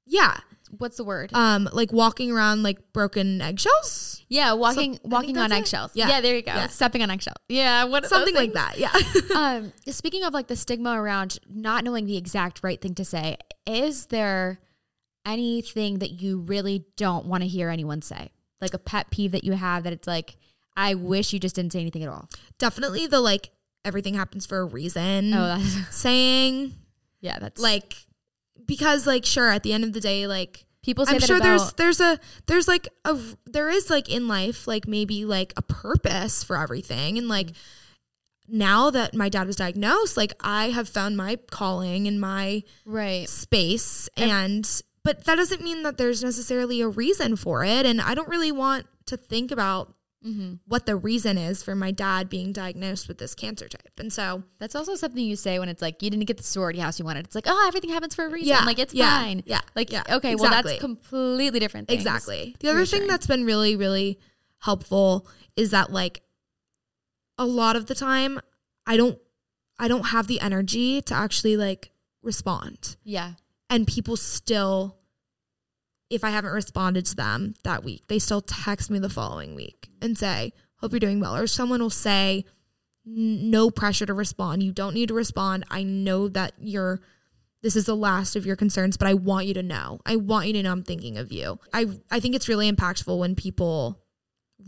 Yeah. 0.06 0.38
What's 0.78 0.98
the 0.98 1.04
word? 1.04 1.32
Um 1.34 1.70
like 1.72 1.92
walking 1.92 2.32
around 2.32 2.64
like 2.64 2.94
broken 2.94 3.42
eggshells? 3.42 4.24
Yeah, 4.30 4.54
walking 4.54 4.96
so, 4.96 5.02
walking 5.06 5.38
on 5.38 5.52
eggshells. 5.52 5.92
Yeah. 5.96 6.08
yeah, 6.08 6.22
there 6.22 6.36
you 6.36 6.44
go. 6.44 6.54
Yeah. 6.54 6.68
Stepping 6.68 7.02
on 7.02 7.10
eggshells. 7.10 7.38
Yeah, 7.48 7.86
what 7.86 8.06
something 8.06 8.36
like 8.36 8.54
that. 8.54 8.78
Yeah. 8.78 8.94
um 9.36 9.74
speaking 9.88 10.24
of 10.24 10.34
like 10.34 10.48
the 10.48 10.56
stigma 10.56 10.92
around 11.02 11.40
not 11.50 11.84
knowing 11.84 12.06
the 12.06 12.18
exact 12.18 12.64
right 12.64 12.80
thing 12.80 12.96
to 12.96 13.06
say, 13.06 13.38
is 13.66 14.08
there 14.08 14.60
anything 15.26 16.00
that 16.00 16.22
you 16.22 16.40
really 16.40 16.86
don't 16.96 17.26
want 17.26 17.44
to 17.44 17.48
hear 17.48 17.70
anyone 17.70 18.02
say? 18.02 18.32
like 18.62 18.74
a 18.74 18.80
pet 18.80 19.10
peeve 19.10 19.32
that 19.32 19.44
you 19.44 19.54
have 19.54 19.84
that 19.84 19.94
it's 19.94 20.08
like, 20.08 20.36
I 20.76 20.96
wish 20.96 21.34
you 21.34 21.40
just 21.40 21.56
didn't 21.56 21.74
say 21.74 21.80
anything 21.80 22.04
at 22.04 22.10
all? 22.10 22.30
Definitely 22.58 23.08
the 23.08 23.20
like 23.20 23.52
everything 23.86 24.14
happens 24.14 24.46
for 24.46 24.60
a 24.60 24.66
reason. 24.66 25.34
Oh, 25.34 25.58
that's 25.58 25.96
saying. 25.96 26.74
Yeah, 27.22 27.40
that's 27.40 27.62
like 27.62 27.96
because 28.70 29.08
like 29.08 29.26
sure 29.26 29.50
at 29.50 29.64
the 29.64 29.74
end 29.74 29.84
of 29.84 29.92
the 29.92 30.00
day 30.00 30.28
like 30.28 30.64
people 30.84 31.06
say 31.06 31.16
I'm 31.16 31.20
sure 31.20 31.40
there's 31.40 31.74
there's 31.74 32.00
a 32.00 32.20
there's 32.46 32.68
like 32.68 32.88
a 33.04 33.18
there 33.46 33.68
is 33.68 33.90
like 33.90 34.10
in 34.10 34.28
life 34.28 34.68
like 34.68 34.88
maybe 34.88 35.26
like 35.26 35.52
a 35.58 35.62
purpose 35.62 36.44
for 36.44 36.56
everything. 36.56 37.18
And 37.18 37.28
like 37.28 37.50
now 38.48 38.90
that 38.92 39.14
my 39.16 39.28
dad 39.28 39.48
was 39.48 39.56
diagnosed 39.56 40.18
like 40.18 40.34
I 40.40 40.70
have 40.70 40.88
found 40.88 41.18
my 41.18 41.38
calling 41.52 42.08
and 42.08 42.22
my 42.22 42.64
right. 42.86 43.28
space. 43.28 44.08
And 44.16 44.70
but 45.04 45.26
that 45.26 45.36
doesn't 45.36 45.64
mean 45.64 45.84
that 45.84 45.98
there's 45.98 46.24
necessarily 46.24 46.82
a 46.82 46.88
reason 46.88 47.36
for 47.36 47.66
it. 47.66 47.86
And 47.86 48.00
I 48.00 48.14
don't 48.14 48.30
really 48.30 48.52
want 48.52 48.86
to 49.08 49.18
think 49.18 49.52
about 49.52 49.96
mm-hmm. 50.26 50.54
what 50.66 50.86
the 50.86 50.96
reason 50.96 51.38
is 51.38 51.64
for 51.64 51.76
my 51.76 51.92
dad 51.92 52.30
being 52.30 52.52
diagnosed 52.52 53.08
with 53.08 53.18
this 53.18 53.36
cancer 53.36 53.68
type. 53.68 54.00
And 54.00 54.12
so 54.12 54.44
that's 54.60 54.76
also 54.76 54.96
something 54.96 55.24
you 55.24 55.36
say 55.36 55.60
when 55.60 55.70
it's 55.70 55.82
like 55.82 56.02
you 56.02 56.10
didn't 56.10 56.26
get 56.26 56.38
the 56.38 56.44
sorority 56.44 56.80
house 56.80 57.00
you 57.00 57.06
wanted. 57.06 57.26
It's 57.26 57.36
like, 57.36 57.46
oh, 57.48 57.66
everything 57.68 57.90
happens 57.90 58.16
for 58.16 58.26
a 58.26 58.30
reason. 58.30 58.50
Yeah, 58.50 58.66
like 58.66 58.80
it's 58.80 58.94
yeah, 58.94 59.20
fine. 59.20 59.44
Yeah. 59.46 59.62
Like 59.76 59.92
yeah, 59.92 60.04
okay, 60.10 60.34
exactly. 60.34 60.36
well 60.36 60.64
that's 60.64 60.80
completely 60.80 61.60
different. 61.60 61.88
Things. 61.88 62.02
Exactly. 62.02 62.56
The 62.60 62.70
other 62.70 62.86
thing 62.86 63.08
that's 63.08 63.28
been 63.28 63.46
really, 63.46 63.76
really 63.76 64.20
helpful 64.60 65.28
is 65.56 65.72
that 65.72 65.92
like 65.92 66.22
a 67.38 67.46
lot 67.46 67.76
of 67.76 67.86
the 67.86 67.96
time 67.96 68.40
I 68.86 68.98
don't 68.98 69.18
I 69.78 69.88
don't 69.88 70.08
have 70.08 70.28
the 70.28 70.42
energy 70.42 71.02
to 71.04 71.14
actually 71.14 71.58
like 71.58 71.92
respond. 72.22 72.98
Yeah 73.04 73.34
and 73.70 73.88
people 73.88 74.18
still 74.18 74.98
if 76.10 76.24
I 76.24 76.30
haven't 76.32 76.52
responded 76.52 77.06
to 77.08 77.16
them 77.16 77.54
that 77.64 77.84
week, 77.84 78.04
they 78.08 78.20
still 78.20 78.42
text 78.42 78.90
me 78.90 79.00
the 79.00 79.10
following 79.10 79.56
week 79.56 79.90
and 80.02 80.18
say, 80.18 80.54
Hope 80.78 80.92
you're 80.94 81.00
doing 81.00 81.20
well. 81.20 81.36
Or 81.36 81.48
someone 81.48 81.82
will 81.82 81.90
say, 81.90 82.46
No 83.06 83.70
pressure 83.70 84.06
to 84.06 84.14
respond. 84.14 84.64
You 84.64 84.72
don't 84.72 84.94
need 84.94 85.10
to 85.10 85.14
respond. 85.14 85.66
I 85.70 85.84
know 85.84 86.28
that 86.30 86.54
you're, 86.60 87.02
this 87.62 87.76
is 87.76 87.86
the 87.86 87.96
last 87.96 88.36
of 88.36 88.46
your 88.46 88.56
concerns, 88.56 88.98
but 88.98 89.08
I 89.08 89.14
want 89.14 89.46
you 89.46 89.54
to 89.56 89.64
know. 89.64 90.00
I 90.06 90.16
want 90.16 90.48
you 90.48 90.54
to 90.54 90.64
know 90.64 90.72
I'm 90.72 90.84
thinking 90.84 91.18
of 91.18 91.32
you. 91.32 91.60
I, 91.74 91.88
I 92.10 92.20
think 92.20 92.36
it's 92.36 92.48
really 92.48 92.72
impactful 92.72 93.18
when 93.18 93.36
people 93.36 94.00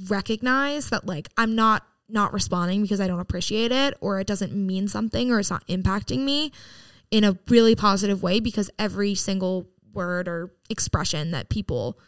recognize 0.09 0.89
that, 0.89 1.05
like, 1.05 1.29
I'm 1.37 1.55
not 1.55 1.83
not 2.11 2.33
responding 2.33 2.81
because 2.81 2.99
I 2.99 3.07
don't 3.07 3.21
appreciate 3.21 3.71
it 3.71 3.93
or 4.01 4.19
it 4.19 4.27
doesn't 4.27 4.53
mean 4.53 4.89
something 4.89 5.31
or 5.31 5.39
it's 5.39 5.49
not 5.49 5.65
impacting 5.67 6.19
me 6.19 6.51
in 7.09 7.23
a 7.23 7.37
really 7.47 7.75
positive 7.75 8.21
way 8.21 8.41
because 8.41 8.69
every 8.77 9.15
single 9.15 9.67
word 9.93 10.27
or 10.27 10.53
expression 10.69 11.31
that 11.31 11.49
people 11.49 11.99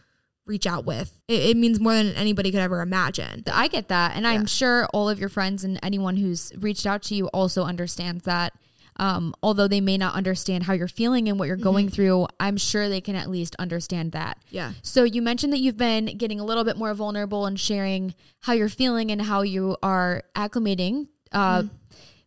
reach 0.46 0.68
out 0.68 0.86
with. 0.86 1.20
It, 1.28 1.52
it, 1.52 1.58
means 1.58 1.80
more 1.80 1.94
than 1.94 2.14
anybody 2.16 2.52
could 2.52 2.60
ever 2.60 2.82
imagine. 2.82 3.44
I 3.52 3.68
get 3.68 3.88
that. 3.88 4.16
And 4.16 4.24
yeah. 4.24 4.32
I'm 4.32 4.46
sure 4.46 4.88
all 4.88 5.10
of 5.10 5.20
your 5.20 5.30
friends 5.30 5.64
and 5.64 5.80
anyone 5.82 6.18
who's 6.18 6.52
reached 6.58 6.86
out 6.86 7.04
to 7.04 7.16
you 7.16 7.28
also 7.28 7.64
understands 7.64 8.24
that. 8.26 8.54
Um, 8.98 9.34
although 9.42 9.68
they 9.68 9.82
may 9.82 9.98
not 9.98 10.14
understand 10.14 10.66
how 10.66 10.74
you're 10.74 10.88
feeling 10.88 11.28
and 11.28 11.40
what 11.40 11.48
you're 11.48 11.58
mm-hmm. 11.58 11.64
going 11.64 11.90
through, 11.90 12.28
I'm 12.40 12.58
sure 12.58 12.90
they 12.90 13.02
can 13.02 13.16
at 13.16 13.30
least 13.30 13.56
understand 13.58 14.12
that. 14.12 14.38
Yeah. 14.50 14.74
So 14.84 15.04
you 15.04 15.22
mentioned 15.22 15.52
that 15.54 15.60
you've 15.60 15.78
been 15.78 16.18
getting 16.18 16.40
a 16.40 16.46
little 16.46 16.64
bit 16.64 16.78
more 16.78 16.94
vulnerable 16.94 17.48
and 17.48 17.60
sharing 17.60 18.14
how 18.42 18.54
you're 18.54 18.70
feeling 18.70 19.10
and 19.10 19.22
how 19.22 19.42
you 19.42 19.78
are 19.82 20.24
acclimating 20.36 21.08
uh, 21.32 21.64
mm-hmm. 21.64 21.76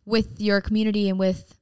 with 0.05 0.41
your 0.41 0.59
community 0.59 1.07
and 1.07 1.17
with 1.17 1.57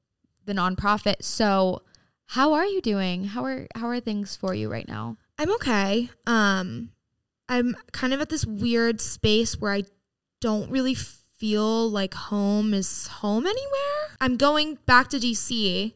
the 0.45 0.53
nonprofit. 0.53 1.21
So 1.21 1.83
how 2.27 2.53
are 2.53 2.65
you 2.65 2.81
doing? 2.81 3.25
How 3.25 3.45
are 3.45 3.67
how 3.75 3.87
are 3.87 3.99
things 3.99 4.35
for 4.35 4.53
you 4.53 4.71
right 4.71 4.87
now? 4.87 5.17
I'm 5.37 5.51
okay. 5.55 6.09
Um 6.25 6.91
I'm 7.47 7.75
kind 7.91 8.13
of 8.13 8.21
at 8.21 8.29
this 8.29 8.45
weird 8.45 8.99
space 9.01 9.59
where 9.59 9.73
I 9.73 9.83
don't 10.41 10.69
really 10.69 10.95
feel 10.95 11.89
like 11.89 12.13
home 12.13 12.73
is 12.73 13.07
home 13.07 13.45
anywhere. 13.45 14.15
I'm 14.19 14.37
going 14.37 14.79
back 14.85 15.09
to 15.09 15.17
DC, 15.17 15.93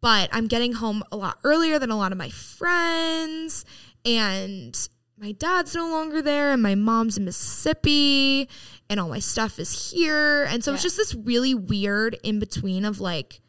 but 0.00 0.28
I'm 0.32 0.46
getting 0.46 0.74
home 0.74 1.02
a 1.12 1.16
lot 1.16 1.38
earlier 1.44 1.78
than 1.78 1.90
a 1.90 1.96
lot 1.96 2.12
of 2.12 2.18
my 2.18 2.30
friends. 2.30 3.64
And 4.04 4.76
my 5.18 5.32
dad's 5.32 5.74
no 5.74 5.88
longer 5.88 6.20
there, 6.20 6.52
and 6.52 6.62
my 6.62 6.74
mom's 6.74 7.16
in 7.16 7.24
Mississippi, 7.24 8.48
and 8.90 9.00
all 9.00 9.08
my 9.08 9.18
stuff 9.18 9.58
is 9.58 9.92
here. 9.92 10.44
And 10.44 10.62
so 10.62 10.70
yeah. 10.70 10.74
it's 10.74 10.82
just 10.82 10.96
this 10.96 11.14
really 11.14 11.54
weird 11.54 12.18
in 12.22 12.38
between 12.38 12.84
of 12.84 13.00
like, 13.00 13.40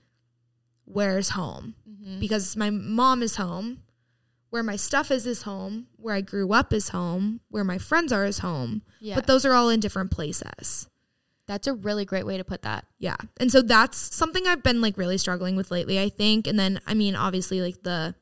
where's 0.86 1.30
home? 1.30 1.76
Mm-hmm. 1.90 2.20
Because 2.20 2.56
my 2.56 2.70
mom 2.70 3.22
is 3.22 3.36
home, 3.36 3.82
where 4.50 4.64
my 4.64 4.76
stuff 4.76 5.12
is 5.12 5.26
is 5.26 5.42
home, 5.42 5.88
where 5.98 6.16
I 6.16 6.22
grew 6.22 6.54
up 6.54 6.72
is 6.72 6.90
home, 6.90 7.42
where 7.50 7.64
my 7.64 7.78
friends 7.78 8.14
are 8.14 8.26
is 8.26 8.40
home. 8.40 8.84
Yeah. 9.00 9.16
But 9.16 9.28
those 9.28 9.46
are 9.46 9.54
all 9.54 9.70
in 9.70 9.80
different 9.80 10.12
places. 10.12 10.88
That's 11.48 11.68
a 11.68 11.74
really 11.74 12.06
great 12.06 12.26
way 12.26 12.38
to 12.38 12.44
put 12.44 12.62
that. 12.64 12.86
Yeah. 12.98 13.18
And 13.40 13.52
so 13.52 13.62
that's 13.62 13.98
something 13.98 14.48
I've 14.48 14.64
been 14.64 14.82
like 14.82 14.98
really 14.98 15.18
struggling 15.18 15.56
with 15.56 15.72
lately, 15.72 16.00
I 16.00 16.10
think. 16.10 16.48
And 16.48 16.58
then, 16.58 16.80
I 16.88 16.94
mean, 16.94 17.16
obviously, 17.16 17.62
like 17.62 17.84
the 17.84 18.16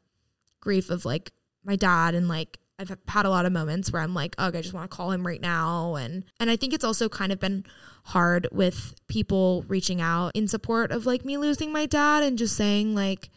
grief 0.60 0.90
of 0.90 1.06
like 1.06 1.32
my 1.64 1.76
dad 1.76 2.16
and 2.16 2.28
like 2.28 2.60
I've 2.80 2.96
had 3.08 3.26
a 3.26 3.30
lot 3.30 3.46
of 3.46 3.52
moments 3.52 3.92
where 3.92 4.02
I'm 4.02 4.14
like, 4.14 4.36
oh, 4.38 4.48
I 4.48 4.62
just 4.62 4.74
want 4.74 4.90
to 4.90 4.96
call 4.96 5.12
him 5.12 5.26
right 5.26 5.42
now. 5.42 5.96
And 5.96 6.26
and 6.40 6.50
I 6.50 6.56
think 6.56 6.74
it's 6.74 6.84
also 6.84 7.08
kind 7.08 7.32
of 7.32 7.40
been 7.40 7.66
hard 8.06 8.48
with 8.52 8.96
people 9.08 9.64
reaching 9.68 10.02
out 10.02 10.32
in 10.34 10.48
support 10.48 10.92
of 10.92 11.06
like 11.06 11.24
me 11.24 11.38
losing 11.38 11.72
my 11.72 11.86
dad 11.86 12.24
and 12.24 12.38
just 12.38 12.56
saying 12.58 12.96
like 12.96 13.30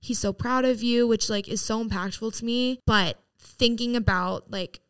he's 0.00 0.18
so 0.18 0.32
proud 0.32 0.64
of 0.64 0.82
you, 0.82 1.06
which 1.08 1.30
like 1.30 1.48
is 1.48 1.60
so 1.60 1.82
impactful 1.82 2.36
to 2.38 2.44
me. 2.44 2.80
But 2.86 3.18
thinking 3.38 3.96
about 3.96 4.50
like 4.50 4.80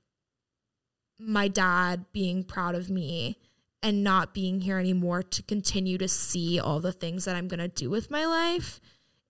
my 1.18 1.48
dad 1.48 2.04
being 2.12 2.42
proud 2.42 2.74
of 2.74 2.90
me 2.90 3.38
and 3.82 4.02
not 4.02 4.34
being 4.34 4.62
here 4.62 4.78
anymore 4.78 5.22
to 5.22 5.42
continue 5.42 5.98
to 5.98 6.08
see 6.08 6.58
all 6.58 6.80
the 6.80 6.92
things 6.92 7.24
that 7.26 7.36
I'm 7.36 7.48
going 7.48 7.60
to 7.60 7.68
do 7.68 7.90
with 7.90 8.10
my 8.10 8.24
life 8.24 8.80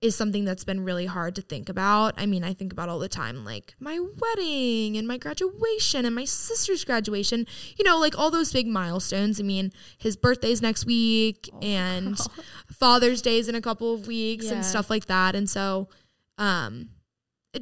is 0.04 0.14
something 0.14 0.44
that's 0.44 0.64
been 0.64 0.84
really 0.84 1.06
hard 1.06 1.34
to 1.34 1.40
think 1.40 1.70
about. 1.70 2.12
I 2.18 2.26
mean, 2.26 2.44
I 2.44 2.52
think 2.52 2.74
about 2.74 2.90
all 2.90 2.98
the 2.98 3.08
time 3.08 3.42
like 3.42 3.74
my 3.80 3.98
wedding 3.98 4.98
and 4.98 5.08
my 5.08 5.16
graduation 5.16 6.04
and 6.04 6.14
my 6.14 6.26
sister's 6.26 6.84
graduation, 6.84 7.46
you 7.78 7.84
know, 7.84 7.98
like 7.98 8.18
all 8.18 8.30
those 8.30 8.52
big 8.52 8.66
milestones. 8.66 9.40
I 9.40 9.44
mean, 9.44 9.72
his 9.96 10.14
birthday's 10.14 10.60
next 10.60 10.84
week 10.84 11.48
oh, 11.54 11.58
and 11.62 12.18
Father's 12.70 13.22
Day's 13.22 13.48
in 13.48 13.54
a 13.54 13.62
couple 13.62 13.94
of 13.94 14.06
weeks 14.06 14.46
yeah. 14.46 14.52
and 14.52 14.64
stuff 14.64 14.90
like 14.90 15.06
that. 15.06 15.34
And 15.34 15.48
so 15.48 15.88
um 16.36 16.90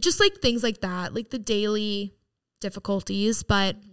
just 0.01 0.19
like 0.19 0.39
things 0.39 0.65
like 0.65 0.81
that, 0.81 1.15
like 1.15 1.31
the 1.31 1.39
daily 1.39 2.15
difficulties, 2.61 3.45
but 3.45 3.77
mm-hmm 3.77 3.92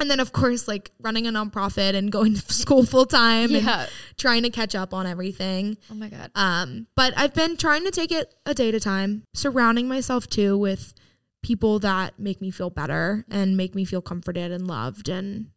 and 0.00 0.10
then 0.10 0.20
of 0.20 0.32
course 0.32 0.68
like 0.68 0.90
running 1.00 1.26
a 1.26 1.30
nonprofit 1.30 1.94
and 1.94 2.10
going 2.12 2.34
to 2.34 2.52
school 2.52 2.84
full 2.84 3.06
time 3.06 3.50
yeah. 3.50 3.82
and 3.82 3.90
trying 4.16 4.42
to 4.42 4.50
catch 4.50 4.74
up 4.74 4.94
on 4.94 5.06
everything. 5.06 5.76
Oh 5.90 5.94
my 5.94 6.08
god. 6.08 6.30
Um 6.34 6.86
but 6.94 7.14
I've 7.16 7.34
been 7.34 7.56
trying 7.56 7.84
to 7.84 7.90
take 7.90 8.12
it 8.12 8.34
a 8.46 8.54
day 8.54 8.68
at 8.68 8.74
a 8.74 8.80
time, 8.80 9.24
surrounding 9.34 9.88
myself 9.88 10.26
too 10.28 10.56
with 10.56 10.94
people 11.42 11.78
that 11.80 12.18
make 12.18 12.40
me 12.40 12.50
feel 12.50 12.70
better 12.70 13.24
and 13.30 13.56
make 13.56 13.74
me 13.74 13.84
feel 13.84 14.02
comforted 14.02 14.50
and 14.50 14.66
loved 14.66 15.08
and 15.08 15.50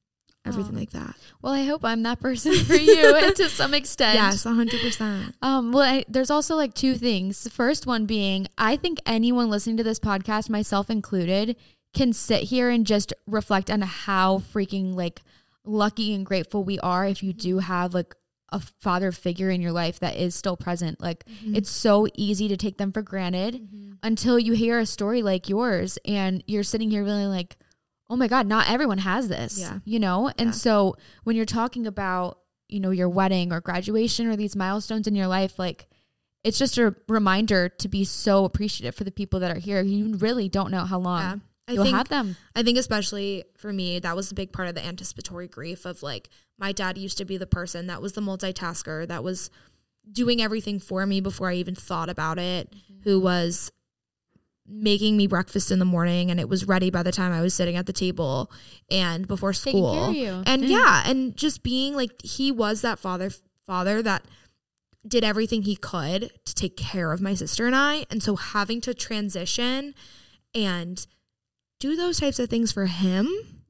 everything 0.46 0.76
oh. 0.76 0.80
like 0.80 0.92
that. 0.92 1.16
Well, 1.42 1.54
I 1.54 1.64
hope 1.64 1.84
I'm 1.84 2.04
that 2.04 2.20
person 2.20 2.54
for 2.66 2.76
you 2.76 3.32
to 3.36 3.50
some 3.50 3.74
extent. 3.74 4.16
Yes, 4.16 4.46
100%. 4.46 5.34
Um 5.42 5.72
well, 5.72 5.84
I, 5.84 6.06
there's 6.08 6.32
also 6.32 6.56
like 6.56 6.74
two 6.74 6.96
things. 6.96 7.44
The 7.44 7.50
first 7.50 7.86
one 7.88 8.06
being 8.06 8.48
I 8.58 8.76
think 8.76 9.00
anyone 9.06 9.50
listening 9.50 9.78
to 9.78 9.84
this 9.84 10.00
podcast, 10.00 10.50
myself 10.50 10.90
included, 10.90 11.56
can 11.94 12.14
sit 12.14 12.44
here 12.44 12.70
and 12.70 12.86
just 12.86 13.14
reflect 13.28 13.70
on 13.70 13.82
how 13.82 14.40
freaking 14.40 14.96
like 14.96 15.22
lucky 15.64 16.14
and 16.14 16.26
grateful 16.26 16.64
we 16.64 16.80
are 16.80 17.06
if 17.06 17.22
you 17.22 17.34
do 17.34 17.60
have 17.60 17.94
like 17.94 18.16
a 18.52 18.60
father 18.60 19.12
figure 19.12 19.50
in 19.50 19.62
your 19.62 19.72
life 19.72 20.00
that 20.00 20.16
is 20.18 20.36
still 20.36 20.58
present. 20.58 21.02
Like 21.02 21.26
mm-hmm. 21.26 21.56
it's 21.56 21.70
so 21.70 22.08
easy 22.16 22.48
to 22.50 22.58
take 22.58 22.78
them 22.78 22.92
for 22.92 23.02
granted 23.02 23.56
mm-hmm. 23.56 23.94
until 24.04 24.38
you 24.38 24.54
hear 24.54 24.80
a 24.80 24.86
story 24.86 25.22
like 25.22 25.48
yours 25.48 25.98
and 26.06 26.44
you're 26.48 26.64
sitting 26.64 26.90
here 26.90 27.04
really 27.04 27.28
like, 27.28 27.56
oh 28.10 28.18
my 28.18 28.28
God, 28.28 28.48
not 28.48 28.70
everyone 28.70 28.98
has 28.98 29.30
this. 29.30 29.58
Yeah. 29.58 29.80
You 29.86 30.00
know? 30.00 30.32
And 30.38 30.48
yeah. 30.48 30.52
so 30.52 30.98
when 31.24 31.36
you're 31.38 31.46
talking 31.46 31.88
about, 31.88 32.40
you 32.68 32.82
know, 32.82 32.92
your 32.92 33.10
wedding 33.10 33.54
or 33.54 33.62
graduation 33.62 34.28
or 34.28 34.36
these 34.36 34.56
milestones 34.56 35.08
in 35.08 35.16
your 35.16 35.28
life, 35.28 35.58
like 35.58 35.88
it's 36.44 36.58
just 36.58 36.78
a 36.78 36.94
reminder 37.08 37.70
to 37.70 37.88
be 37.88 38.04
so 38.04 38.44
appreciative 38.44 38.96
for 38.96 39.06
the 39.06 39.12
people 39.12 39.40
that 39.40 39.52
are 39.52 39.60
here. 39.60 39.82
You 39.82 40.16
really 40.16 40.50
don't 40.50 40.72
know 40.72 40.86
how 40.86 41.00
long. 41.00 41.22
Yeah 41.22 41.36
I 41.68 41.74
You'll 41.74 41.84
think, 41.84 41.96
have 41.96 42.10
them. 42.10 42.36
I 42.56 42.64
think 42.64 42.78
especially 42.78 43.46
for 43.56 43.72
me, 43.72 44.00
that 44.00 44.16
was 44.16 44.32
a 44.32 44.36
big 44.36 44.52
part 44.52 44.68
of 44.68 44.76
the 44.76 44.86
anticipatory 44.86 45.48
grief 45.48 45.86
of 45.86 46.04
like 46.04 46.30
my 46.58 46.72
dad 46.72 46.98
used 46.98 47.18
to 47.20 47.26
be 47.26 47.38
the 47.38 47.48
person 47.48 47.88
that 47.88 48.02
was 48.02 48.14
the 48.14 48.22
multitasker 48.22 49.08
that 49.08 49.24
was 49.24 49.50
doing 50.12 50.42
everything 50.42 50.80
for 50.80 51.06
me 51.06 51.22
before 51.22 51.50
I 51.50 51.56
even 51.56 51.76
thought 51.76 52.10
about 52.10 52.40
it, 52.40 52.72
mm-hmm. 52.72 53.02
who 53.04 53.20
was 53.20 53.72
making 54.68 55.18
me 55.18 55.28
breakfast 55.28 55.72
in 55.72 55.80
the 55.80 55.86
morning 55.86 56.32
and 56.32 56.40
it 56.40 56.48
was 56.48 56.66
ready 56.66 56.90
by 56.90 57.04
the 57.04 57.12
time 57.12 57.32
I 57.32 57.42
was 57.42 57.54
sitting 57.54 57.76
at 57.76 57.86
the 57.86 57.94
table 57.94 58.52
and 58.90 59.28
before 59.28 59.54
school. 59.54 60.06
And 60.46 60.64
mm. 60.64 60.70
yeah, 60.70 61.04
and 61.06 61.36
just 61.36 61.62
being 61.62 61.96
like 61.96 62.22
he 62.24 62.52
was 62.52 62.82
that 62.82 63.00
father 63.00 63.32
father 63.68 64.02
that 64.02 64.24
did 65.08 65.24
everything 65.24 65.64
he 65.64 65.76
could 65.76 66.32
to 66.46 66.56
take 66.56 66.78
care 66.78 67.12
of 67.12 67.22
my 67.22 67.34
sister 67.34 67.66
and 67.66 67.76
I. 67.76 68.06
And 68.10 68.22
so 68.22 68.36
having 68.36 68.82
to 68.82 68.94
transition 68.94 69.94
and 70.54 71.06
do 71.82 71.96
those 71.96 72.20
types 72.20 72.40
of 72.40 72.50
things 72.50 72.72
for 72.72 72.86
him 72.86 73.26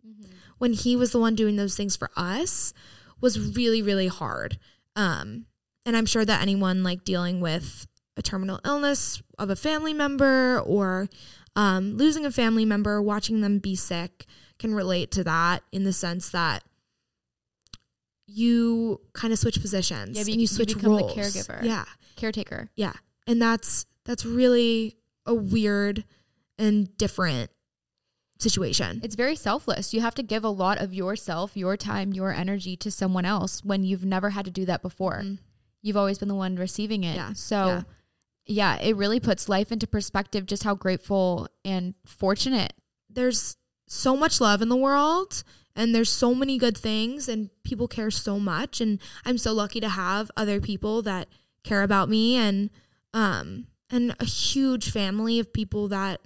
mm-hmm. 0.05 0.32
when 0.59 0.74
he 0.74 0.95
was 0.95 1.12
the 1.12 1.20
one 1.20 1.34
doing 1.34 1.55
those 1.55 1.76
things 1.76 1.95
for 1.95 2.12
us 2.16 2.74
was 3.20 3.55
really 3.55 3.82
really 3.82 4.07
hard. 4.07 4.59
Um 4.95 5.45
and 5.84 5.97
i'm 5.97 6.05
sure 6.05 6.24
that 6.24 6.41
anyone 6.41 6.84
like 6.84 7.03
dealing 7.03 7.41
with 7.41 7.88
a 8.18 8.22
terminal 8.22 8.59
illness 8.66 9.22
of 9.39 9.49
a 9.49 9.55
family 9.55 9.93
member 9.93 10.59
or 10.59 11.07
um, 11.55 11.97
losing 11.97 12.26
a 12.26 12.32
family 12.32 12.66
member 12.66 13.01
watching 13.01 13.41
them 13.41 13.59
be 13.59 13.76
sick 13.76 14.26
can 14.59 14.76
relate 14.76 15.12
to 15.12 15.24
that 15.24 15.64
in 15.72 15.84
the 15.84 15.91
sense 15.91 16.30
that 16.30 16.64
you 18.28 19.01
kind 19.14 19.34
of 19.34 19.39
switch 19.39 19.59
positions 19.62 20.18
yeah, 20.18 20.24
you, 20.34 20.41
you 20.41 20.47
switch 20.47 20.70
you 20.70 20.76
become 20.76 20.91
roles. 20.91 21.16
the 21.16 21.22
caregiver. 21.22 21.64
Yeah. 21.64 21.86
Caretaker. 22.16 22.70
Yeah. 22.76 22.93
And 23.28 23.41
that's 23.41 23.86
that's 24.05 24.26
really 24.26 24.97
a 25.26 25.34
weird 25.34 26.05
and 26.57 26.95
different 26.97 27.49
situation. 28.42 29.02
It's 29.04 29.16
very 29.16 29.36
selfless. 29.36 29.94
You 29.94 30.02
have 30.02 30.16
to 30.16 30.24
give 30.24 30.44
a 30.44 30.50
lot 30.50 30.80
of 30.80 30.94
yourself, 30.94 31.56
your 31.56 31.78
time, 31.78 32.14
your 32.14 32.34
energy 32.34 32.76
to 32.78 32.92
someone 32.92 33.26
else 33.26 33.64
when 33.64 33.84
you've 33.84 34.06
never 34.06 34.32
had 34.32 34.46
to 34.46 34.52
do 34.52 34.66
that 34.66 34.82
before. 34.82 35.22
Mm. 35.24 35.39
You've 35.82 35.98
always 35.98 36.18
been 36.18 36.28
the 36.28 36.36
one 36.36 36.56
receiving 36.56 37.04
it. 37.04 37.16
Yeah. 37.16 37.34
So, 37.34 37.66
yeah. 37.66 37.82
yeah, 38.46 38.82
it 38.82 38.96
really 38.96 39.20
puts 39.20 39.50
life 39.50 39.72
into 39.72 39.88
perspective 39.88 40.46
just 40.46 40.64
how 40.64 40.76
grateful 40.76 41.48
and 41.66 41.96
fortunate. 42.06 42.74
There's 43.10 43.58
so 43.88 44.16
much 44.16 44.39
love 44.39 44.62
in 44.62 44.70
the 44.70 44.76
world 44.76 45.44
and 45.76 45.94
there's 45.96 46.10
so 46.10 46.34
many 46.34 46.58
good 46.58 46.78
things 46.78 47.28
and 47.28 47.50
people 47.64 47.88
care 47.88 48.12
so 48.12 48.39
much 48.39 48.82
and 48.82 49.00
I'm 49.26 49.38
so 49.38 49.54
lucky 49.54 49.80
to 49.80 49.89
have 49.89 50.32
other 50.38 50.62
people 50.62 51.02
that 51.04 51.28
care 51.64 51.84
about 51.84 52.10
me 52.10 52.36
and 52.36 52.70
um 53.14 53.68
and 53.89 54.16
a 54.20 54.26
huge 54.26 54.89
family 54.89 55.39
of 55.39 55.54
people 55.54 55.88
that 55.89 56.22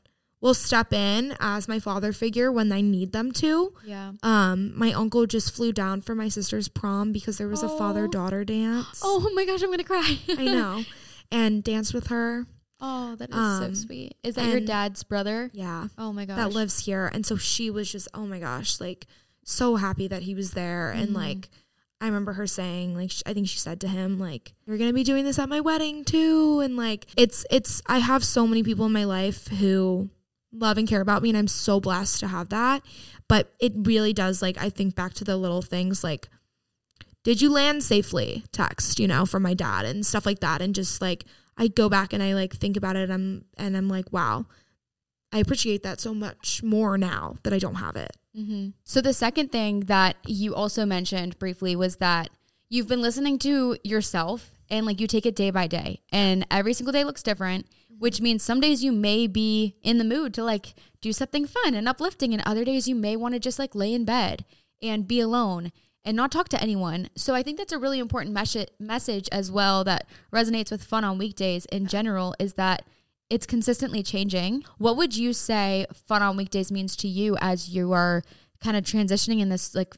will 0.46 0.54
step 0.54 0.94
in 0.94 1.36
as 1.40 1.68
my 1.68 1.80
father 1.80 2.14
figure 2.14 2.52
when 2.52 2.72
I 2.72 2.80
need 2.80 3.14
them 3.14 3.32
to. 3.32 3.74
Yeah. 3.84 4.12
Um, 4.22 4.78
my 4.78 4.94
uncle 4.94 5.26
just 5.26 5.56
flew 5.56 5.74
down 5.74 6.02
for 6.02 6.14
my 6.14 6.30
sister's 6.30 6.68
prom 6.68 7.12
because 7.12 7.40
there 7.40 7.48
was 7.48 7.64
oh. 7.64 7.74
a 7.74 7.78
father 7.80 8.08
daughter 8.08 8.46
dance. 8.46 9.02
Oh 9.04 9.28
my 9.34 9.44
gosh, 9.46 9.64
I'm 9.64 9.72
gonna 9.72 9.84
cry. 9.84 10.20
I 10.30 10.46
know. 10.46 10.84
And 11.32 11.64
danced 11.64 11.92
with 11.92 12.08
her. 12.08 12.46
Oh, 12.80 13.16
that 13.16 13.32
is 13.32 13.36
um, 13.36 13.74
so 13.74 13.88
sweet. 13.88 14.16
Is 14.22 14.36
that 14.36 14.48
your 14.48 14.60
dad's 14.60 15.04
brother? 15.04 15.50
Yeah. 15.54 15.88
Oh 15.98 16.14
my 16.14 16.26
gosh. 16.26 16.38
That 16.38 16.54
lives 16.54 16.86
here. 16.86 17.10
And 17.12 17.26
so 17.26 17.36
she 17.36 17.72
was 17.72 17.92
just, 17.92 18.08
oh 18.14 18.28
my 18.28 18.38
gosh, 18.38 18.80
like 18.80 19.08
so 19.44 19.76
happy 19.78 20.08
that 20.08 20.22
he 20.22 20.36
was 20.36 20.52
there. 20.52 20.92
Mm-hmm. 20.94 21.02
And 21.02 21.14
like, 21.16 21.50
I 22.00 22.06
remember 22.06 22.34
her 22.34 22.46
saying, 22.46 22.96
like, 22.96 23.12
I 23.26 23.34
think 23.34 23.48
she 23.48 23.58
said 23.58 23.82
to 23.82 23.88
him, 23.88 24.20
like, 24.20 24.54
you're 24.68 24.78
going 24.78 24.92
to 24.92 24.94
be 24.94 25.04
doing 25.04 25.26
this 25.26 25.40
at 25.40 25.50
my 25.50 25.62
wedding 25.62 26.06
too. 26.06 26.60
And 26.60 26.78
like, 26.78 27.08
it's, 27.18 27.44
it's, 27.50 27.82
I 27.88 27.98
have 27.98 28.24
so 28.24 28.46
many 28.46 28.62
people 28.62 28.86
in 28.86 28.94
my 28.94 29.06
life 29.06 29.48
who 29.48 30.12
love 30.60 30.78
and 30.78 30.88
care 30.88 31.02
about 31.02 31.22
me 31.22 31.30
and 31.30 31.38
I'm 31.38 31.48
so 31.48 31.80
blessed 31.80 32.20
to 32.22 32.28
have 32.28 32.50
that. 32.50 32.84
But 33.28 33.54
it 33.60 33.74
really 33.76 34.14
does 34.14 34.42
like 34.42 34.58
I 34.58 34.70
think 34.70 34.96
back 34.96 35.14
to 35.16 35.24
the 35.24 35.38
little 35.38 35.62
things 35.62 36.04
like 36.04 36.30
did 37.24 37.42
you 37.42 37.52
land 37.52 37.84
safely 37.84 38.44
text, 38.52 39.00
you 39.00 39.08
know, 39.08 39.26
from 39.26 39.42
my 39.42 39.56
dad 39.56 39.86
and 39.86 40.06
stuff 40.06 40.26
like 40.26 40.40
that 40.42 40.62
and 40.62 40.76
just 40.76 41.02
like 41.02 41.26
I 41.58 41.68
go 41.68 41.90
back 41.90 42.14
and 42.14 42.22
I 42.22 42.34
like 42.34 42.54
think 42.54 42.78
about 42.78 42.96
it 42.96 43.10
and 43.10 43.14
I'm 43.14 43.46
and 43.58 43.76
I'm 43.76 43.90
like 43.90 44.12
wow. 44.12 44.46
I 45.32 45.40
appreciate 45.40 45.84
that 45.84 46.00
so 46.00 46.14
much 46.14 46.64
more 46.64 46.98
now 46.98 47.36
that 47.44 47.52
I 47.52 47.60
don't 47.60 47.76
have 47.76 47.98
it. 47.98 48.16
Mm-hmm. 48.38 48.70
So 48.84 49.02
the 49.02 49.12
second 49.14 49.52
thing 49.52 49.82
that 49.82 50.16
you 50.26 50.56
also 50.56 50.86
mentioned 50.86 51.38
briefly 51.40 51.76
was 51.76 51.98
that 51.98 52.30
you've 52.70 52.88
been 52.88 53.02
listening 53.02 53.40
to 53.40 53.78
yourself 53.84 54.52
and 54.70 54.86
like 54.86 55.00
you 55.00 55.08
take 55.08 55.26
it 55.26 55.36
day 55.36 55.52
by 55.52 55.68
day 55.68 56.02
and 56.12 56.46
every 56.50 56.74
single 56.74 56.92
day 56.92 57.04
looks 57.04 57.24
different 57.24 57.68
which 58.00 58.22
means 58.22 58.44
some 58.44 58.60
days 58.60 58.84
you 58.84 58.92
may 58.92 59.28
be 59.28 59.76
in 59.82 59.98
the 59.98 60.04
mood 60.04 60.34
to 60.34 60.44
like 60.44 60.74
do 61.02 61.14
something 61.14 61.46
fun 61.46 61.74
and 61.74 61.88
uplifting 61.88 62.34
and 62.34 62.44
other 62.46 62.66
days 62.66 62.88
you 62.88 62.96
may 62.96 63.16
want 63.16 63.34
to 63.34 63.40
just 63.40 63.60
like 63.60 63.76
lay 63.76 63.94
in 63.94 64.06
bed 64.06 64.46
and 64.82 65.08
be 65.08 65.20
alone 65.20 65.72
and 66.04 66.16
not 66.16 66.32
talk 66.32 66.50
to 66.50 66.62
anyone. 66.62 67.10
So 67.16 67.34
I 67.34 67.42
think 67.42 67.58
that's 67.58 67.74
a 67.74 67.80
really 67.80 68.00
important 68.00 68.34
mes- 68.34 68.68
message 68.80 69.28
as 69.32 69.52
well 69.52 69.84
that 69.86 70.08
resonates 70.32 70.72
with 70.72 70.84
fun 70.84 71.04
on 71.04 71.18
weekdays 71.18 71.66
in 71.66 71.88
general 71.88 72.36
is 72.40 72.54
that 72.54 72.84
it's 73.30 73.48
consistently 73.48 74.04
changing. 74.04 74.64
What 74.78 74.98
would 74.98 75.18
you 75.18 75.34
say 75.34 75.88
fun 75.94 76.22
on 76.22 76.38
weekdays 76.38 76.72
means 76.72 76.96
to 76.98 77.08
you 77.08 77.38
as 77.42 77.70
you 77.70 77.92
are 77.94 78.22
kind 78.64 78.78
of 78.78 78.84
transitioning 78.84 79.40
in 79.40 79.50
this 79.50 79.74
like 79.74 79.96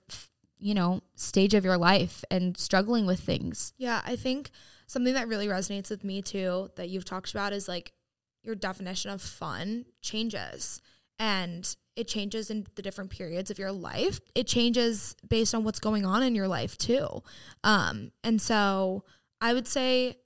you 0.59 0.73
know, 0.73 1.01
stage 1.15 1.53
of 1.53 1.63
your 1.63 1.77
life 1.77 2.23
and 2.31 2.57
struggling 2.57 3.05
with 3.05 3.19
things? 3.19 3.73
Yeah, 3.77 4.01
I 4.05 4.15
think 4.15 4.51
something 4.88 5.13
that 5.13 5.27
really 5.27 5.47
resonates 5.47 5.89
with 5.89 6.03
me 6.03 6.21
too 6.21 6.69
that 6.75 6.89
you've 6.89 7.05
talked 7.05 7.31
about 7.31 7.53
is 7.53 7.67
like 7.67 7.91
your 8.43 8.55
definition 8.55 9.11
of 9.11 9.21
fun 9.21 9.85
changes 10.01 10.81
and 11.19 11.75
it 11.95 12.07
changes 12.07 12.49
in 12.49 12.65
the 12.75 12.81
different 12.81 13.09
periods 13.09 13.49
of 13.49 13.57
your 13.57 13.71
life. 13.71 14.19
It 14.35 14.47
changes 14.47 15.15
based 15.27 15.55
on 15.55 15.63
what's 15.63 15.79
going 15.79 16.05
on 16.05 16.21
in 16.23 16.35
your 16.35 16.47
life 16.47 16.77
too. 16.77 17.23
Um, 17.63 18.11
and 18.23 18.41
so 18.41 19.03
I 19.41 19.53
would 19.53 19.67
say 19.67 20.17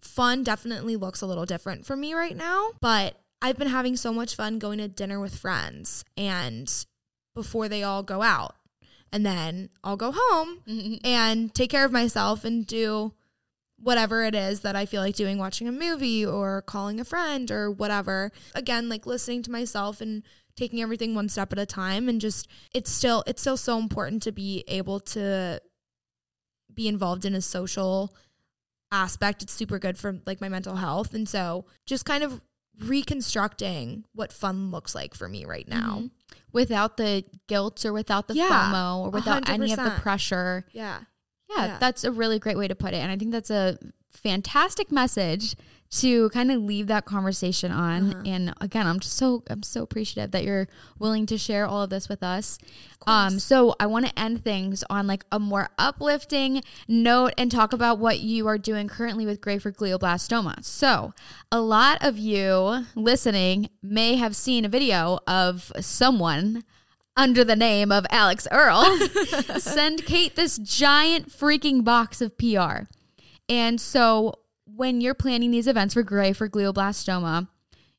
fun 0.00 0.42
definitely 0.42 0.96
looks 0.96 1.20
a 1.20 1.26
little 1.26 1.46
different 1.46 1.86
for 1.86 1.96
me 1.96 2.14
right 2.14 2.36
now, 2.36 2.70
but 2.80 3.14
I've 3.40 3.56
been 3.56 3.68
having 3.68 3.96
so 3.96 4.12
much 4.12 4.34
fun 4.34 4.58
going 4.58 4.78
to 4.78 4.88
dinner 4.88 5.20
with 5.20 5.36
friends 5.36 6.04
and 6.16 6.68
before 7.34 7.68
they 7.68 7.84
all 7.84 8.02
go 8.02 8.22
out. 8.22 8.56
And 9.12 9.24
then 9.24 9.70
I'll 9.82 9.96
go 9.96 10.12
home 10.14 10.58
mm-hmm. 10.68 10.94
and 11.06 11.54
take 11.54 11.70
care 11.70 11.84
of 11.84 11.92
myself 11.92 12.44
and 12.44 12.66
do 12.66 13.14
whatever 13.80 14.24
it 14.24 14.34
is 14.34 14.60
that 14.60 14.76
I 14.76 14.86
feel 14.86 15.02
like 15.02 15.14
doing, 15.14 15.38
watching 15.38 15.68
a 15.68 15.72
movie 15.72 16.24
or 16.24 16.62
calling 16.62 17.00
a 17.00 17.04
friend 17.04 17.50
or 17.50 17.70
whatever. 17.70 18.32
Again, 18.54 18.88
like 18.88 19.06
listening 19.06 19.42
to 19.44 19.50
myself 19.50 20.00
and 20.00 20.22
taking 20.56 20.82
everything 20.82 21.14
one 21.14 21.28
step 21.28 21.52
at 21.52 21.58
a 21.58 21.66
time 21.66 22.08
and 22.08 22.20
just 22.20 22.48
it's 22.74 22.90
still 22.90 23.22
it's 23.26 23.40
still 23.40 23.56
so 23.56 23.78
important 23.78 24.22
to 24.24 24.32
be 24.32 24.64
able 24.66 24.98
to 24.98 25.60
be 26.74 26.88
involved 26.88 27.24
in 27.24 27.34
a 27.34 27.40
social 27.40 28.14
aspect. 28.90 29.42
It's 29.42 29.52
super 29.52 29.78
good 29.78 29.96
for 29.96 30.18
like 30.26 30.40
my 30.40 30.48
mental 30.48 30.76
health. 30.76 31.14
And 31.14 31.28
so 31.28 31.64
just 31.86 32.04
kind 32.04 32.24
of 32.24 32.42
reconstructing 32.80 34.04
what 34.14 34.32
fun 34.32 34.70
looks 34.70 34.94
like 34.94 35.14
for 35.14 35.28
me 35.28 35.44
right 35.44 35.68
now. 35.68 35.96
Mm-hmm. 35.98 36.06
Without 36.52 36.96
the 36.96 37.24
guilt 37.46 37.84
or 37.84 37.92
without 37.92 38.28
the 38.28 38.34
yeah, 38.34 38.72
FOMO 38.72 39.00
or 39.00 39.10
without 39.10 39.44
100%. 39.44 39.48
any 39.50 39.72
of 39.72 39.78
the 39.78 39.90
pressure. 40.00 40.64
Yeah. 40.72 41.00
Yeah, 41.48 41.66
yeah, 41.66 41.78
that's 41.78 42.04
a 42.04 42.12
really 42.12 42.38
great 42.38 42.58
way 42.58 42.68
to 42.68 42.74
put 42.74 42.94
it. 42.94 42.98
And 42.98 43.10
I 43.10 43.16
think 43.16 43.32
that's 43.32 43.50
a 43.50 43.78
fantastic 44.12 44.92
message 44.92 45.54
to 45.90 46.28
kind 46.30 46.50
of 46.50 46.60
leave 46.60 46.86
that 46.88 47.06
conversation 47.06 47.72
on. 47.72 48.10
Uh-huh. 48.10 48.22
And 48.26 48.54
again, 48.60 48.86
I'm 48.86 49.00
just 49.00 49.16
so 49.16 49.42
I'm 49.48 49.62
so 49.62 49.82
appreciative 49.82 50.32
that 50.32 50.44
you're 50.44 50.68
willing 50.98 51.24
to 51.26 51.38
share 51.38 51.66
all 51.66 51.82
of 51.82 51.90
this 51.90 52.08
with 52.08 52.22
us. 52.22 52.58
Um, 53.06 53.38
so 53.38 53.74
I 53.80 53.86
want 53.86 54.06
to 54.06 54.18
end 54.18 54.44
things 54.44 54.84
on 54.90 55.06
like 55.06 55.24
a 55.32 55.38
more 55.38 55.70
uplifting 55.78 56.62
note 56.86 57.32
and 57.38 57.50
talk 57.50 57.72
about 57.72 57.98
what 57.98 58.20
you 58.20 58.46
are 58.48 58.58
doing 58.58 58.86
currently 58.86 59.24
with 59.24 59.40
Grey 59.40 59.58
for 59.58 59.72
glioblastoma. 59.72 60.62
So 60.62 61.14
a 61.50 61.60
lot 61.60 62.04
of 62.04 62.18
you 62.18 62.84
listening 62.94 63.70
may 63.82 64.16
have 64.16 64.36
seen 64.36 64.66
a 64.66 64.68
video 64.68 65.20
of 65.26 65.72
someone 65.80 66.64
under 67.18 67.42
the 67.42 67.56
name 67.56 67.90
of 67.90 68.06
Alix 68.10 68.46
Earle, 68.50 68.96
send 69.58 70.06
Kate 70.06 70.36
this 70.36 70.56
giant 70.56 71.28
freaking 71.28 71.84
box 71.84 72.22
of 72.22 72.38
PR. 72.38 72.84
And 73.48 73.80
so 73.80 74.34
when 74.64 75.00
you're 75.00 75.14
planning 75.14 75.50
these 75.50 75.66
events 75.66 75.94
for 75.94 76.04
Grey 76.04 76.32
for 76.32 76.48
glioblastoma, 76.48 77.48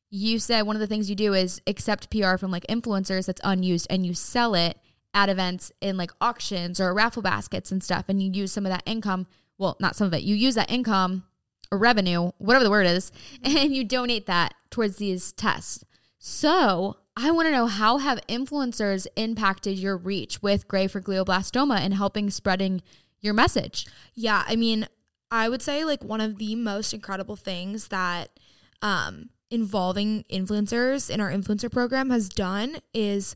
you 0.08 0.38
said 0.38 0.62
one 0.62 0.74
of 0.74 0.80
the 0.80 0.86
things 0.86 1.10
you 1.10 1.14
do 1.14 1.34
is 1.34 1.60
accept 1.66 2.10
PR 2.10 2.38
from 2.38 2.50
like 2.50 2.66
influencers 2.66 3.26
that's 3.26 3.42
unused 3.44 3.86
and 3.90 4.06
you 4.06 4.14
sell 4.14 4.54
it 4.54 4.78
at 5.12 5.28
events 5.28 5.70
in 5.82 5.98
like 5.98 6.10
auctions 6.20 6.80
or 6.80 6.94
raffle 6.94 7.22
baskets 7.22 7.70
and 7.70 7.84
stuff. 7.84 8.06
And 8.08 8.22
you 8.22 8.30
use 8.32 8.52
some 8.52 8.64
of 8.64 8.72
that 8.72 8.82
income. 8.86 9.26
Well, 9.58 9.76
not 9.80 9.96
some 9.96 10.06
of 10.06 10.14
it. 10.14 10.22
You 10.22 10.34
use 10.34 10.54
that 10.54 10.70
income 10.70 11.24
or 11.70 11.76
revenue, 11.78 12.30
whatever 12.38 12.64
the 12.64 12.70
word 12.70 12.86
is, 12.86 13.12
and 13.44 13.74
you 13.74 13.84
donate 13.84 14.26
that 14.26 14.54
towards 14.70 14.96
these 14.96 15.32
tests. 15.32 15.84
So 16.18 16.96
I 17.22 17.30
want 17.32 17.48
to 17.48 17.52
know 17.52 17.66
how 17.66 17.98
have 17.98 18.18
influencers 18.28 19.06
impacted 19.14 19.78
your 19.78 19.98
reach 19.98 20.40
with 20.42 20.66
Grey 20.66 20.86
for 20.86 21.02
glioblastoma 21.02 21.78
and 21.78 21.92
helping 21.92 22.30
spreading 22.30 22.80
your 23.20 23.34
message? 23.34 23.86
Yeah, 24.14 24.42
I 24.46 24.56
mean, 24.56 24.86
I 25.30 25.50
would 25.50 25.60
say 25.60 25.84
like 25.84 26.02
one 26.02 26.22
of 26.22 26.38
the 26.38 26.54
most 26.54 26.94
incredible 26.94 27.36
things 27.36 27.88
that 27.88 28.30
um, 28.80 29.28
involving 29.50 30.24
influencers 30.30 31.10
in 31.10 31.20
our 31.20 31.30
influencer 31.30 31.70
program 31.70 32.08
has 32.08 32.30
done 32.30 32.76
is 32.94 33.34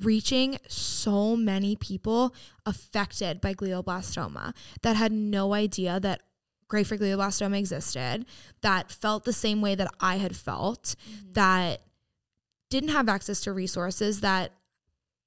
reaching 0.00 0.58
so 0.68 1.34
many 1.36 1.74
people 1.74 2.34
affected 2.64 3.40
by 3.40 3.52
glioblastoma 3.52 4.54
that 4.82 4.94
had 4.94 5.10
no 5.10 5.54
idea 5.54 5.98
that 5.98 6.20
Grey 6.68 6.84
for 6.84 6.96
glioblastoma 6.96 7.58
existed, 7.58 8.26
that 8.62 8.92
felt 8.92 9.24
the 9.24 9.32
same 9.32 9.60
way 9.60 9.74
that 9.74 9.92
I 10.00 10.16
had 10.16 10.36
felt, 10.36 10.94
mm-hmm. 11.08 11.32
that 11.32 11.80
didn't 12.74 12.90
have 12.90 13.08
access 13.08 13.40
to 13.42 13.52
resources 13.52 14.20
that 14.20 14.50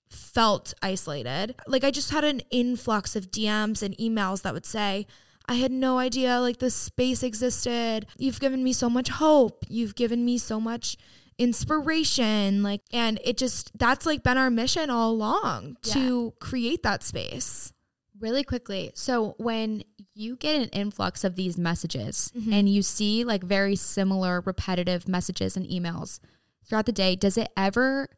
felt 0.09 0.73
isolated. 0.81 1.55
Like 1.65 1.85
I 1.85 1.91
just 1.91 2.11
had 2.11 2.25
an 2.25 2.41
influx 2.51 3.15
of 3.15 3.31
DMs 3.31 3.81
and 3.81 3.95
emails 3.97 4.41
that 4.41 4.53
would 4.53 4.65
say, 4.65 5.07
I 5.47 5.53
had 5.53 5.71
no 5.71 5.97
idea 5.97 6.41
like 6.41 6.57
this 6.57 6.75
space 6.75 7.23
existed. 7.23 8.05
You've 8.17 8.41
given 8.41 8.65
me 8.65 8.73
so 8.73 8.89
much 8.89 9.07
hope. 9.07 9.63
You've 9.69 9.95
given 9.95 10.25
me 10.25 10.37
so 10.37 10.59
much 10.59 10.97
inspiration 11.39 12.63
like 12.63 12.81
and 12.91 13.19
it 13.23 13.37
just 13.37 13.69
that's 13.77 14.07
like 14.07 14.23
been 14.23 14.39
our 14.39 14.49
mission 14.49 14.89
all 14.89 15.11
along 15.11 15.77
yeah. 15.83 15.93
to 15.93 16.33
create 16.41 16.83
that 16.83 17.01
space. 17.01 17.71
Really 18.19 18.43
quickly. 18.43 18.91
So 18.95 19.35
when 19.37 19.83
you 20.15 20.35
get 20.35 20.55
an 20.55 20.69
influx 20.69 21.23
of 21.23 21.35
these 21.35 21.57
messages 21.57 22.33
mm-hmm. 22.35 22.51
and 22.51 22.67
you 22.67 22.81
see 22.81 23.23
like 23.23 23.43
very 23.43 23.75
similar 23.77 24.41
repetitive 24.41 25.07
messages 25.07 25.55
and 25.55 25.65
emails, 25.67 26.19
throughout 26.67 26.85
the 26.85 26.91
day, 26.91 27.15
does 27.15 27.37
it 27.37 27.49
ever 27.55 28.09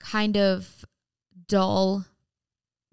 kind 0.00 0.36
of 0.36 0.84
dull 1.48 2.06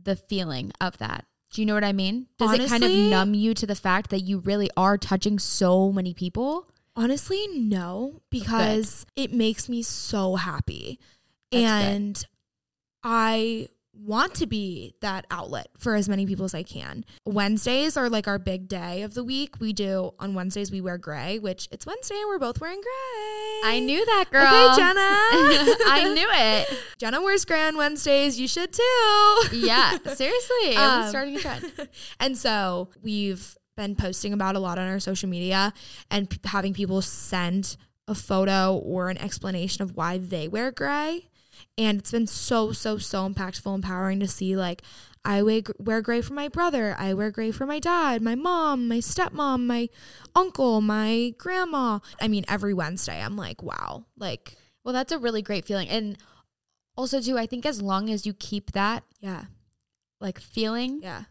the 0.02 0.16
feeling 0.16 0.72
of 0.80 0.98
that? 0.98 1.26
Do 1.52 1.62
you 1.62 1.66
know 1.66 1.74
what 1.74 1.84
I 1.84 1.94
mean? 1.94 2.28
Does 2.38 2.50
honestly, 2.50 2.66
it 2.66 2.70
kind 2.70 2.84
of 2.84 2.92
numb 2.92 3.34
you 3.34 3.54
to 3.56 3.66
the 3.66 3.76
fact 3.76 4.12
that 4.12 4.20
you 4.22 4.40
really 4.40 4.70
are 4.78 4.98
touching 4.98 5.40
so 5.40 5.92
many 5.92 6.14
people? 6.14 6.68
Honestly, 6.96 7.48
no, 7.56 8.22
because 8.30 9.06
good. 9.16 9.24
it 9.24 9.34
makes 9.34 9.68
me 9.68 9.82
so 9.82 10.36
happy. 10.36 11.00
That's 11.52 11.64
and 11.64 12.16
good. 12.16 12.26
I 13.04 13.68
want 14.02 14.34
to 14.36 14.48
be 14.48 14.94
that 15.02 15.26
outlet 15.30 15.68
for 15.78 15.96
as 15.96 16.08
many 16.08 16.26
people 16.26 16.46
as 16.46 16.54
I 16.56 16.64
can. 16.64 17.04
Wednesdays 17.26 17.98
are 17.98 18.10
like 18.10 18.28
our 18.28 18.40
big 18.40 18.68
day 18.68 19.02
of 19.02 19.14
the 19.14 19.24
week. 19.24 19.60
We 19.60 19.74
do 19.74 20.12
on 20.20 20.34
Wednesdays 20.34 20.72
we 20.72 20.82
wear 20.82 20.98
gray, 20.98 21.40
which 21.40 21.68
it's 21.72 21.86
Wednesday 21.86 22.16
and 22.16 22.28
we're 22.30 22.40
both 22.40 22.62
wearing 22.62 22.82
gray. 22.82 23.70
I 23.70 23.82
knew 23.84 24.06
that 24.06 24.26
girl. 24.32 24.44
Okay, 24.44 24.76
Jenna. 24.82 25.00
I 25.92 26.12
knew 26.14 26.28
it. 26.32 26.80
Jenna 26.98 27.22
wears 27.22 27.46
gray 27.46 27.68
on 27.68 27.78
Wednesdays. 27.78 28.40
You 28.40 28.48
should 28.48 28.72
too. 28.72 29.44
yeah, 29.54 29.98
seriously. 30.14 30.76
Um, 30.76 31.04
I'm 31.04 31.10
starting 31.10 31.36
a 31.36 31.40
trend. 31.40 31.90
And 32.20 32.38
so 32.38 32.90
we've 33.02 33.58
been 33.76 33.96
posting 33.96 34.34
about 34.34 34.56
a 34.56 34.60
lot 34.60 34.78
on 34.78 34.88
our 34.88 35.00
social 35.00 35.30
media 35.30 35.74
and 36.12 36.30
p- 36.30 36.38
having 36.46 36.74
people 36.74 37.02
send 37.02 37.78
a 38.08 38.16
photo 38.16 38.76
or 38.76 39.10
an 39.10 39.18
explanation 39.20 39.84
of 39.84 39.96
why 39.96 40.18
they 40.18 40.48
wear 40.48 40.72
gray 40.72 41.29
and 41.80 42.00
it's 42.00 42.12
been 42.12 42.28
so, 42.28 42.72
so, 42.74 42.98
so 42.98 43.28
impactful, 43.28 43.74
empowering 43.74 44.20
to 44.20 44.28
see 44.28 44.56
like 44.56 44.84
I 45.26 45.42
wear 45.42 46.02
gray 46.02 46.22
for 46.22 46.34
my 46.34 46.48
brother, 46.48 46.96
I 46.98 47.14
wear 47.14 47.32
gray 47.32 47.52
for 47.52 47.66
my 47.66 47.80
dad, 47.80 48.22
my 48.22 48.36
mom, 48.36 48.88
my 48.88 48.98
stepmom, 48.98 49.66
my 49.66 49.90
uncle, 50.36 50.82
my 50.82 51.34
grandma. 51.38 52.00
I 52.22 52.28
mean, 52.28 52.46
every 52.48 52.74
Wednesday, 52.74 53.22
I'm 53.22 53.36
like, 53.36 53.62
wow, 53.64 54.06
like, 54.18 54.56
well, 54.84 54.94
that's 54.94 55.12
a 55.12 55.18
really 55.18 55.42
great 55.42 55.66
feeling. 55.66 55.90
And 55.90 56.18
also, 56.96 57.22
too, 57.22 57.38
I 57.38 57.48
think 57.48 57.66
as 57.66 57.82
long 57.82 58.10
as 58.10 58.26
you 58.26 58.34
keep 58.34 58.72
that, 58.72 59.04
yeah, 59.20 59.46
like 60.22 60.40
feeling, 60.40 61.02
yeah, 61.02 61.24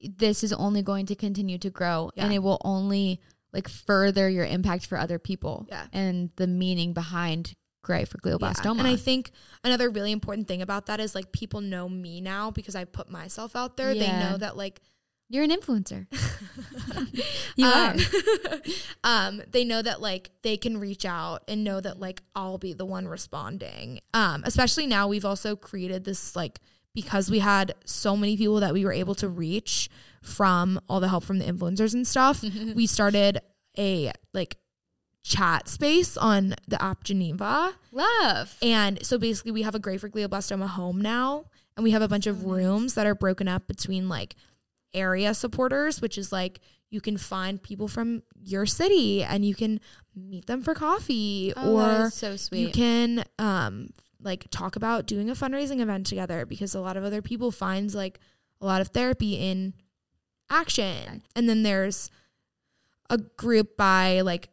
this 0.00 0.42
is 0.42 0.52
only 0.52 0.82
going 0.82 1.06
to 1.06 1.14
continue 1.14 1.58
to 1.58 1.70
grow 1.70 2.10
yeah. 2.14 2.24
and 2.24 2.32
it 2.32 2.42
will 2.42 2.60
only 2.64 3.20
like 3.52 3.68
further 3.68 4.28
your 4.28 4.44
impact 4.44 4.86
for 4.86 4.98
other 4.98 5.18
people 5.18 5.66
yeah. 5.70 5.86
and 5.92 6.30
the 6.36 6.46
meaning 6.46 6.92
behind 6.92 7.54
grey 7.84 8.04
for 8.04 8.18
glioblastoma. 8.18 8.74
Yeah. 8.74 8.80
And 8.80 8.88
I 8.88 8.96
think 8.96 9.30
another 9.62 9.88
really 9.88 10.10
important 10.10 10.48
thing 10.48 10.62
about 10.62 10.86
that 10.86 10.98
is 10.98 11.14
like 11.14 11.30
people 11.30 11.60
know 11.60 11.88
me 11.88 12.20
now 12.20 12.50
because 12.50 12.74
I 12.74 12.84
put 12.84 13.08
myself 13.08 13.54
out 13.54 13.76
there. 13.76 13.92
Yeah. 13.92 14.00
They 14.00 14.30
know 14.30 14.36
that 14.38 14.56
like 14.56 14.80
you're 15.28 15.44
an 15.44 15.50
influencer. 15.50 16.06
you 17.56 17.66
um, 17.66 17.98
are. 17.98 18.58
um, 19.04 19.42
they 19.50 19.64
know 19.64 19.80
that 19.80 20.00
like 20.00 20.30
they 20.42 20.56
can 20.56 20.78
reach 20.78 21.04
out 21.04 21.44
and 21.46 21.62
know 21.62 21.80
that 21.80 22.00
like 22.00 22.22
I'll 22.34 22.58
be 22.58 22.72
the 22.72 22.84
one 22.84 23.06
responding. 23.06 24.00
Um, 24.12 24.42
especially 24.44 24.86
now 24.86 25.06
we've 25.06 25.24
also 25.24 25.54
created 25.54 26.04
this 26.04 26.34
like 26.34 26.58
because 26.94 27.30
we 27.30 27.40
had 27.40 27.74
so 27.84 28.16
many 28.16 28.36
people 28.36 28.60
that 28.60 28.72
we 28.72 28.84
were 28.84 28.92
able 28.92 29.14
to 29.16 29.28
reach 29.28 29.88
from 30.22 30.80
all 30.88 31.00
the 31.00 31.08
help 31.08 31.24
from 31.24 31.38
the 31.38 31.44
influencers 31.44 31.94
and 31.94 32.06
stuff. 32.06 32.42
we 32.74 32.86
started 32.86 33.40
a 33.76 34.12
like 34.32 34.56
chat 35.24 35.68
space 35.68 36.16
on 36.16 36.54
the 36.68 36.80
app 36.80 37.02
Geneva. 37.02 37.72
Love. 37.90 38.56
And 38.62 39.04
so 39.04 39.18
basically 39.18 39.50
we 39.52 39.62
have 39.62 39.74
a 39.74 39.78
Grey 39.80 39.96
for 39.96 40.08
glioblastoma 40.08 40.68
home 40.68 41.00
now. 41.00 41.46
and 41.76 41.82
we 41.82 41.90
have 41.90 42.02
a 42.02 42.08
bunch 42.08 42.26
of 42.28 42.44
rooms 42.44 42.94
that 42.94 43.06
are 43.06 43.14
broken 43.16 43.48
up 43.48 43.66
between 43.66 44.08
like 44.08 44.36
area 44.92 45.34
supporters, 45.34 46.00
which 46.00 46.16
is 46.18 46.30
like 46.30 46.60
you 46.90 47.00
can 47.00 47.16
find 47.16 47.60
people 47.62 47.88
from 47.88 48.22
your 48.44 48.66
city 48.66 49.24
and 49.24 49.44
you 49.44 49.54
can 49.54 49.80
meet 50.14 50.46
them 50.46 50.62
for 50.62 50.74
coffee 50.74 51.52
Oh, 51.56 51.76
or 52.04 52.10
so 52.10 52.36
you 52.52 52.68
can 52.70 53.24
um 53.38 53.88
like 54.22 54.46
talk 54.50 54.76
about 54.76 55.06
doing 55.06 55.28
a 55.28 55.34
fundraising 55.34 55.80
event 55.80 56.06
together 56.06 56.46
because 56.46 56.74
a 56.74 56.80
lot 56.80 56.96
of 56.96 57.02
other 57.02 57.20
people 57.22 57.50
finds 57.50 57.94
like 57.94 58.20
a 58.60 58.66
lot 58.66 58.80
of 58.80 58.88
therapy 58.88 59.34
in 59.34 59.74
action. 60.50 61.22
And 61.34 61.48
then 61.48 61.62
there's 61.62 62.10
a 63.10 63.18
group 63.18 63.76
by 63.76 64.20
like 64.20 64.48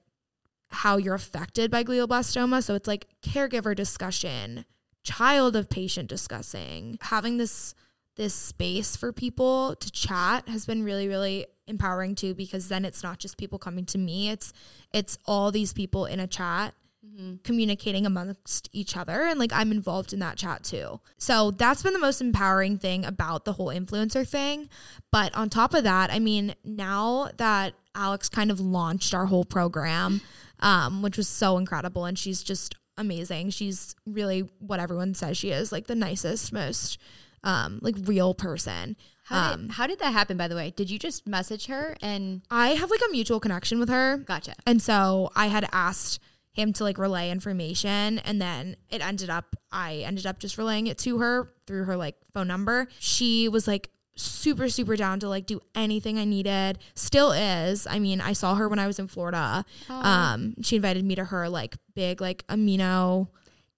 how 0.71 0.97
you're 0.97 1.15
affected 1.15 1.69
by 1.69 1.83
glioblastoma. 1.83 2.63
So 2.63 2.75
it's 2.75 2.87
like 2.87 3.07
caregiver 3.21 3.75
discussion, 3.75 4.65
child 5.03 5.55
of 5.55 5.69
patient 5.69 6.09
discussing. 6.09 6.97
Having 7.01 7.37
this 7.37 7.75
this 8.17 8.33
space 8.33 8.95
for 8.95 9.13
people 9.13 9.75
to 9.77 9.89
chat 9.89 10.47
has 10.49 10.65
been 10.65 10.83
really 10.83 11.07
really 11.07 11.45
empowering 11.65 12.13
too 12.13 12.33
because 12.33 12.67
then 12.67 12.83
it's 12.83 13.01
not 13.01 13.19
just 13.19 13.37
people 13.37 13.57
coming 13.57 13.85
to 13.85 13.97
me 13.97 14.29
it's 14.29 14.51
it's 14.91 15.17
all 15.25 15.49
these 15.49 15.71
people 15.71 16.05
in 16.05 16.19
a 16.19 16.27
chat 16.27 16.73
mm-hmm. 17.05 17.35
communicating 17.43 18.05
amongst 18.05 18.69
each 18.73 18.95
other 18.95 19.21
and 19.21 19.39
like 19.39 19.51
I'm 19.53 19.71
involved 19.71 20.13
in 20.13 20.19
that 20.19 20.37
chat 20.37 20.63
too. 20.63 20.99
So 21.17 21.51
that's 21.51 21.83
been 21.83 21.93
the 21.93 21.99
most 21.99 22.21
empowering 22.21 22.77
thing 22.77 23.05
about 23.05 23.45
the 23.45 23.53
whole 23.53 23.67
influencer 23.67 24.27
thing. 24.27 24.69
But 25.11 25.33
on 25.35 25.49
top 25.49 25.73
of 25.73 25.83
that, 25.83 26.11
I 26.11 26.19
mean, 26.19 26.55
now 26.63 27.29
that 27.37 27.73
Alix 27.95 28.29
kind 28.29 28.51
of 28.51 28.59
launched 28.59 29.13
our 29.13 29.25
whole 29.25 29.45
program, 29.45 30.21
um, 30.61 31.01
which 31.01 31.17
was 31.17 31.27
so 31.27 31.57
incredible 31.57 32.05
and 32.05 32.17
she's 32.17 32.43
just 32.43 32.75
amazing. 32.97 33.49
She's 33.49 33.95
really 34.05 34.49
what 34.59 34.79
everyone 34.79 35.13
says 35.13 35.37
she 35.37 35.51
is, 35.51 35.71
like 35.71 35.87
the 35.87 35.95
nicest, 35.95 36.53
most 36.53 36.97
um 37.43 37.79
like 37.81 37.95
real 38.05 38.33
person. 38.33 38.95
How 39.25 39.53
um 39.53 39.61
did, 39.61 39.71
how 39.71 39.87
did 39.87 39.99
that 39.99 40.13
happen, 40.13 40.37
by 40.37 40.47
the 40.47 40.55
way? 40.55 40.71
Did 40.75 40.89
you 40.89 40.99
just 40.99 41.27
message 41.27 41.65
her 41.67 41.95
and 42.01 42.41
I 42.51 42.69
have 42.69 42.91
like 42.91 43.01
a 43.07 43.11
mutual 43.11 43.39
connection 43.39 43.79
with 43.79 43.89
her. 43.89 44.17
gotcha? 44.17 44.53
And 44.65 44.81
so 44.81 45.31
I 45.35 45.47
had 45.47 45.67
asked 45.71 46.19
him 46.53 46.73
to 46.73 46.83
like 46.83 46.97
relay 46.97 47.31
information 47.31 48.19
and 48.19 48.41
then 48.41 48.75
it 48.89 49.05
ended 49.05 49.29
up 49.29 49.55
I 49.71 50.03
ended 50.05 50.25
up 50.25 50.39
just 50.39 50.57
relaying 50.57 50.87
it 50.87 50.97
to 50.99 51.19
her 51.19 51.53
through 51.65 51.85
her 51.85 51.95
like 51.95 52.15
phone 52.33 52.47
number. 52.47 52.87
She 52.99 53.47
was 53.47 53.67
like 53.67 53.89
super 54.21 54.69
super 54.69 54.95
down 54.95 55.19
to 55.19 55.29
like 55.29 55.45
do 55.45 55.59
anything 55.75 56.17
I 56.17 56.25
needed. 56.25 56.79
Still 56.95 57.31
is. 57.31 57.87
I 57.87 57.99
mean, 57.99 58.21
I 58.21 58.33
saw 58.33 58.55
her 58.55 58.67
when 58.69 58.79
I 58.79 58.87
was 58.87 58.99
in 58.99 59.07
Florida. 59.07 59.65
Um 59.89 60.55
she 60.61 60.75
invited 60.75 61.03
me 61.05 61.15
to 61.15 61.25
her 61.25 61.49
like 61.49 61.75
big 61.95 62.21
like 62.21 62.45
amino 62.47 63.27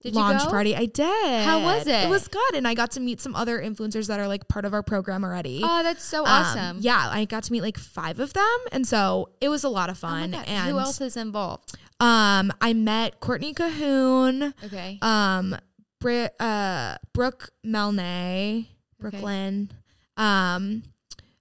Did 0.02 0.14
launch 0.14 0.42
party. 0.44 0.76
I 0.76 0.84
did. 0.86 1.44
How 1.44 1.62
was 1.62 1.86
it? 1.86 2.04
It 2.04 2.08
was 2.10 2.28
good 2.28 2.54
and 2.54 2.68
I 2.68 2.74
got 2.74 2.90
to 2.92 3.00
meet 3.00 3.20
some 3.20 3.34
other 3.34 3.58
influencers 3.60 4.06
that 4.08 4.20
are 4.20 4.28
like 4.28 4.46
part 4.48 4.64
of 4.64 4.74
our 4.74 4.82
program 4.82 5.24
already. 5.24 5.60
Oh, 5.64 5.82
that's 5.82 6.04
so 6.04 6.20
Um, 6.24 6.28
awesome. 6.28 6.76
yeah, 6.80 7.08
I 7.10 7.24
got 7.24 7.44
to 7.44 7.52
meet 7.52 7.62
like 7.62 7.78
five 7.78 8.20
of 8.20 8.32
them, 8.34 8.58
and 8.70 8.86
so 8.86 9.30
it 9.40 9.48
was 9.48 9.64
a 9.64 9.68
lot 9.70 9.88
of 9.90 9.96
Oh 9.96 10.06
fun. 10.08 10.30
God, 10.32 10.44
and 10.46 10.70
who 10.70 10.78
else 10.78 11.00
is 11.00 11.16
involved? 11.16 11.74
um, 12.00 12.52
I 12.60 12.72
met 12.74 13.20
Courtney 13.20 13.54
Cahoon, 13.54 14.52
Okay. 14.64 14.98
um, 15.00 15.56
Bri- 16.00 16.28
uh, 16.38 16.96
Brooke 17.14 17.50
Melnay, 17.64 18.66
Brooklyn. 19.00 19.70
Um, 20.16 20.84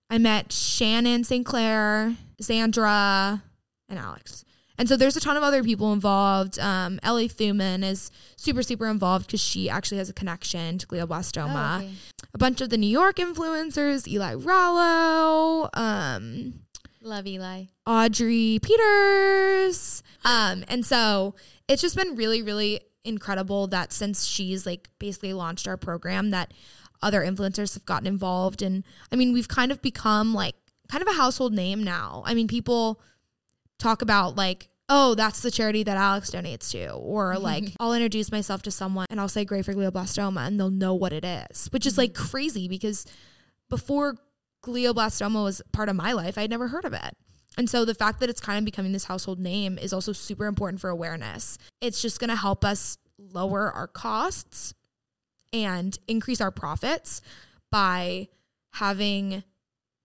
I 0.10 0.18
met 0.18 0.52
Shannon 0.52 1.24
St. 1.24 1.46
Clair, 1.46 2.16
Sandra, 2.40 3.44
and 3.90 4.00
Alix. 4.00 4.46
And 4.78 4.90
so 4.90 4.98
there's 4.98 5.16
a 5.16 5.20
ton 5.20 5.38
of 5.38 5.44
other 5.44 5.64
people 5.64 5.94
involved. 5.94 6.60
Um, 6.60 7.00
Ellie 7.04 7.30
Thumann 7.30 7.84
is 7.84 8.10
super, 8.36 8.64
super 8.64 8.88
involved 8.88 9.28
because 9.28 9.42
she 9.42 9.70
actually 9.70 10.00
has 10.00 10.10
a 10.10 10.14
connection 10.14 10.78
to 10.80 10.88
glioblastoma. 10.88 11.82
Oh, 11.82 11.84
okay. 11.84 11.94
A 12.34 12.38
bunch 12.38 12.60
of 12.62 12.70
the 12.70 12.78
New 12.78 12.88
York 12.88 13.18
influencers, 13.18 14.08
Eli 14.08 14.34
Rallo, 14.34 15.70
um, 15.74 16.62
Love 17.02 17.28
Eli. 17.28 17.66
Audrey 17.86 18.60
Peters. 18.62 20.02
Um, 20.26 20.64
and 20.68 20.86
so 20.86 21.36
it's 21.68 21.82
just 21.82 21.96
been 21.96 22.16
really, 22.16 22.42
really 22.42 22.80
incredible 23.04 23.68
that 23.68 23.92
since 23.92 24.26
she's 24.26 24.66
like 24.66 24.90
basically 25.00 25.34
launched 25.34 25.68
our 25.68 25.78
program, 25.78 26.32
that 26.32 26.54
other 27.04 27.22
influencers 27.22 27.74
have 27.74 27.86
gotten 27.86 28.08
involved. 28.08 28.62
And 28.62 28.84
I 29.12 29.16
mean, 29.16 29.34
we've 29.34 29.48
kind 29.48 29.72
of 29.72 29.82
become 29.82 30.34
like 30.34 30.56
kind 30.90 31.02
of 31.02 31.08
a 31.08 31.18
household 31.18 31.54
name 31.54 31.84
now. 31.84 32.24
I 32.26 32.34
mean, 32.34 32.48
people 32.48 33.02
talk 33.80 34.02
about 34.02 34.36
like, 34.36 34.70
oh, 34.90 35.16
that's 35.16 35.42
the 35.42 35.52
charity 35.52 35.84
that 35.84 35.98
Alix 35.98 36.32
donates 36.32 36.72
to. 36.72 36.92
Or 36.92 37.38
like, 37.40 37.66
I'll 37.80 37.94
introduce 37.94 38.32
myself 38.32 38.62
to 38.64 38.72
someone 38.72 39.08
and 39.10 39.20
I'll 39.20 39.30
say 39.30 39.46
Grey 39.46 39.62
for 39.62 39.74
glioblastoma 39.74 40.48
and 40.48 40.60
they'll 40.60 40.70
know 40.70 40.94
what 40.94 41.14
it 41.14 41.26
is, 41.26 41.68
which 41.72 41.86
is 41.86 41.94
mm-hmm. 41.94 42.02
like 42.02 42.14
crazy 42.14 42.68
because 42.68 43.06
before 43.70 44.18
glioblastoma 44.64 45.44
was 45.44 45.62
part 45.72 45.90
of 45.90 45.96
my 45.96 46.14
life, 46.14 46.38
I'd 46.38 46.50
never 46.50 46.68
heard 46.68 46.86
of 46.86 46.94
it. 46.94 47.18
And 47.58 47.70
so 47.70 47.86
the 47.86 47.94
fact 47.94 48.20
that 48.20 48.30
it's 48.30 48.42
kind 48.42 48.58
of 48.58 48.66
becoming 48.66 48.94
this 48.94 49.06
household 49.06 49.40
name 49.40 49.78
is 49.78 49.94
also 49.94 50.12
super 50.12 50.46
important 50.46 50.82
for 50.82 50.90
awareness. 50.90 51.58
It's 51.82 52.02
just 52.02 52.20
going 52.20 52.30
to 52.32 52.36
help 52.36 52.66
us 52.66 52.98
lower 53.18 53.72
our 53.72 53.88
costs 53.88 54.74
and 55.54 55.98
increase 56.08 56.42
our 56.42 56.52
profits 56.52 57.22
by 57.72 58.28
having 58.74 59.44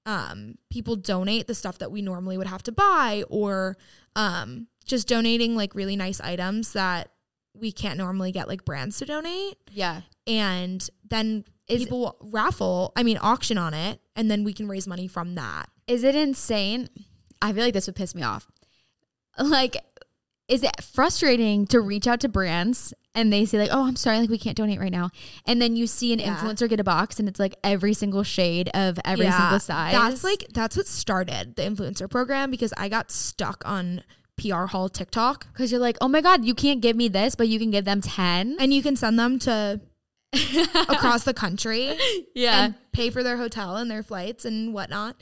um, 0.06 0.56
people 0.70 0.94
donate 0.96 1.46
the 1.46 1.54
stuff 1.54 1.78
that 1.78 1.90
we 1.90 2.02
normally 2.02 2.38
would 2.38 2.46
have 2.46 2.62
to 2.64 2.72
buy 2.72 3.24
or 3.28 3.76
um, 4.16 4.68
just 4.86 5.08
donating 5.08 5.56
like 5.56 5.74
really 5.74 5.96
nice 5.96 6.20
items 6.20 6.72
that 6.74 7.10
we 7.54 7.72
can't 7.72 7.98
normally 7.98 8.30
get 8.32 8.46
like 8.48 8.64
brands 8.64 8.98
to 8.98 9.04
donate 9.06 9.56
Yeah. 9.72 10.02
and 10.26 10.88
then 11.08 11.44
Is- 11.66 11.82
people 11.82 12.00
will 12.00 12.16
raffle 12.30 12.92
i 12.96 13.02
mean 13.02 13.18
auction 13.20 13.58
on 13.58 13.74
it 13.74 14.00
and 14.16 14.30
then 14.30 14.44
we 14.44 14.52
can 14.52 14.68
raise 14.68 14.86
money 14.86 15.08
from 15.08 15.34
that 15.34 15.68
Is 15.86 16.04
it 16.04 16.14
insane? 16.14 16.88
I 17.42 17.52
feel 17.52 17.64
like 17.64 17.74
this 17.74 17.86
would 17.86 17.96
piss 17.96 18.14
me 18.14 18.22
off. 18.22 18.46
Like, 19.38 19.76
is 20.48 20.62
it 20.62 20.82
frustrating 20.82 21.66
to 21.66 21.80
reach 21.80 22.06
out 22.06 22.20
to 22.20 22.28
brands 22.28 22.94
and 23.14 23.32
they 23.32 23.44
say 23.44 23.58
like, 23.58 23.70
"Oh, 23.72 23.86
I'm 23.86 23.96
sorry, 23.96 24.18
like 24.20 24.30
we 24.30 24.38
can't 24.38 24.56
donate 24.56 24.78
right 24.80 24.92
now," 24.92 25.10
and 25.46 25.60
then 25.60 25.76
you 25.76 25.86
see 25.86 26.12
an 26.12 26.18
Yeah. 26.20 26.36
influencer 26.36 26.68
get 26.68 26.80
a 26.80 26.84
box 26.84 27.18
and 27.18 27.28
it's 27.28 27.38
like 27.40 27.54
every 27.64 27.92
single 27.94 28.22
shade 28.22 28.68
of 28.74 28.98
every 29.04 29.26
Yeah, 29.26 29.38
single 29.38 29.60
size. 29.60 29.92
that's 29.92 30.24
like 30.24 30.46
that's 30.52 30.76
what 30.76 30.86
started 30.86 31.56
the 31.56 31.62
influencer 31.62 32.08
program 32.08 32.50
because 32.50 32.72
i 32.76 32.88
got 32.88 33.10
stuck 33.10 33.62
on 33.66 34.02
pr 34.36 34.66
haul 34.66 34.88
tiktok 34.88 35.46
because 35.52 35.72
you're 35.72 35.80
like, 35.80 35.96
"Oh 36.00 36.06
my 36.08 36.20
god, 36.20 36.44
you 36.44 36.54
can't 36.54 36.80
give 36.80 36.94
me 36.96 37.08
this, 37.08 37.34
but 37.34 37.48
you 37.48 37.58
can 37.58 37.70
give 37.70 37.84
them 37.84 38.00
10. 38.00 38.56
and 38.60 38.72
you 38.72 38.82
can 38.82 38.94
send 38.96 39.18
them 39.18 39.38
to 39.40 39.80
across 40.88 41.24
the 41.24 41.34
country 41.34 41.96
Yeah. 42.34 42.64
and 42.66 42.74
pay 42.92 43.10
for 43.10 43.22
their 43.22 43.36
hotel 43.38 43.76
and 43.76 43.90
their 43.90 44.02
flights 44.02 44.44
and 44.44 44.72
whatnot. 44.74 45.16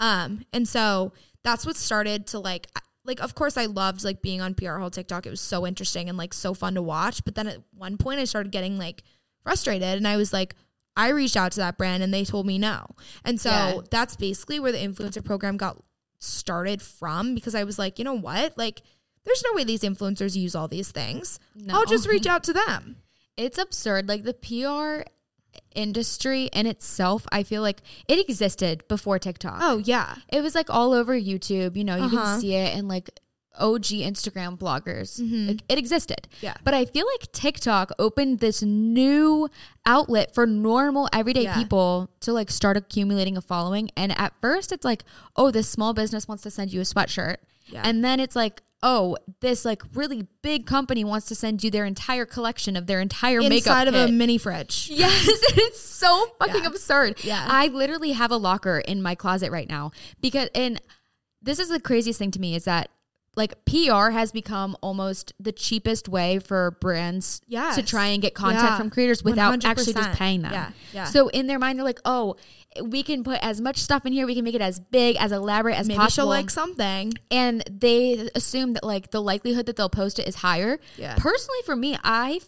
Um, 0.00 0.44
and 0.52 0.66
so 0.68 1.12
that's 1.44 1.66
what 1.66 1.76
started 1.76 2.26
to 2.28 2.38
like, 2.38 2.68
like 3.04 3.20
of 3.20 3.34
course 3.34 3.56
I 3.56 3.66
loved 3.66 4.04
like 4.04 4.22
being 4.22 4.40
on 4.40 4.54
PR 4.54 4.78
Haul 4.78 4.90
TikTok. 4.90 5.26
It 5.26 5.30
was 5.30 5.40
so 5.40 5.66
interesting 5.66 6.08
and 6.08 6.16
like 6.18 6.32
so 6.34 6.54
fun 6.54 6.74
to 6.74 6.82
watch. 6.82 7.24
But 7.24 7.34
then 7.34 7.46
at 7.48 7.58
one 7.76 7.96
point 7.96 8.20
I 8.20 8.24
started 8.24 8.52
getting 8.52 8.78
like 8.78 9.02
frustrated, 9.42 9.96
and 9.96 10.06
I 10.06 10.16
was 10.16 10.32
like, 10.32 10.54
I 10.96 11.08
reached 11.08 11.36
out 11.36 11.52
to 11.52 11.60
that 11.60 11.78
brand 11.78 12.02
and 12.02 12.12
they 12.12 12.24
told 12.24 12.46
me 12.46 12.58
no. 12.58 12.86
And 13.24 13.40
so 13.40 13.50
Yeah. 13.50 13.80
that's 13.90 14.16
basically 14.16 14.60
where 14.60 14.72
the 14.72 14.78
influencer 14.78 15.24
program 15.24 15.56
got 15.56 15.82
started 16.18 16.80
from 16.82 17.34
because 17.34 17.54
I 17.54 17.64
was 17.64 17.78
like, 17.78 17.98
you 17.98 18.04
know 18.04 18.14
what, 18.18 18.56
like. 18.56 18.82
There's 19.24 19.44
no 19.46 19.54
way 19.54 19.62
these 19.62 19.82
influencers 19.82 20.34
use 20.34 20.56
all 20.56 20.66
these 20.66 20.90
things. 20.90 21.38
No. 21.54 21.74
I'll 21.76 21.86
just 21.86 22.08
reach 22.08 22.26
out 22.26 22.42
to 22.42 22.52
them. 22.52 22.96
It's 23.36 23.56
absurd. 23.56 24.08
Like 24.08 24.24
the 24.24 24.34
PR 24.34 25.08
industry 25.74 26.46
in 26.52 26.66
itself, 26.66 27.26
I 27.32 27.42
feel 27.42 27.62
like 27.62 27.82
it 28.08 28.18
existed 28.18 28.86
before 28.88 29.18
TikTok. 29.18 29.58
Oh 29.60 29.78
yeah. 29.78 30.16
It 30.28 30.40
was 30.42 30.54
like 30.54 30.70
all 30.70 30.92
over 30.92 31.14
YouTube. 31.18 31.76
You 31.76 31.84
know, 31.84 31.96
you 31.96 32.04
Uh-huh. 32.04 32.16
can 32.16 32.40
see 32.40 32.54
it 32.54 32.76
in 32.76 32.88
like 32.88 33.10
OG 33.58 34.00
Instagram 34.00 34.56
bloggers. 34.58 35.20
Like, 35.48 35.62
it 35.68 35.76
existed. 35.78 36.26
Yeah. 36.40 36.54
But 36.64 36.72
I 36.72 36.86
feel 36.86 37.04
like 37.12 37.30
TikTok 37.32 37.92
opened 37.98 38.38
this 38.38 38.62
new 38.62 39.48
outlet 39.84 40.34
for 40.34 40.46
normal 40.46 41.08
everyday 41.12 41.42
Yeah. 41.42 41.54
people 41.56 42.08
to 42.20 42.32
like 42.32 42.50
start 42.50 42.78
accumulating 42.78 43.36
a 43.36 43.42
following. 43.42 43.90
And 43.94 44.18
at 44.18 44.32
first 44.40 44.72
it's 44.72 44.86
like, 44.86 45.04
oh, 45.36 45.50
this 45.50 45.68
small 45.68 45.92
business 45.92 46.26
wants 46.26 46.42
to 46.44 46.50
send 46.50 46.72
you 46.72 46.80
a 46.80 46.84
sweatshirt. 46.84 47.36
Yeah. 47.66 47.82
And 47.84 48.02
then 48.02 48.20
it's 48.20 48.34
like, 48.34 48.62
oh, 48.82 49.16
this 49.40 49.64
like 49.64 49.82
really 49.94 50.26
big 50.42 50.66
company 50.66 51.04
wants 51.04 51.26
to 51.26 51.34
send 51.34 51.62
you 51.62 51.70
their 51.70 51.84
entire 51.84 52.26
collection 52.26 52.76
of 52.76 52.86
their 52.86 53.00
entire 53.00 53.40
makeup 53.40 53.56
Inside 53.56 53.88
of 53.88 53.94
a 53.94 54.08
mini 54.08 54.38
fridge. 54.38 54.88
Yes, 54.92 55.24
it's 55.56 55.80
so 55.80 56.26
fucking 56.38 56.62
Yeah. 56.62 56.68
absurd. 56.68 57.24
Yeah. 57.24 57.46
I 57.48 57.68
literally 57.68 58.12
have 58.12 58.30
a 58.30 58.36
locker 58.36 58.78
in 58.78 59.02
my 59.02 59.14
closet 59.14 59.50
right 59.52 59.68
now 59.68 59.92
because 60.20 60.48
and 60.54 60.80
this 61.40 61.58
is 61.58 61.68
the 61.68 61.80
craziest 61.80 62.18
thing 62.18 62.30
to 62.32 62.40
me 62.40 62.54
is 62.54 62.64
that 62.64 62.88
like 63.34 63.64
PR 63.64 64.10
has 64.10 64.30
become 64.30 64.76
almost 64.82 65.32
the 65.40 65.52
cheapest 65.52 66.06
way 66.08 66.38
for 66.38 66.72
brands 66.82 67.40
Yes. 67.46 67.76
to 67.76 67.82
try 67.82 68.08
and 68.08 68.20
get 68.20 68.34
content 68.34 68.62
Yeah. 68.64 68.76
from 68.76 68.90
creators 68.90 69.24
without 69.24 69.64
actually 69.64 69.94
just 69.94 70.12
paying 70.12 70.42
them. 70.42 70.52
Yeah, 70.52 70.70
yeah. 70.92 71.04
So 71.04 71.28
in 71.28 71.46
their 71.46 71.58
mind 71.58 71.78
they're 71.78 71.84
like, 71.84 72.00
"Oh, 72.04 72.36
we 72.82 73.02
can 73.02 73.24
put 73.24 73.38
as 73.42 73.60
much 73.60 73.76
stuff 73.78 74.06
in 74.06 74.12
here, 74.12 74.26
we 74.26 74.34
can 74.34 74.44
make 74.44 74.54
it 74.54 74.60
as 74.62 74.80
big, 74.80 75.16
as 75.16 75.32
elaborate 75.32 75.76
as 75.78 75.88
Maybe 75.88 75.98
possible." 75.98 76.24
she'll 76.24 76.28
like 76.28 76.50
something. 76.50 77.12
and 77.30 77.62
they 77.70 78.28
assume 78.34 78.72
that 78.74 78.84
like 78.84 79.10
the 79.10 79.20
likelihood 79.20 79.66
that 79.66 79.76
they'll 79.76 79.88
post 79.88 80.18
it 80.18 80.26
is 80.28 80.36
higher. 80.36 80.78
Yeah. 80.96 81.14
Personally, 81.16 81.60
for 81.64 81.76
me, 81.76 81.96
I 82.04 82.40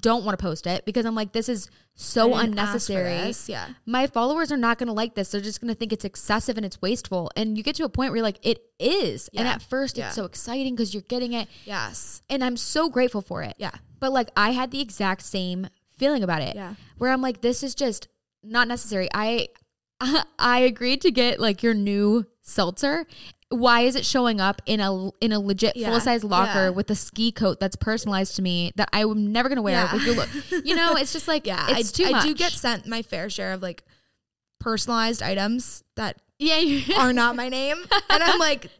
don't 0.00 0.24
want 0.24 0.38
to 0.38 0.42
post 0.42 0.66
it 0.66 0.84
because 0.84 1.06
I'm 1.06 1.14
like, 1.14 1.32
this 1.32 1.48
is 1.48 1.70
so 1.94 2.34
I 2.34 2.42
didn't 2.44 2.58
ask 2.58 2.86
for 2.86 2.92
unnecessary. 2.92 3.34
Yeah. 3.46 3.68
My 3.86 4.06
followers 4.06 4.52
are 4.52 4.56
not 4.58 4.78
going 4.78 4.86
to 4.88 4.92
like 4.92 5.14
this. 5.14 5.30
They're 5.30 5.40
just 5.40 5.60
going 5.62 5.72
to 5.72 5.74
think 5.74 5.92
it's 5.94 6.04
excessive 6.04 6.56
and 6.58 6.66
it's 6.66 6.80
wasteful. 6.82 7.30
And 7.36 7.56
you 7.56 7.64
get 7.64 7.74
to 7.76 7.84
a 7.84 7.88
point 7.88 8.10
where 8.10 8.18
you're 8.18 8.22
like, 8.22 8.38
it 8.46 8.60
is. 8.78 9.30
And 9.34 9.48
at 9.48 9.62
first, 9.62 9.96
Yeah. 9.96 10.06
it's 10.08 10.14
so 10.14 10.24
exciting 10.26 10.74
because 10.74 10.92
you're 10.92 11.02
getting 11.08 11.32
it. 11.32 11.48
Yes. 11.64 12.22
And 12.28 12.44
I'm 12.44 12.56
so 12.58 12.90
grateful 12.90 13.22
for 13.22 13.42
it. 13.42 13.54
Yeah. 13.58 13.70
But 13.98 14.12
like, 14.12 14.28
I 14.36 14.50
had 14.50 14.70
the 14.70 14.80
exact 14.80 15.22
same 15.22 15.68
feeling 15.96 16.22
about 16.22 16.42
it. 16.42 16.54
Yeah. 16.54 16.74
Where 16.98 17.10
I'm 17.10 17.22
like, 17.22 17.40
this 17.40 17.62
is 17.62 17.74
just 17.74 18.08
not 18.44 18.68
necessary. 18.68 19.08
I, 19.14 19.48
I 20.38 20.60
agreed 20.60 21.00
to 21.02 21.10
get 21.10 21.40
like 21.40 21.62
your 21.62 21.74
new 21.74 22.26
seltzer. 22.42 23.06
Why 23.50 23.80
is 23.82 23.96
it 23.96 24.04
showing 24.04 24.40
up 24.40 24.60
in 24.66 24.80
a 24.80 25.10
in 25.20 25.32
a 25.32 25.40
legit 25.40 25.74
Yeah. 25.76 25.90
full 25.90 26.00
size 26.00 26.22
locker 26.22 26.64
Yeah. 26.64 26.68
with 26.70 26.90
a 26.90 26.94
ski 26.94 27.32
coat 27.32 27.58
that's 27.60 27.76
personalized 27.76 28.36
to 28.36 28.42
me 28.42 28.72
that 28.76 28.88
I'm 28.92 29.32
never 29.32 29.48
gonna 29.48 29.62
wear? 29.62 29.74
Yeah. 29.74 29.90
Like, 29.92 30.02
you 30.06 30.12
look, 30.14 30.28
you 30.66 30.76
know, 30.76 30.94
it's 30.96 31.12
just 31.12 31.26
like 31.28 31.46
Yeah. 31.52 31.66
it's 31.70 31.90
I, 31.98 32.02
too 32.04 32.08
I 32.08 32.12
much. 32.12 32.24
do 32.24 32.34
get 32.34 32.52
sent 32.52 32.86
my 32.86 33.00
fair 33.02 33.30
share 33.30 33.52
of 33.52 33.62
like 33.62 33.84
personalized 34.60 35.22
items 35.22 35.82
that 35.96 36.20
yeah, 36.38 36.80
are 36.98 37.12
not 37.12 37.36
my 37.36 37.48
name. 37.48 37.78
And 38.10 38.22
I'm 38.22 38.38
like, 38.38 38.70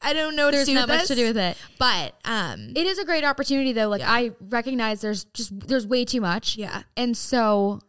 I 0.00 0.12
don't 0.12 0.36
know 0.36 0.50
there's 0.50 0.66
to 0.66 0.72
do 0.72 0.74
not 0.76 0.88
much 0.88 1.08
to 1.08 1.14
do 1.14 1.26
with 1.28 1.36
it. 1.36 1.56
But 1.78 2.14
um 2.24 2.70
It 2.76 2.86
is 2.86 2.98
a 2.98 3.04
great 3.04 3.24
opportunity 3.24 3.72
though. 3.72 3.88
Like. 3.88 4.02
I 4.02 4.30
recognize 4.40 5.00
there's 5.00 5.24
just 5.34 5.66
there's 5.66 5.86
way 5.86 6.04
too 6.04 6.20
much. 6.20 6.56
yeah. 6.56 6.82
And 6.96 7.16
so 7.16 7.80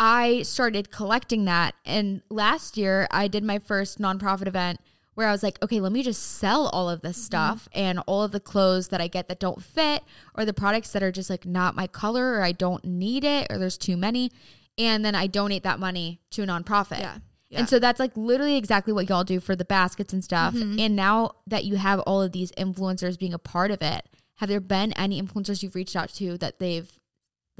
I 0.00 0.42
started 0.42 0.90
collecting 0.90 1.44
that. 1.44 1.74
And 1.84 2.22
last 2.30 2.78
year 2.78 3.06
I 3.10 3.28
did 3.28 3.44
my 3.44 3.58
first 3.58 4.00
nonprofit 4.00 4.48
event 4.48 4.80
where 5.12 5.28
I 5.28 5.32
was 5.32 5.42
like, 5.42 5.62
okay, 5.62 5.78
let 5.78 5.92
me 5.92 6.02
just 6.02 6.38
sell 6.38 6.68
all 6.68 6.88
of 6.88 7.02
this 7.02 7.18
mm-hmm. 7.18 7.24
stuff 7.24 7.68
and 7.72 7.98
all 8.06 8.22
of 8.22 8.32
the 8.32 8.40
clothes 8.40 8.88
that 8.88 9.02
I 9.02 9.08
get 9.08 9.28
that 9.28 9.38
don't 9.38 9.62
fit 9.62 10.02
or 10.34 10.46
the 10.46 10.54
products 10.54 10.92
that 10.92 11.02
are 11.02 11.12
just 11.12 11.28
like 11.28 11.44
not 11.44 11.76
my 11.76 11.86
color 11.86 12.32
or 12.32 12.42
I 12.42 12.52
don't 12.52 12.82
need 12.82 13.24
it 13.24 13.48
or 13.50 13.58
there's 13.58 13.76
too 13.76 13.98
many. 13.98 14.32
And 14.78 15.04
then 15.04 15.14
I 15.14 15.26
donate 15.26 15.64
that 15.64 15.78
money 15.78 16.22
to 16.30 16.42
a 16.42 16.46
nonprofit. 16.46 17.00
Yeah. 17.00 17.18
Yeah. 17.50 17.58
And 17.58 17.68
so 17.68 17.78
that's 17.78 18.00
like 18.00 18.16
literally 18.16 18.56
exactly 18.56 18.92
what 18.94 19.08
y'all 19.08 19.24
do 19.24 19.40
for 19.40 19.54
the 19.54 19.64
baskets 19.64 20.12
and 20.14 20.24
stuff. 20.24 20.54
Mm-hmm. 20.54 20.78
And 20.78 20.96
now 20.96 21.32
that 21.48 21.64
you 21.64 21.76
have 21.76 21.98
all 22.00 22.22
of 22.22 22.32
these 22.32 22.52
influencers 22.52 23.18
being 23.18 23.34
a 23.34 23.38
part 23.38 23.70
of 23.72 23.82
it, 23.82 24.08
have 24.36 24.48
there 24.48 24.60
been 24.60 24.92
any 24.92 25.20
influencers 25.20 25.62
you've 25.62 25.74
reached 25.74 25.96
out 25.96 26.08
to 26.14 26.38
that 26.38 26.60
they've 26.60 26.90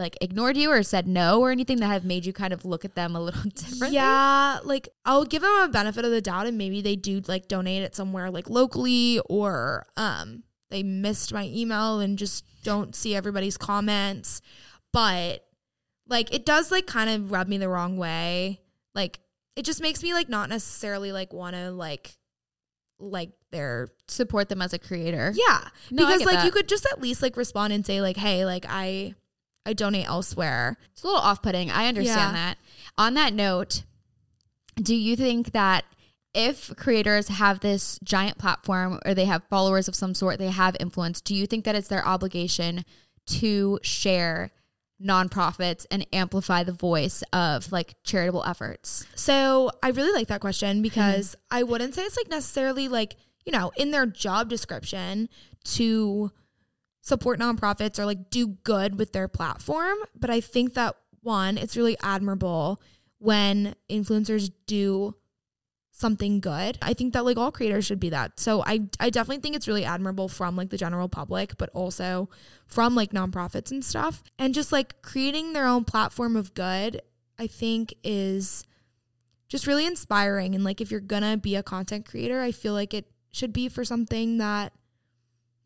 like 0.01 0.17
ignored 0.21 0.57
you 0.57 0.71
or 0.73 0.83
said 0.83 1.07
no 1.07 1.41
or 1.41 1.53
anything 1.53 1.79
that 1.79 1.87
have 1.87 2.05
made 2.05 2.27
you 2.27 2.33
kind 2.33 2.53
of 2.53 2.65
look 2.65 2.85
at 2.85 2.95
them 2.97 3.15
a 3.15 3.21
little 3.21 3.43
differently? 3.55 3.91
Yeah, 3.95 4.59
like 4.65 4.89
I'll 5.05 5.25
give 5.25 5.43
them 5.43 5.53
a 5.61 5.69
benefit 5.69 6.05
of 6.05 6.11
the 6.11 6.21
doubt 6.21 6.47
and 6.49 6.59
maybe 6.59 6.81
they 6.81 6.97
do 6.97 7.21
like 7.29 7.47
donate 7.47 7.83
it 7.83 7.95
somewhere 7.95 8.31
like 8.31 8.51
locally 8.51 9.21
or 9.29 9.87
um 9.97 10.43
they 10.71 10.83
missed 10.83 11.33
my 11.33 11.47
email 11.47 12.01
and 12.01 12.19
just 12.19 12.45
don't 12.65 12.95
see 12.97 13.15
everybody's 13.15 13.57
comments. 13.57 14.41
But 14.93 15.45
like 16.09 16.35
it 16.35 16.45
does 16.45 16.71
like 16.73 16.87
kind 16.87 17.11
of 17.11 17.31
rub 17.31 17.47
me 17.47 17.59
the 17.59 17.69
wrong 17.69 17.97
way. 17.97 18.61
Like 18.95 19.21
it 19.57 19.65
just 19.65 19.81
makes 19.83 20.03
me 20.03 20.15
like 20.15 20.29
not 20.29 20.49
necessarily 20.49 21.13
like 21.13 21.33
want 21.33 21.55
to 21.57 21.71
like 21.71 22.13
like 22.99 23.31
their 23.51 23.89
Support 24.09 24.49
them 24.49 24.61
as 24.63 24.73
a 24.73 24.79
creator. 24.79 25.33
yeah 25.35 25.69
No, 25.91 26.05
because 26.07 26.25
like 26.25 26.37
that. 26.37 26.45
you 26.45 26.51
could 26.53 26.69
just 26.69 26.87
at 26.87 27.01
least 27.01 27.23
like 27.23 27.37
respond 27.37 27.73
and 27.73 27.85
say 27.87 28.01
like 28.01 28.17
hey 28.17 28.45
like 28.45 28.65
I 28.69 29.15
I 29.71 29.73
donate 29.73 30.07
elsewhere. 30.09 30.77
It's 30.93 31.03
a 31.03 31.07
little 31.07 31.23
off 31.23 31.43
putting. 31.43 31.71
I 31.71 31.87
understand 31.87 32.33
Yeah. 32.37 32.43
that. 32.55 32.59
On 32.99 33.15
that 33.15 33.33
note, 33.33 33.83
do 34.77 34.95
you 34.95 35.17
think 35.17 35.53
that 35.53 35.85
if 36.35 36.75
creators 36.77 37.29
have 37.29 37.61
this 37.61 37.99
giant 38.05 38.39
platform 38.39 39.01
or 39.05 39.15
they 39.15 39.25
have 39.25 39.43
followers 39.51 39.89
of 39.89 39.95
some 39.95 40.15
sort, 40.15 40.39
they 40.39 40.51
have 40.51 40.77
influence, 40.81 41.21
do 41.21 41.35
you 41.35 41.47
think 41.47 41.65
that 41.65 41.75
it's 41.75 41.89
their 41.89 42.07
obligation 42.07 42.85
to 43.27 43.79
share 43.83 44.51
nonprofits 45.03 45.87
and 45.91 46.07
amplify 46.13 46.63
the 46.63 46.73
voice 46.73 47.23
of 47.33 47.73
like 47.73 47.95
charitable 48.05 48.45
efforts? 48.45 49.07
So 49.15 49.71
I 49.83 49.91
really 49.91 50.13
like 50.13 50.29
that 50.29 50.41
question 50.41 50.83
because 50.83 51.31
Mm-hmm. 51.31 51.57
I 51.59 51.63
wouldn't 51.65 51.95
say 51.95 52.03
it's 52.03 52.17
like 52.17 52.29
necessarily 52.29 52.89
like, 52.89 53.17
you 53.45 53.53
know, 53.53 53.73
in 53.77 53.91
their 53.91 54.07
job 54.07 54.49
description 54.49 55.29
to 55.65 56.31
support 57.01 57.39
nonprofits 57.39 57.99
or 57.99 58.07
like 58.07 58.31
do 58.31 58.49
good 58.65 58.99
with 58.99 59.13
their 59.13 59.29
platform. 59.29 59.99
But 60.19 60.31
I 60.31 60.41
think 60.41 60.75
that 60.75 60.97
one, 61.23 61.59
it's 61.59 61.77
really 61.77 61.97
admirable 62.03 62.81
when 63.19 63.75
influencers 63.91 64.51
do 64.67 65.15
something 65.93 66.41
good. 66.41 66.79
I 66.81 66.95
think 66.95 67.13
that 67.13 67.25
like 67.25 67.37
all 67.37 67.53
creators 67.53 67.85
should 67.85 68.01
be 68.01 68.11
that. 68.11 68.41
So 68.41 68.63
I 68.65 68.89
I 68.99 69.11
definitely 69.11 69.43
think 69.43 69.55
it's 69.55 69.69
really 69.69 69.85
admirable 69.85 70.29
from 70.29 70.57
like 70.57 70.71
the 70.71 70.79
general 70.79 71.09
public, 71.09 71.59
but 71.59 71.71
also 71.75 72.31
from 72.67 72.95
like 72.95 73.13
nonprofits 73.13 73.71
and 73.71 73.85
stuff. 73.85 74.23
And 74.39 74.55
just 74.55 74.73
like 74.73 75.03
creating 75.03 75.53
their 75.53 75.67
own 75.67 75.85
platform 75.85 76.37
of 76.37 76.55
good, 76.55 77.03
I 77.39 77.47
think 77.47 77.95
is 78.03 78.65
just 79.49 79.67
really 79.67 79.85
inspiring 79.85 80.55
and 80.55 80.65
like 80.65 80.81
if 80.81 80.91
you're 80.91 81.01
going 81.01 81.23
to 81.23 81.37
be 81.37 81.57
a 81.57 81.63
content 81.63 82.09
creator, 82.09 82.41
I 82.41 82.53
feel 82.53 82.73
like 82.73 82.95
it 82.95 83.07
should 83.33 83.53
be 83.53 83.69
for 83.69 83.85
something 83.85 84.39
that 84.39 84.73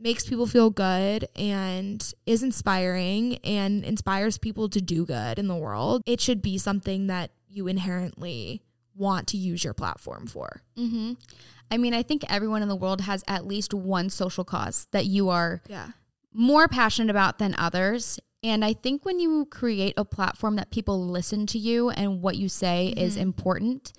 makes 0.05 0.27
people 0.27 0.47
feel 0.47 0.69
good 0.71 1.27
and 1.35 2.13
is 2.27 2.43
inspiring 2.43 3.39
and 3.39 3.83
inspires 3.83 4.37
people 4.39 4.69
to 4.69 4.81
do 4.81 5.07
good 5.07 5.39
in 5.39 5.49
the 5.49 5.57
world. 5.57 6.03
It 6.07 6.21
should 6.21 6.43
be 6.43 6.59
something 6.59 7.07
that 7.09 7.31
you 7.49 7.67
inherently 7.67 8.63
want 8.95 9.27
to 9.29 9.39
use 9.39 9.65
your 9.65 9.73
platform 9.75 10.27
for. 10.27 10.63
Mm-hmm. 10.77 11.15
I 11.71 11.79
mean, 11.79 11.95
I 11.95 12.03
think 12.03 12.23
everyone 12.31 12.63
in 12.63 12.69
the 12.69 12.77
world 12.77 13.01
has 13.01 13.25
at 13.27 13.47
least 13.47 13.73
one 13.73 14.11
social 14.11 14.45
cause 14.45 14.87
that 14.93 15.07
you 15.07 15.31
are 15.31 15.63
Yeah. 15.69 15.93
more 16.33 16.69
passionate 16.69 17.11
about 17.11 17.39
than 17.39 17.55
others. 17.57 18.21
And 18.43 18.63
I 18.63 18.75
think 18.75 19.07
when 19.07 19.19
you 19.19 19.47
create 19.47 19.95
a 19.97 20.05
platform 20.05 20.57
that 20.57 20.71
people 20.71 21.09
listen 21.09 21.47
to 21.47 21.59
you 21.59 21.89
and 21.89 22.21
what 22.21 22.37
you 22.37 22.51
say 22.51 22.89
is 22.95 23.17
Mhm. 23.17 23.21
important, 23.23 23.93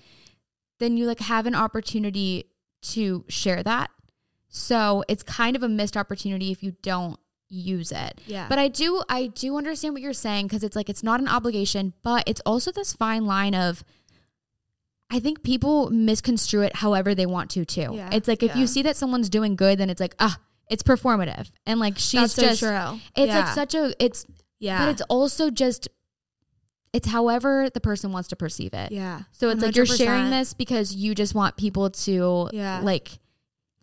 then 0.79 0.97
you 0.97 1.07
like 1.07 1.19
have 1.19 1.47
an 1.47 1.55
opportunity 1.55 2.45
to 2.83 3.25
share 3.27 3.63
that. 3.63 3.89
So 4.57 5.03
it's 5.09 5.21
kind 5.21 5.57
of 5.57 5.63
a 5.63 5.67
missed 5.67 5.97
opportunity 5.97 6.49
if 6.49 6.63
you 6.63 6.75
don't 6.81 7.19
use 7.49 7.91
it. 7.91 8.21
Yeah. 8.25 8.47
But 8.47 8.57
I 8.57 8.69
do 8.69 9.03
I 9.09 9.27
do 9.27 9.57
understand 9.57 9.93
what 9.93 10.01
you're 10.01 10.13
saying 10.13 10.47
because 10.47 10.63
it's 10.63 10.77
like 10.77 10.89
it's 10.89 11.03
not 11.03 11.19
an 11.19 11.27
obligation, 11.27 11.91
but 12.03 12.23
it's 12.25 12.41
also 12.45 12.71
this 12.71 12.93
fine 12.93 13.25
line 13.25 13.53
of 13.53 13.83
I 15.11 15.19
think 15.19 15.43
people 15.43 15.89
misconstrue 15.89 16.61
it 16.61 16.77
however 16.77 17.13
they 17.13 17.25
want 17.25 17.49
to 17.51 17.65
too. 17.65 17.89
Yeah, 17.93 18.09
It's 18.13 18.27
like 18.29 18.43
if 18.43 18.51
yeah. 18.55 18.61
you 18.61 18.65
see 18.67 18.81
that 18.83 18.95
someone's 18.95 19.29
doing 19.29 19.57
good, 19.57 19.77
then 19.77 19.89
it's 19.89 19.99
like, 19.99 20.15
ah, 20.19 20.37
it's 20.69 20.83
performative. 20.83 21.51
And 21.65 21.79
like 21.79 21.97
she's 21.97 22.31
so 22.31 22.41
just 22.41 22.59
true. 22.61 22.99
it's 23.15 23.27
Yeah. 23.27 23.39
like 23.45 23.53
such 23.53 23.75
a 23.75 23.93
it's 24.03 24.25
yeah. 24.59 24.79
but 24.85 24.89
it's 24.91 25.01
also 25.09 25.49
just 25.49 25.89
it's 26.93 27.09
however 27.09 27.69
the 27.73 27.81
person 27.81 28.13
wants 28.13 28.29
to 28.29 28.37
perceive 28.37 28.73
it. 28.73 28.93
yeah. 28.93 29.23
So 29.33 29.49
it's 29.49 29.61
like 29.61 29.75
you're 29.75 29.85
sharing 29.85 30.29
this 30.29 30.53
because 30.53 30.95
you 30.95 31.13
just 31.13 31.35
want 31.35 31.57
people 31.57 31.89
to 31.89 32.49
Yeah. 32.53 32.79
like 32.81 33.19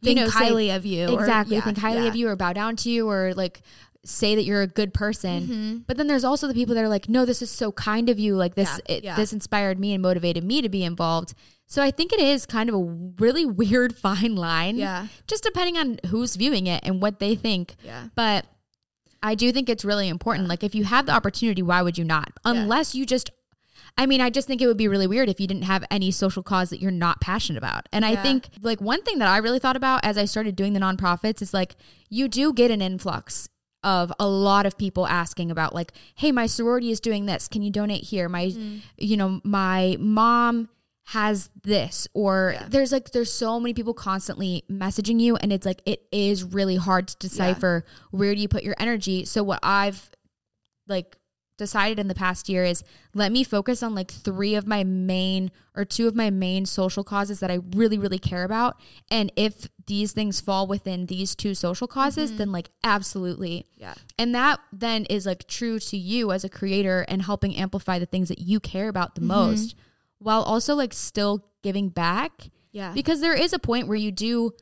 Think 0.02 0.18
you 0.18 0.24
know, 0.24 0.30
say- 0.30 0.38
highly 0.38 0.70
of 0.70 0.84
you. 0.86 1.08
or- 1.08 1.20
exactly 1.20 1.56
yeah, 1.56 1.62
think 1.62 1.78
highly 1.78 2.02
yeah. 2.02 2.08
of 2.08 2.16
you 2.16 2.28
or 2.28 2.36
bow 2.36 2.52
down 2.52 2.76
to 2.76 2.90
you 2.90 3.08
or 3.08 3.32
like 3.34 3.62
say 4.04 4.34
that 4.34 4.42
you're 4.42 4.62
a 4.62 4.66
good 4.66 4.92
person. 4.92 5.46
Mhm. 5.46 5.84
But 5.86 5.96
then 5.96 6.08
there's 6.08 6.24
also 6.24 6.48
the 6.48 6.54
people 6.54 6.74
that 6.74 6.82
are 6.82 6.88
like, 6.88 7.08
no, 7.08 7.24
this 7.24 7.40
is 7.40 7.50
so 7.50 7.70
kind 7.70 8.10
of 8.10 8.18
you. 8.18 8.34
Like 8.34 8.56
this, 8.56 8.68
Yeah, 8.88 8.96
it, 8.96 9.04
yeah. 9.04 9.16
this 9.16 9.32
inspired 9.32 9.78
me 9.78 9.92
and 9.94 10.02
motivated 10.02 10.42
me 10.42 10.60
to 10.60 10.68
be 10.68 10.82
involved. 10.82 11.34
So 11.68 11.80
I 11.82 11.92
think 11.92 12.12
it 12.12 12.18
is 12.18 12.44
kind 12.44 12.68
of 12.68 12.74
a 12.74 12.82
really 13.18 13.46
weird 13.60 13.96
fine 13.96 14.34
line. 14.34 14.76
Yeah. 14.76 15.06
Just 15.28 15.44
depending 15.44 15.76
on 15.78 16.00
who's 16.08 16.34
viewing 16.34 16.66
it 16.66 16.80
and 16.84 17.00
what 17.00 17.20
they 17.20 17.36
think. 17.36 17.76
Yeah. 17.84 18.08
But 18.16 18.46
I 19.22 19.36
do 19.36 19.52
think 19.52 19.68
it's 19.68 19.84
really 19.84 20.08
important. 20.08 20.48
Like 20.48 20.64
if 20.64 20.74
you 20.74 20.82
have 20.82 21.06
the 21.06 21.12
opportunity, 21.12 21.62
why 21.62 21.80
would 21.80 21.96
you 21.96 22.04
not? 22.04 22.32
Unless 22.44 22.96
you 22.96 23.06
just 23.06 23.30
I 23.98 24.06
mean, 24.06 24.20
I 24.20 24.30
just 24.30 24.46
think 24.48 24.60
it 24.62 24.66
would 24.66 24.76
be 24.76 24.88
really 24.88 25.06
weird 25.06 25.28
if 25.28 25.38
you 25.40 25.46
didn't 25.46 25.64
have 25.64 25.84
any 25.90 26.10
social 26.10 26.42
cause 26.42 26.70
that 26.70 26.80
you're 26.80 26.90
not 26.90 27.20
passionate 27.20 27.58
about. 27.58 27.88
And 27.92 28.04
I 28.04 28.16
think 28.22 28.48
like 28.62 28.80
one 28.80 29.02
thing 29.02 29.18
that 29.18 29.28
I 29.28 29.36
really 29.38 29.58
thought 29.58 29.76
about 29.76 30.04
as 30.04 30.16
I 30.18 30.24
started 30.24 30.56
doing 30.56 30.72
the 30.72 30.80
nonprofits 30.80 31.42
is 31.42 31.52
like 31.52 31.76
you 32.08 32.26
do 32.28 32.52
get 32.52 32.70
an 32.70 32.80
influx 32.80 33.48
of 33.84 34.12
a 34.20 34.26
lot 34.28 34.64
of 34.64 34.78
people 34.78 35.06
asking 35.06 35.50
about 35.50 35.74
like, 35.74 35.92
hey, 36.14 36.32
my 36.32 36.46
sorority 36.46 36.90
is 36.90 37.00
doing 37.00 37.26
this. 37.26 37.48
Can 37.48 37.62
you 37.62 37.70
donate 37.70 38.04
here? 38.04 38.28
My 38.28 38.46
Mm-hmm. 38.46 38.78
you 38.96 39.16
know, 39.16 39.40
my 39.44 39.96
mom 40.00 40.68
has 41.06 41.50
this 41.64 42.06
or 42.14 42.52
Yeah. 42.54 42.66
there's 42.68 42.92
like 42.92 43.10
there's 43.10 43.32
so 43.32 43.58
many 43.58 43.74
people 43.74 43.92
constantly 43.92 44.62
messaging 44.70 45.18
you 45.20 45.34
and 45.34 45.52
it's 45.52 45.66
like 45.66 45.82
it 45.84 46.04
is 46.12 46.44
really 46.44 46.76
hard 46.76 47.08
to 47.08 47.16
decipher 47.18 47.84
where 48.12 48.32
do 48.36 48.40
you 48.40 48.46
put 48.46 48.62
your 48.62 48.76
energy 48.78 49.24
so 49.24 49.42
what 49.42 49.58
i've 49.64 50.12
like 50.86 51.16
decided 51.62 52.00
in 52.00 52.08
the 52.08 52.14
past 52.14 52.48
year 52.48 52.64
is 52.64 52.82
let 53.14 53.30
me 53.30 53.44
focus 53.44 53.84
on 53.84 53.94
like 53.94 54.10
three 54.10 54.56
of 54.56 54.66
my 54.66 54.82
main 54.82 55.52
or 55.76 55.84
two 55.84 56.08
of 56.08 56.16
my 56.16 56.28
main 56.28 56.66
social 56.66 57.04
causes 57.04 57.38
that 57.38 57.52
I 57.52 57.60
really 57.76 57.98
really 57.98 58.18
care 58.18 58.42
about. 58.42 58.80
And 59.12 59.30
if 59.36 59.68
these 59.86 60.10
things 60.10 60.40
fall 60.40 60.66
within 60.66 61.06
these 61.06 61.36
two 61.36 61.54
social 61.54 61.86
causes 61.86 62.30
mm-hmm. 62.30 62.38
then 62.38 62.52
like 62.52 62.70
absolutely. 62.82 63.66
Yeah. 63.76 63.94
and 64.18 64.34
that 64.34 64.58
then 64.72 65.04
is 65.04 65.24
like 65.24 65.46
true 65.46 65.78
to 65.78 65.96
you 65.96 66.32
as 66.32 66.42
a 66.42 66.48
creator 66.48 67.04
and 67.06 67.22
helping 67.22 67.54
amplify 67.54 68.00
the 68.00 68.06
things 68.06 68.28
that 68.28 68.40
you 68.40 68.58
care 68.58 68.88
about 68.88 69.14
the 69.14 69.20
mm-hmm. 69.20 69.28
most 69.28 69.76
while 70.18 70.42
also 70.42 70.74
like 70.74 70.92
still 70.92 71.46
giving 71.62 71.88
back. 71.88 72.32
Yeah. 72.72 72.92
because 72.92 73.20
there 73.20 73.34
is 73.34 73.52
a 73.52 73.58
point 73.58 73.86
where 73.86 73.98
you 73.98 74.10
do 74.10 74.52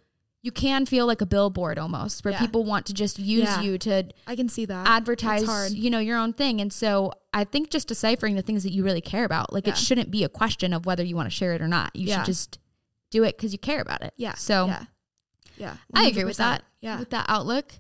you 0.43 0.51
can 0.51 0.87
feel 0.87 1.07
like 1.07 1.21
a 1.21 1.27
billboard 1.27 1.79
almost 1.79 2.25
where 2.25 2.33
Yeah. 2.33 2.41
people 2.41 2.65
want 2.65 2.87
to 2.87 2.95
just 2.95 3.19
use 3.19 3.45
Yeah. 3.45 3.61
you 3.61 3.79
to 3.79 4.05
I 4.27 4.37
can 4.37 4.49
see 4.49 4.65
that. 4.67 4.87
advertise 4.87 5.75
you 5.75 5.91
know 5.91 5.99
your 5.99 6.17
own 6.19 6.33
thing 6.33 6.61
and 6.61 6.73
so 6.73 7.13
i 7.35 7.45
think 7.45 7.71
just 7.71 7.89
deciphering 7.89 8.37
the 8.37 8.43
things 8.43 8.63
that 8.63 8.73
you 8.73 8.83
really 8.83 9.01
care 9.03 9.25
about 9.25 9.53
like 9.53 9.67
Yeah. 9.67 9.73
it 9.75 9.77
shouldn't 9.79 10.11
be 10.11 10.25
a 10.25 10.29
question 10.29 10.73
of 10.73 10.87
whether 10.87 11.05
you 11.05 11.15
want 11.17 11.27
to 11.27 11.35
share 11.35 11.53
it 11.53 11.61
or 11.61 11.69
not 11.69 11.95
you 11.95 12.11
should 12.13 12.25
just 12.25 12.59
do 13.11 13.23
it 13.25 13.37
because 13.37 13.53
you 13.53 13.59
care 13.59 13.81
about 13.81 14.03
it 14.03 14.15
Yeah. 14.17 14.35
so 14.35 14.67
yeah. 14.67 14.85
Yeah. 15.59 15.77
i 15.95 16.07
agree 16.07 16.25
with 16.25 16.39
that 16.39 16.63
Yeah. 16.81 16.99
with 16.99 17.11
that 17.11 17.27
outlook 17.29 17.73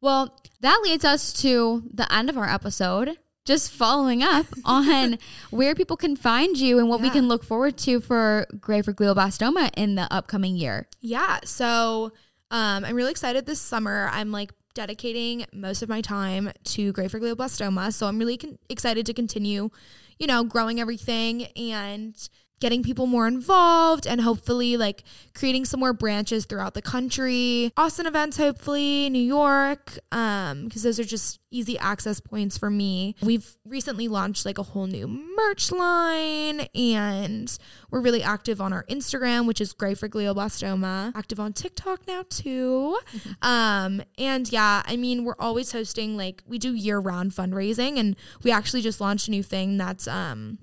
well 0.00 0.40
that 0.60 0.80
leads 0.82 1.04
us 1.04 1.32
to 1.42 1.82
the 1.92 2.10
end 2.12 2.30
of 2.30 2.38
our 2.38 2.48
episode 2.48 3.18
just 3.48 3.72
following 3.72 4.22
up 4.22 4.44
on 4.66 5.18
where 5.50 5.74
people 5.74 5.96
can 5.96 6.14
find 6.14 6.58
you 6.58 6.78
and 6.78 6.88
what 6.88 7.00
we 7.00 7.08
can 7.08 7.28
look 7.28 7.42
forward 7.42 7.78
to 7.78 7.98
for 7.98 8.46
grey 8.60 8.82
for 8.82 8.92
glioblastoma 8.92 9.70
in 9.74 9.94
the 9.94 10.06
upcoming 10.12 10.54
year 10.54 10.86
Yeah. 11.00 11.38
So 11.44 12.12
um, 12.50 12.84
I'm 12.84 12.94
really 12.94 13.10
excited 13.10 13.46
this 13.46 13.60
summer. 13.60 14.08
I'm 14.12 14.30
like 14.32 14.52
dedicating 14.74 15.46
most 15.52 15.82
of 15.82 15.88
my 15.88 16.00
time 16.00 16.50
to 16.64 16.92
grey 16.92 17.08
for 17.08 17.18
glioblastoma. 17.18 17.92
So 17.92 18.06
I'm 18.06 18.18
really 18.18 18.36
con- 18.36 18.58
excited 18.68 19.06
to 19.06 19.14
continue, 19.14 19.70
you 20.18 20.26
know, 20.26 20.44
growing 20.44 20.80
everything 20.80 21.46
and 21.56 22.14
getting 22.60 22.82
people 22.82 23.06
more 23.06 23.26
involved 23.26 24.06
and 24.06 24.20
hopefully 24.20 24.76
like 24.76 25.04
creating 25.34 25.64
some 25.64 25.80
more 25.80 25.92
branches 25.92 26.44
throughout 26.44 26.74
the 26.74 26.82
country. 26.82 27.72
Austin 27.76 28.06
events, 28.06 28.36
hopefully, 28.36 29.08
New 29.10 29.22
York, 29.22 29.98
um, 30.12 30.64
because 30.64 30.82
those 30.82 30.98
are 30.98 31.04
just 31.04 31.40
easy 31.50 31.78
access 31.78 32.20
points 32.20 32.58
for 32.58 32.68
me. 32.68 33.14
We've 33.22 33.56
recently 33.64 34.08
launched 34.08 34.44
like 34.44 34.58
a 34.58 34.62
whole 34.62 34.86
new 34.86 35.06
merch 35.08 35.72
line 35.72 36.66
and 36.74 37.56
we're 37.90 38.00
really 38.00 38.22
active 38.22 38.60
on 38.60 38.72
our 38.72 38.84
Instagram, 38.84 39.46
which 39.46 39.60
is 39.60 39.72
Grey 39.72 39.94
for 39.94 40.08
Glioblastoma. 40.08 41.12
Active 41.14 41.40
on 41.40 41.52
TikTok 41.52 42.06
now 42.06 42.24
too. 42.28 42.98
Um, 43.42 44.02
and 44.18 44.50
yeah, 44.50 44.82
I 44.84 44.96
mean, 44.96 45.24
we're 45.24 45.36
always 45.38 45.72
hosting 45.72 46.16
like 46.16 46.42
we 46.46 46.58
do 46.58 46.74
year 46.74 46.98
round 46.98 47.32
fundraising, 47.32 47.98
and 47.98 48.16
we 48.42 48.50
actually 48.50 48.82
just 48.82 49.00
launched 49.00 49.28
a 49.28 49.30
new 49.30 49.42
thing 49.42 49.76
that's 49.76 50.08
um 50.08 50.58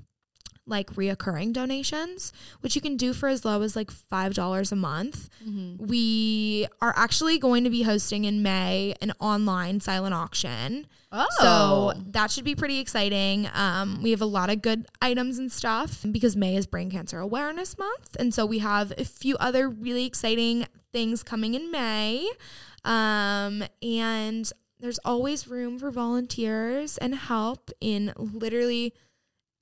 like 0.67 0.91
reoccurring 0.95 1.53
donations, 1.53 2.33
which 2.61 2.75
you 2.75 2.81
can 2.81 2.97
do 2.97 3.13
for 3.13 3.29
as 3.29 3.45
low 3.45 3.61
as 3.61 3.75
like 3.75 3.91
five 3.91 4.33
dollars 4.33 4.71
a 4.71 4.75
month. 4.75 5.29
We 5.79 6.67
are 6.81 6.93
actually 6.95 7.37
going 7.37 7.63
to 7.63 7.69
be 7.69 7.83
hosting 7.83 8.23
in 8.25 8.41
May 8.41 8.95
an 9.01 9.13
online 9.19 9.79
silent 9.79 10.13
auction. 10.13 10.87
oh 11.11 11.27
So 11.39 12.01
that 12.11 12.31
should 12.31 12.45
be 12.45 12.55
pretty 12.55 12.79
exciting. 12.79 13.47
Um, 13.53 14.01
we 14.01 14.11
have 14.11 14.21
a 14.21 14.25
lot 14.25 14.49
of 14.49 14.61
good 14.61 14.85
items 15.01 15.37
and 15.37 15.51
stuff 15.51 16.03
because 16.11 16.35
May 16.35 16.55
is 16.55 16.65
Brain 16.65 16.89
Cancer 16.89 17.19
Awareness 17.19 17.77
Month. 17.77 18.15
And 18.19 18.33
so 18.33 18.45
we 18.45 18.59
have 18.59 18.91
a 18.97 19.05
few 19.05 19.37
other 19.37 19.69
really 19.69 20.05
exciting 20.05 20.67
things 20.91 21.23
coming 21.23 21.53
in 21.53 21.71
May. 21.71 22.29
Um, 22.83 23.63
and 23.81 24.51
there's 24.79 24.99
always 25.05 25.47
room 25.47 25.79
for 25.79 25.89
volunteers 25.89 26.97
and 26.97 27.15
help 27.15 27.71
in 27.81 28.13
literally 28.17 28.93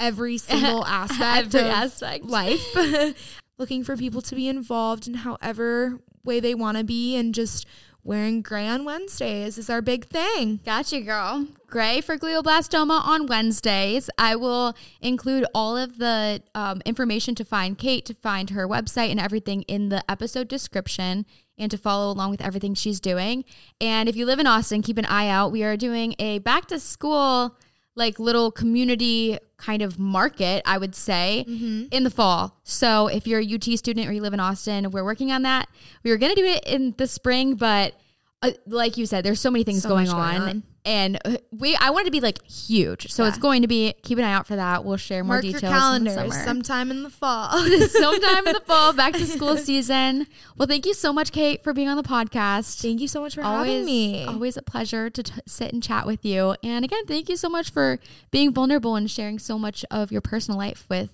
every 0.03 0.37
single 0.49 0.85
aspect 0.85 1.55
Every 1.55 1.61
of 1.61 1.75
aspect. 1.75 2.25
life. 2.25 2.63
Looking 3.57 3.83
for 3.83 3.95
people 3.95 4.21
to 4.21 4.35
be 4.35 4.47
involved 4.47 5.07
in 5.07 5.15
however 5.15 5.99
way 6.23 6.39
they 6.39 6.55
want 6.55 6.77
to 6.77 6.83
be 6.83 7.15
and 7.15 7.33
just 7.33 7.65
wearing 8.03 8.41
gray 8.41 8.67
on 8.67 8.83
Wednesdays 8.83 9.57
is 9.57 9.69
our 9.69 9.81
big 9.81 10.05
thing. 10.05 10.59
Gotcha, 10.65 10.99
girl. 11.01 11.47
Grey 11.67 12.01
for 12.01 12.17
glioblastoma 12.17 12.99
on 13.01 13.27
Wednesdays. 13.27 14.09
I 14.17 14.35
will 14.35 14.75
include 15.01 15.45
all 15.55 15.77
of 15.77 15.97
the 15.99 16.41
um, 16.53 16.81
information 16.85 17.33
to 17.35 17.45
find 17.45 17.77
Kate, 17.77 18.05
to 18.05 18.13
find 18.13 18.49
her 18.49 18.67
website, 18.67 19.09
and 19.09 19.19
everything 19.19 19.61
in 19.63 19.87
the 19.89 20.03
episode 20.11 20.49
description 20.49 21.25
and 21.57 21.71
to 21.71 21.77
follow 21.77 22.11
along 22.11 22.31
with 22.31 22.41
everything 22.41 22.73
she's 22.73 22.99
doing. 22.99 23.45
And 23.79 24.09
if 24.09 24.15
you 24.15 24.25
live 24.25 24.39
in 24.39 24.47
Austin, 24.47 24.81
keep 24.81 24.97
an 24.97 25.05
eye 25.05 25.29
out. 25.29 25.51
We 25.51 25.63
are 25.63 25.77
doing 25.77 26.15
a 26.19 26.39
back 26.39 26.65
to 26.67 26.79
school, 26.79 27.55
like 27.95 28.19
little 28.19 28.51
community 28.51 29.37
kind 29.63 29.81
of 29.81 29.97
market, 29.97 30.61
I 30.65 30.77
would 30.77 30.93
say, 30.95 31.45
in 31.91 32.03
the 32.03 32.09
fall. 32.09 32.59
So 32.63 33.07
if 33.07 33.25
you're 33.27 33.39
a 33.39 33.45
UT 33.55 33.63
student 33.79 34.07
or 34.07 34.11
you 34.11 34.21
live 34.21 34.33
in 34.33 34.39
Austin, 34.39 34.91
we're 34.91 35.05
working 35.05 35.31
on 35.31 35.43
that. 35.43 35.69
We 36.03 36.11
were 36.11 36.17
going 36.17 36.35
to 36.35 36.41
do 36.41 36.45
it 36.47 36.63
in 36.65 36.93
the 36.97 37.07
spring, 37.07 37.55
but 37.55 37.93
uh, 38.41 38.51
like 38.67 38.97
you 38.97 39.05
said, 39.05 39.23
there's 39.23 39.39
so 39.39 39.49
many 39.49 39.63
things 39.63 39.83
So 39.83 39.89
going, 39.89 40.07
much 40.07 40.15
on, 40.15 40.37
going 40.37 40.49
on. 40.49 40.63
And 40.85 41.19
uh, 41.25 41.37
we 41.51 41.75
I 41.75 41.89
want 41.91 42.03
it 42.03 42.05
to 42.05 42.11
be 42.11 42.19
like 42.19 42.45
huge. 42.49 43.11
So 43.11 43.25
it's 43.25 43.37
going 43.37 43.61
to 43.61 43.67
be. 43.67 43.93
Keep 44.03 44.17
an 44.17 44.23
eye 44.23 44.33
out 44.33 44.47
for 44.47 44.55
that. 44.55 44.83
We'll 44.83 44.97
share 44.97 45.23
more 45.23 45.35
Mark 45.35 45.43
your 45.45 45.53
details 45.53 45.63
in 45.63 45.69
the 45.69 46.11
calendars 46.11 46.33
summer. 46.33 46.45
sometime 46.45 46.91
in 46.91 47.03
the 47.03 47.09
fall. 47.09 47.57
Sometime 47.87 48.47
in 48.47 48.53
the 48.53 48.61
fall, 48.65 48.93
back 48.93 49.13
to 49.13 49.25
school 49.25 49.57
season. 49.69 50.27
Well, 50.57 50.67
thank 50.67 50.85
you 50.85 50.93
so 50.93 51.13
much, 51.13 51.31
Kate, 51.31 51.63
for 51.63 51.73
being 51.73 51.87
on 51.89 51.97
the 51.97 52.03
podcast. 52.03 52.81
Thank 52.81 52.99
you 53.01 53.07
so 53.07 53.21
much 53.21 53.35
for 53.35 53.43
always, 53.43 53.69
having 53.71 53.85
me. 53.85 54.25
always 54.25 54.57
a 54.57 54.61
pleasure 54.61 55.09
to 55.09 55.23
t- 55.23 55.33
sit 55.45 55.71
and 55.73 55.81
chat 55.81 56.05
with 56.05 56.25
you. 56.25 56.55
And 56.63 56.83
again, 56.83 57.05
thank 57.05 57.29
you 57.29 57.37
so 57.37 57.49
much 57.49 57.69
for 57.71 57.99
being 58.31 58.53
vulnerable 58.53 58.95
and 58.95 59.09
sharing 59.09 59.39
so 59.39 59.57
much 59.57 59.85
of 59.89 60.11
your 60.11 60.21
personal 60.21 60.57
life 60.57 60.85
with 60.89 61.09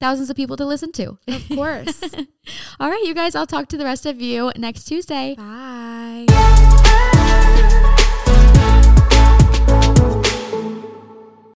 thousands 0.00 0.30
of 0.30 0.36
people 0.36 0.56
to 0.56 0.64
listen 0.66 0.92
to. 0.92 1.18
Of 1.28 1.48
course. 1.48 2.00
All 2.80 2.90
right, 2.90 3.02
you 3.04 3.14
guys, 3.14 3.34
I'll 3.34 3.46
talk 3.46 3.68
to 3.68 3.76
the 3.76 3.84
rest 3.84 4.06
of 4.06 4.20
you 4.20 4.52
next 4.56 4.84
Tuesday. 4.84 5.34
Bye. 5.36 6.90